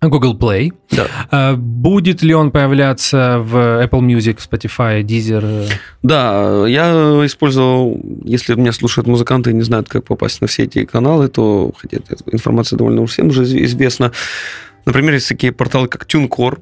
Google 0.00 0.34
Play. 0.38 0.72
Да. 0.90 1.06
Э, 1.30 1.56
Будет 1.56 2.24
ли 2.24 2.34
он 2.34 2.50
появляться 2.50 3.38
в 3.38 3.54
Apple 3.56 4.00
Music, 4.00 4.38
Spotify, 4.50 5.04
Deezer? 5.04 5.70
Да, 6.02 6.66
я 6.66 6.90
использовал, 7.24 8.00
если 8.24 8.56
меня 8.56 8.72
слушают 8.72 9.06
музыканты 9.06 9.50
и 9.50 9.54
не 9.54 9.62
знают, 9.62 9.88
как 9.88 10.04
попасть 10.04 10.40
на 10.40 10.46
все 10.48 10.64
эти 10.64 10.84
каналы, 10.84 11.28
то 11.28 11.70
хотя 11.76 11.98
эта 11.98 12.16
информация 12.32 12.76
довольно 12.76 13.06
всем 13.06 13.28
уже 13.28 13.42
изв- 13.44 13.64
известна. 13.64 14.10
Например, 14.86 15.14
есть 15.14 15.28
такие 15.28 15.52
порталы, 15.52 15.86
как 15.86 16.04
TuneCore, 16.04 16.58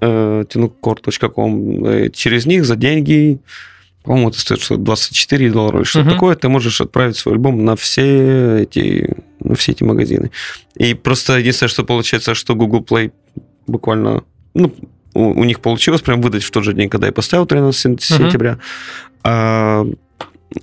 э, 0.00 0.44
tunecore.com. 0.48 1.86
Э, 1.86 2.10
Через 2.10 2.46
них 2.46 2.64
за 2.64 2.76
деньги, 2.76 3.38
по-моему, 4.04 4.28
это 4.30 4.38
стоит 4.40 4.60
что 4.60 4.76
24 4.76 5.50
доллара 5.50 5.78
или 5.78 5.84
что-то 5.84 6.04
Мгм. 6.06 6.14
такое, 6.14 6.36
ты 6.36 6.48
можешь 6.48 6.80
отправить 6.80 7.16
свой 7.16 7.34
альбом 7.34 7.64
на 7.64 7.74
все 7.76 8.58
эти, 8.62 9.16
на 9.40 9.54
все 9.56 9.72
эти 9.72 9.82
магазины. 9.84 10.30
И 10.76 10.94
просто 10.94 11.38
единственное, 11.38 11.68
что 11.70 11.84
получается, 11.84 12.34
что 12.34 12.54
Google 12.54 12.82
Play 12.88 13.12
буквально, 13.66 14.22
ну, 14.54 14.72
у, 15.14 15.40
у 15.40 15.44
них 15.44 15.60
получилось 15.60 16.02
прям 16.02 16.20
выдать 16.20 16.44
в 16.44 16.50
тот 16.50 16.62
же 16.64 16.72
день, 16.72 16.88
когда 16.88 17.06
я 17.08 17.12
поставил 17.12 17.46
13 17.46 17.86
Мгм. 17.86 17.98
сентября. 18.24 18.58
А 19.24 19.84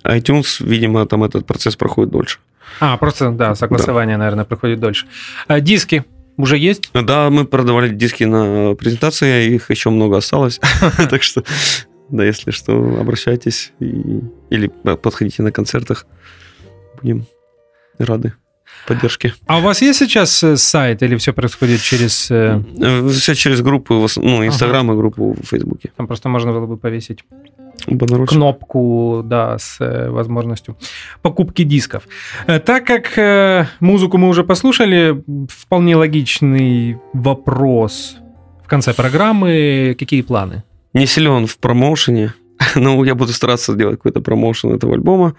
iTunes, 0.05 0.65
видимо, 0.65 1.05
там 1.05 1.23
этот 1.23 1.45
процесс 1.45 1.75
проходит 1.75 2.11
дольше. 2.11 2.39
А, 2.79 2.97
просто, 2.97 3.29
да, 3.31 3.53
согласование, 3.55 4.17
наверное, 4.17 4.45
проходит 4.45 4.79
дольше. 4.79 5.05
А 5.47 5.59
Диски 5.59 6.05
уже 6.37 6.57
есть? 6.57 6.89
Да, 6.93 7.29
мы 7.29 7.45
продавали 7.45 7.89
диски 7.89 8.23
на 8.23 8.75
презентации, 8.75 9.53
их 9.53 9.69
еще 9.69 9.89
много 9.89 10.17
осталось. 10.17 10.59
Так 11.09 11.23
что, 11.23 11.43
да, 12.09 12.23
если 12.25 12.51
что, 12.51 12.73
обращайтесь 12.99 13.71
или 13.79 14.67
подходите 14.67 15.43
на 15.43 15.51
концертах. 15.51 16.05
Будем 17.01 17.25
рады 17.97 18.33
поддержке. 18.87 19.33
А 19.45 19.59
у 19.59 19.61
вас 19.61 19.81
есть 19.81 19.99
сейчас 19.99 20.43
э, 20.43 20.57
сайт 20.57 21.03
или 21.03 21.15
все 21.15 21.31
происходит 21.31 21.79
через... 21.81 22.29
э, 22.31 22.61
Все 23.11 23.33
через 23.35 23.61
основ- 24.03 24.23
ну, 24.25 24.45
Инстаграм 24.45 24.91
и 24.91 24.95
группу 24.95 25.33
в 25.41 25.45
Фейсбуке. 25.47 25.91
Там 25.95 26.07
просто 26.07 26.27
можно 26.29 26.51
было 26.51 26.65
бы 26.65 26.77
повесить 26.77 27.23
Кнопку, 28.35 29.21
да, 29.25 29.57
с 29.57 29.77
э, 29.79 30.09
возможностью 30.09 30.77
покупки 31.21 31.63
дисков. 31.63 32.07
Э, 32.47 32.59
Так 32.59 32.85
как 32.85 33.17
э, 33.17 33.65
музыку 33.79 34.17
мы 34.17 34.29
уже 34.29 34.43
послушали, 34.43 35.23
вполне 35.49 35.95
логичный 35.95 36.97
вопрос 37.13 38.17
в 38.63 38.67
конце 38.67 38.93
программы. 38.93 39.95
Какие 39.99 40.21
планы? 40.21 40.63
Не 40.93 41.05
силен 41.05 41.47
в 41.47 41.57
промоушене, 41.57 42.33
но 42.75 43.03
я 43.03 43.15
буду 43.15 43.33
стараться 43.33 43.73
сделать 43.73 43.97
какой-то 43.97 44.21
промоушен 44.21 44.73
этого 44.73 44.93
альбома. 44.93 45.35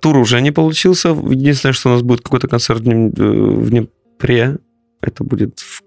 Тур 0.00 0.18
уже 0.18 0.40
не 0.40 0.52
получился. 0.52 1.08
Единственное, 1.08 1.72
что 1.72 1.88
у 1.88 1.92
нас 1.92 2.02
будет 2.02 2.20
какой-то 2.20 2.48
концерт 2.48 2.80
в 2.80 3.70
Днепре. 3.70 4.58
Это 5.00 5.24
будет 5.24 5.58
в 5.60 5.82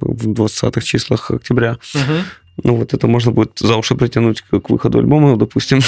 в 0.00 0.28
20-х 0.28 0.80
числах 0.80 1.30
октября. 1.30 1.78
Мгм. 1.94 2.24
Ну, 2.64 2.76
вот 2.76 2.94
это 2.94 3.06
можно 3.06 3.32
будет 3.32 3.52
за 3.58 3.76
уши 3.76 3.94
притянуть 3.94 4.42
к, 4.42 4.60
к 4.60 4.70
выходу 4.70 4.98
альбома, 4.98 5.36
допустим. 5.36 5.80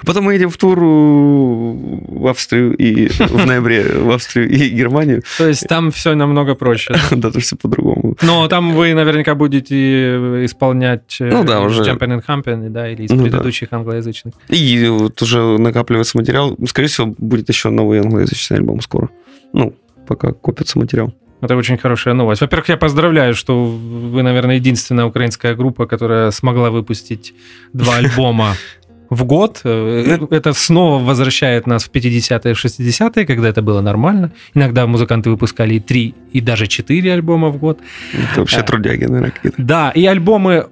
А 0.00 0.04
потом 0.06 0.24
мы 0.24 0.34
едем 0.34 0.50
в 0.50 0.56
тур 0.56 0.78
э, 0.78 0.82
в 0.82 2.26
Австрию 2.26 2.76
и 2.76 3.08
в 3.08 3.46
ноябре 3.46 3.84
в 3.84 4.10
Австрию 4.10 4.48
и 4.48 4.68
Германию. 4.68 5.22
То 5.38 5.46
есть 5.48 5.66
там 5.68 5.90
все 5.90 6.14
намного 6.14 6.54
проще. 6.54 6.94
Да, 7.10 7.30
тут 7.30 7.42
все 7.42 7.56
по-другому. 7.56 8.16
Но 8.22 8.46
там 8.48 8.74
вы 8.74 8.94
наверняка 8.94 9.34
будете 9.34 10.44
исполнять 10.44 11.16
э, 11.20 11.30
Ну 11.30 11.44
да, 11.44 11.60
уже. 11.60 11.82
Jumpin' 11.82 12.20
and 12.20 12.24
Humpin', 12.26 12.68
да, 12.70 12.90
или 12.90 13.04
из 13.04 13.10
Ну 13.10 13.18
да. 13.18 13.22
предыдущих 13.24 13.72
англоязычных. 13.72 14.34
И 14.48 14.86
вот 14.88 15.20
уже 15.22 15.58
накапливается 15.58 16.18
материал. 16.18 16.56
Скорее 16.66 16.88
всего, 16.88 17.14
будет 17.18 17.48
еще 17.48 17.70
новый 17.70 18.00
англоязычный 18.00 18.58
альбом 18.58 18.80
скоро. 18.80 19.08
Ну, 19.52 19.74
пока 20.06 20.32
копится 20.32 20.78
материал. 20.78 21.14
Это 21.40 21.54
очень 21.56 21.76
хорошая 21.76 22.14
новость. 22.14 22.40
Во-первых, 22.40 22.68
я 22.70 22.76
поздравляю, 22.76 23.34
что 23.34 23.64
вы, 23.66 24.22
наверное, 24.22 24.56
единственная 24.56 25.04
украинская 25.04 25.54
группа, 25.54 25.86
которая 25.86 26.30
смогла 26.30 26.70
выпустить 26.70 27.34
два 27.72 27.96
альбома 27.98 28.54
в 29.10 29.24
год. 29.24 29.60
Э, 29.64 30.18
Это 30.30 30.52
снова 30.54 31.02
возвращает 31.04 31.66
нас 31.66 31.84
в 31.84 31.92
50-е, 31.92 32.54
60-е, 32.54 33.26
когда 33.26 33.48
это 33.48 33.62
было 33.62 33.80
нормально. 33.82 34.32
Иногда 34.54 34.86
музыканты 34.86 35.30
выпускали 35.30 35.74
и 35.74 35.80
три, 35.80 36.14
и 36.32 36.40
даже 36.40 36.66
четыре 36.66 37.12
альбома 37.12 37.48
в 37.50 37.58
год. 37.58 37.80
Это 38.12 38.40
вообще 38.40 38.60
А. 38.60 38.62
трудяги, 38.62 39.04
наверное, 39.04 39.30
какие-то. 39.30 39.62
Да, 39.62 39.90
и 39.94 40.06
альбомы 40.06 40.66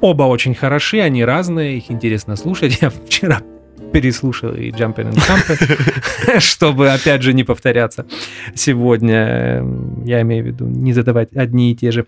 оба 0.00 0.24
очень 0.24 0.54
хороши, 0.54 1.00
они 1.00 1.24
разные, 1.24 1.78
их 1.78 1.90
интересно 1.90 2.36
слушать. 2.36 2.78
Я 2.82 2.90
вчера 2.90 3.40
переслушал 3.94 4.52
и 4.54 4.70
Jumpin' 4.70 5.12
and 5.12 5.14
Jumpin', 5.14 6.40
чтобы, 6.40 6.90
опять 6.90 7.22
же, 7.22 7.32
не 7.32 7.44
повторяться 7.44 8.06
сегодня. 8.52 9.64
Я 10.04 10.20
имею 10.22 10.42
в 10.42 10.46
виду 10.48 10.66
не 10.66 10.92
задавать 10.92 11.28
одни 11.36 11.70
и 11.70 11.76
те 11.76 11.92
же 11.92 12.06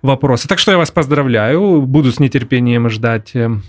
вопросы. 0.00 0.48
Так 0.48 0.58
что 0.58 0.72
я 0.72 0.78
вас 0.78 0.90
поздравляю. 0.90 1.82
Буду 1.82 2.10
с 2.10 2.20
нетерпением 2.20 2.88
ждать 2.88 3.32
эм, 3.34 3.62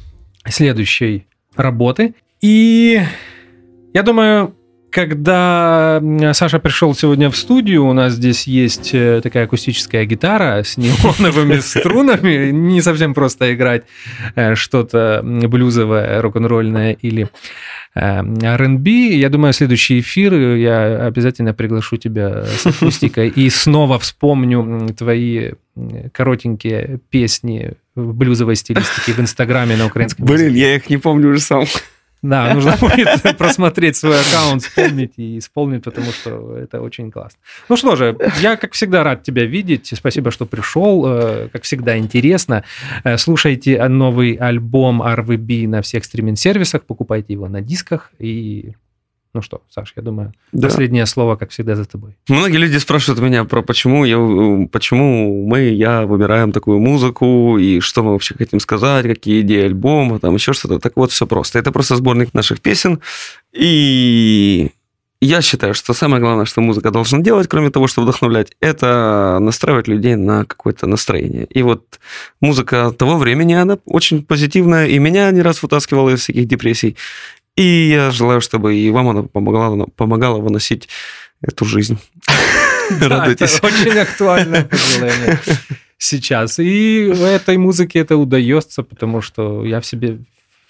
следующей 0.47 1.27
работы. 1.57 2.15
И 2.39 3.01
я 3.93 4.01
думаю, 4.01 4.55
когда 4.91 6.01
Саша 6.33 6.59
пришел 6.59 6.93
сегодня 6.93 7.29
в 7.29 7.37
студию, 7.37 7.85
у 7.85 7.93
нас 7.93 8.13
здесь 8.13 8.45
есть 8.45 8.91
э, 8.93 9.21
такая 9.23 9.45
акустическая 9.45 10.05
гитара 10.05 10.63
с 10.63 10.77
неоновыми 10.77 11.59
струнами. 11.59 12.51
Не 12.51 12.81
совсем 12.81 13.13
просто 13.13 13.53
играть 13.53 13.83
э, 14.35 14.55
что-то 14.55 15.21
блюзовое, 15.23 16.21
рок-н-ролльное 16.21 16.91
или 16.91 17.29
э, 17.95 17.99
R&B. 17.99 18.89
Я 18.89 19.29
думаю, 19.29 19.53
следующий 19.53 20.01
эфир 20.01 20.33
я 20.33 21.05
обязательно 21.07 21.53
приглашу 21.53 21.95
тебя 21.95 22.43
с 22.43 22.65
акустикой 22.65 23.29
и 23.29 23.49
снова 23.49 23.97
вспомню 23.97 24.93
твои 24.97 25.53
коротенькие 26.11 26.99
песни 27.09 27.73
в 27.95 28.13
блюзовой 28.13 28.55
стилистике 28.55 29.13
в 29.13 29.19
Инстаграме 29.19 29.77
на 29.77 29.85
украинском. 29.85 30.25
Блин, 30.25 30.53
я 30.53 30.75
их 30.75 30.89
не 30.89 30.97
помню 30.97 31.29
уже 31.29 31.39
сам. 31.39 31.63
Да, 32.21 32.53
нужно 32.53 32.77
будет 32.79 33.07
просмотреть 33.37 33.97
свой 33.97 34.19
аккаунт, 34.21 34.61
вспомнить 34.61 35.13
и 35.17 35.39
исполнить, 35.39 35.83
потому 35.83 36.11
что 36.11 36.55
это 36.55 36.79
очень 36.81 37.11
классно. 37.11 37.39
Ну 37.67 37.75
что 37.75 37.95
же, 37.95 38.15
я, 38.41 38.57
как 38.57 38.73
всегда, 38.73 39.03
рад 39.03 39.23
тебя 39.23 39.45
видеть. 39.45 39.91
Спасибо, 39.95 40.29
что 40.29 40.45
пришел. 40.45 41.03
Э, 41.07 41.49
Как 41.51 41.63
всегда, 41.63 41.97
интересно. 41.97 42.63
Э, 43.03 43.17
Слушайте 43.17 43.87
новый 43.87 44.33
альбом 44.33 45.01
RVB 45.01 45.67
на 45.67 45.81
всех 45.81 46.05
стриминг-сервисах, 46.05 46.83
покупайте 46.83 47.33
его 47.33 47.47
на 47.47 47.61
дисках. 47.61 48.11
И, 48.19 48.73
ну 49.33 49.41
что, 49.41 49.61
Саш, 49.69 49.93
я 49.95 50.01
думаю, 50.01 50.33
Да. 50.51 50.67
последнее 50.67 51.05
слово, 51.05 51.35
как 51.35 51.51
всегда, 51.51 51.75
за 51.75 51.85
тобой. 51.85 52.17
Многие 52.27 52.57
люди 52.57 52.77
спрашивают 52.77 53.21
меня 53.21 53.43
про 53.45 53.61
почему 53.61 54.03
я, 54.05 54.17
почему 54.71 55.45
мы, 55.47 55.61
я 55.69 56.05
выбираем 56.05 56.51
такую 56.51 56.79
музыку 56.79 57.57
и 57.57 57.79
что 57.79 58.03
мы 58.03 58.11
вообще 58.11 58.35
хотим 58.35 58.59
сказать, 58.59 59.05
какие 59.05 59.41
идеи 59.41 59.65
альбома, 59.65 60.19
там 60.19 60.35
еще 60.35 60.53
что-то. 60.53 60.79
Так 60.79 60.93
вот, 60.95 61.11
все 61.11 61.25
просто. 61.25 61.59
Это 61.59 61.71
просто 61.71 61.95
сборник 61.95 62.33
наших 62.33 62.59
песен. 62.61 62.99
И 63.53 64.71
я 65.23 65.41
считаю, 65.41 65.75
что 65.75 65.93
самое 65.93 66.19
главное, 66.19 66.45
что 66.45 66.61
музыка 66.61 66.89
должна 66.89 67.19
делать, 67.19 67.47
кроме 67.47 67.69
того, 67.69 67.85
что 67.87 68.01
вдохновлять, 68.01 68.53
это 68.59 69.37
настраивать 69.39 69.87
людей 69.87 70.15
на 70.15 70.45
какое-то 70.45 70.87
настроение. 70.87 71.45
И 71.45 71.61
вот 71.61 71.99
музыка 72.41 72.91
того 72.91 73.17
времени, 73.17 73.53
она 73.53 73.77
очень 73.85 74.23
позитивная, 74.25 74.87
и 74.87 74.97
меня 74.99 75.29
не 75.31 75.41
раз 75.43 75.61
вытаскивала 75.61 76.09
из 76.09 76.21
всяких 76.21 76.47
депрессий. 76.47 76.97
И 77.61 77.89
я 77.89 78.09
желаю, 78.11 78.41
чтобы 78.41 78.75
и 78.75 78.89
вам 78.89 79.09
она 79.09 79.23
помогала, 79.23 79.85
помогала 79.95 80.39
выносить 80.39 80.89
эту 81.41 81.65
жизнь. 81.65 81.99
Радуйтесь. 82.99 83.57
это 83.57 83.67
очень 83.67 83.99
актуальное 83.99 84.63
пожелание 84.63 85.39
сейчас. 85.99 86.57
И 86.57 87.11
в 87.13 87.23
этой 87.23 87.57
музыке 87.57 87.99
это 87.99 88.17
удается, 88.17 88.81
потому 88.81 89.21
что 89.21 89.63
я 89.63 89.79
в 89.79 89.85
себе 89.85 90.19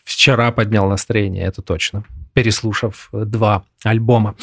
вчера 0.04 0.52
поднял 0.52 0.90
настроение, 0.90 1.46
это 1.46 1.62
точно, 1.62 2.04
переслушав 2.34 3.10
два 3.14 3.64
альбома. 3.84 4.36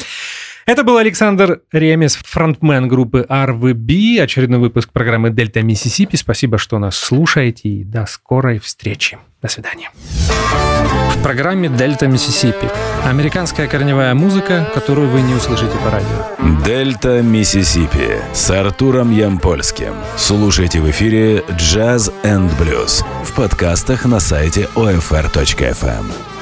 Это 0.69 0.83
был 0.83 0.97
Александр 0.97 1.61
Ремес, 1.71 2.13
фронтмен 2.13 2.87
группы 2.87 3.25
RVB, 3.27 4.21
очередной 4.21 4.59
выпуск 4.59 4.91
программы 4.91 5.31
«Дельта 5.31 5.63
Миссисипи». 5.63 6.15
Спасибо, 6.15 6.59
что 6.59 6.77
нас 6.77 6.95
слушаете, 6.95 7.69
и 7.69 7.83
до 7.83 8.05
скорой 8.05 8.59
встречи. 8.59 9.17
До 9.41 9.47
свидания. 9.47 9.89
В 9.97 11.23
программе 11.23 11.69
«Дельта 11.69 12.05
Миссисипи» 12.05 12.69
американская 13.03 13.67
корневая 13.67 14.13
музыка, 14.13 14.69
которую 14.75 15.09
вы 15.09 15.21
не 15.21 15.33
услышите 15.33 15.75
по 15.83 15.89
радио. 15.89 16.63
Дельта 16.63 17.23
Миссисипи 17.23 18.21
с 18.31 18.51
Артуром 18.51 19.09
Ямпольским. 19.09 19.95
Слушайте 20.17 20.81
в 20.81 20.91
эфире 20.91 21.39
Jazz 21.47 22.13
and 22.23 22.51
Blues 22.59 23.03
в 23.23 23.33
подкастах 23.33 24.05
на 24.05 24.19
сайте 24.19 24.69
OFR.FM. 24.75 26.38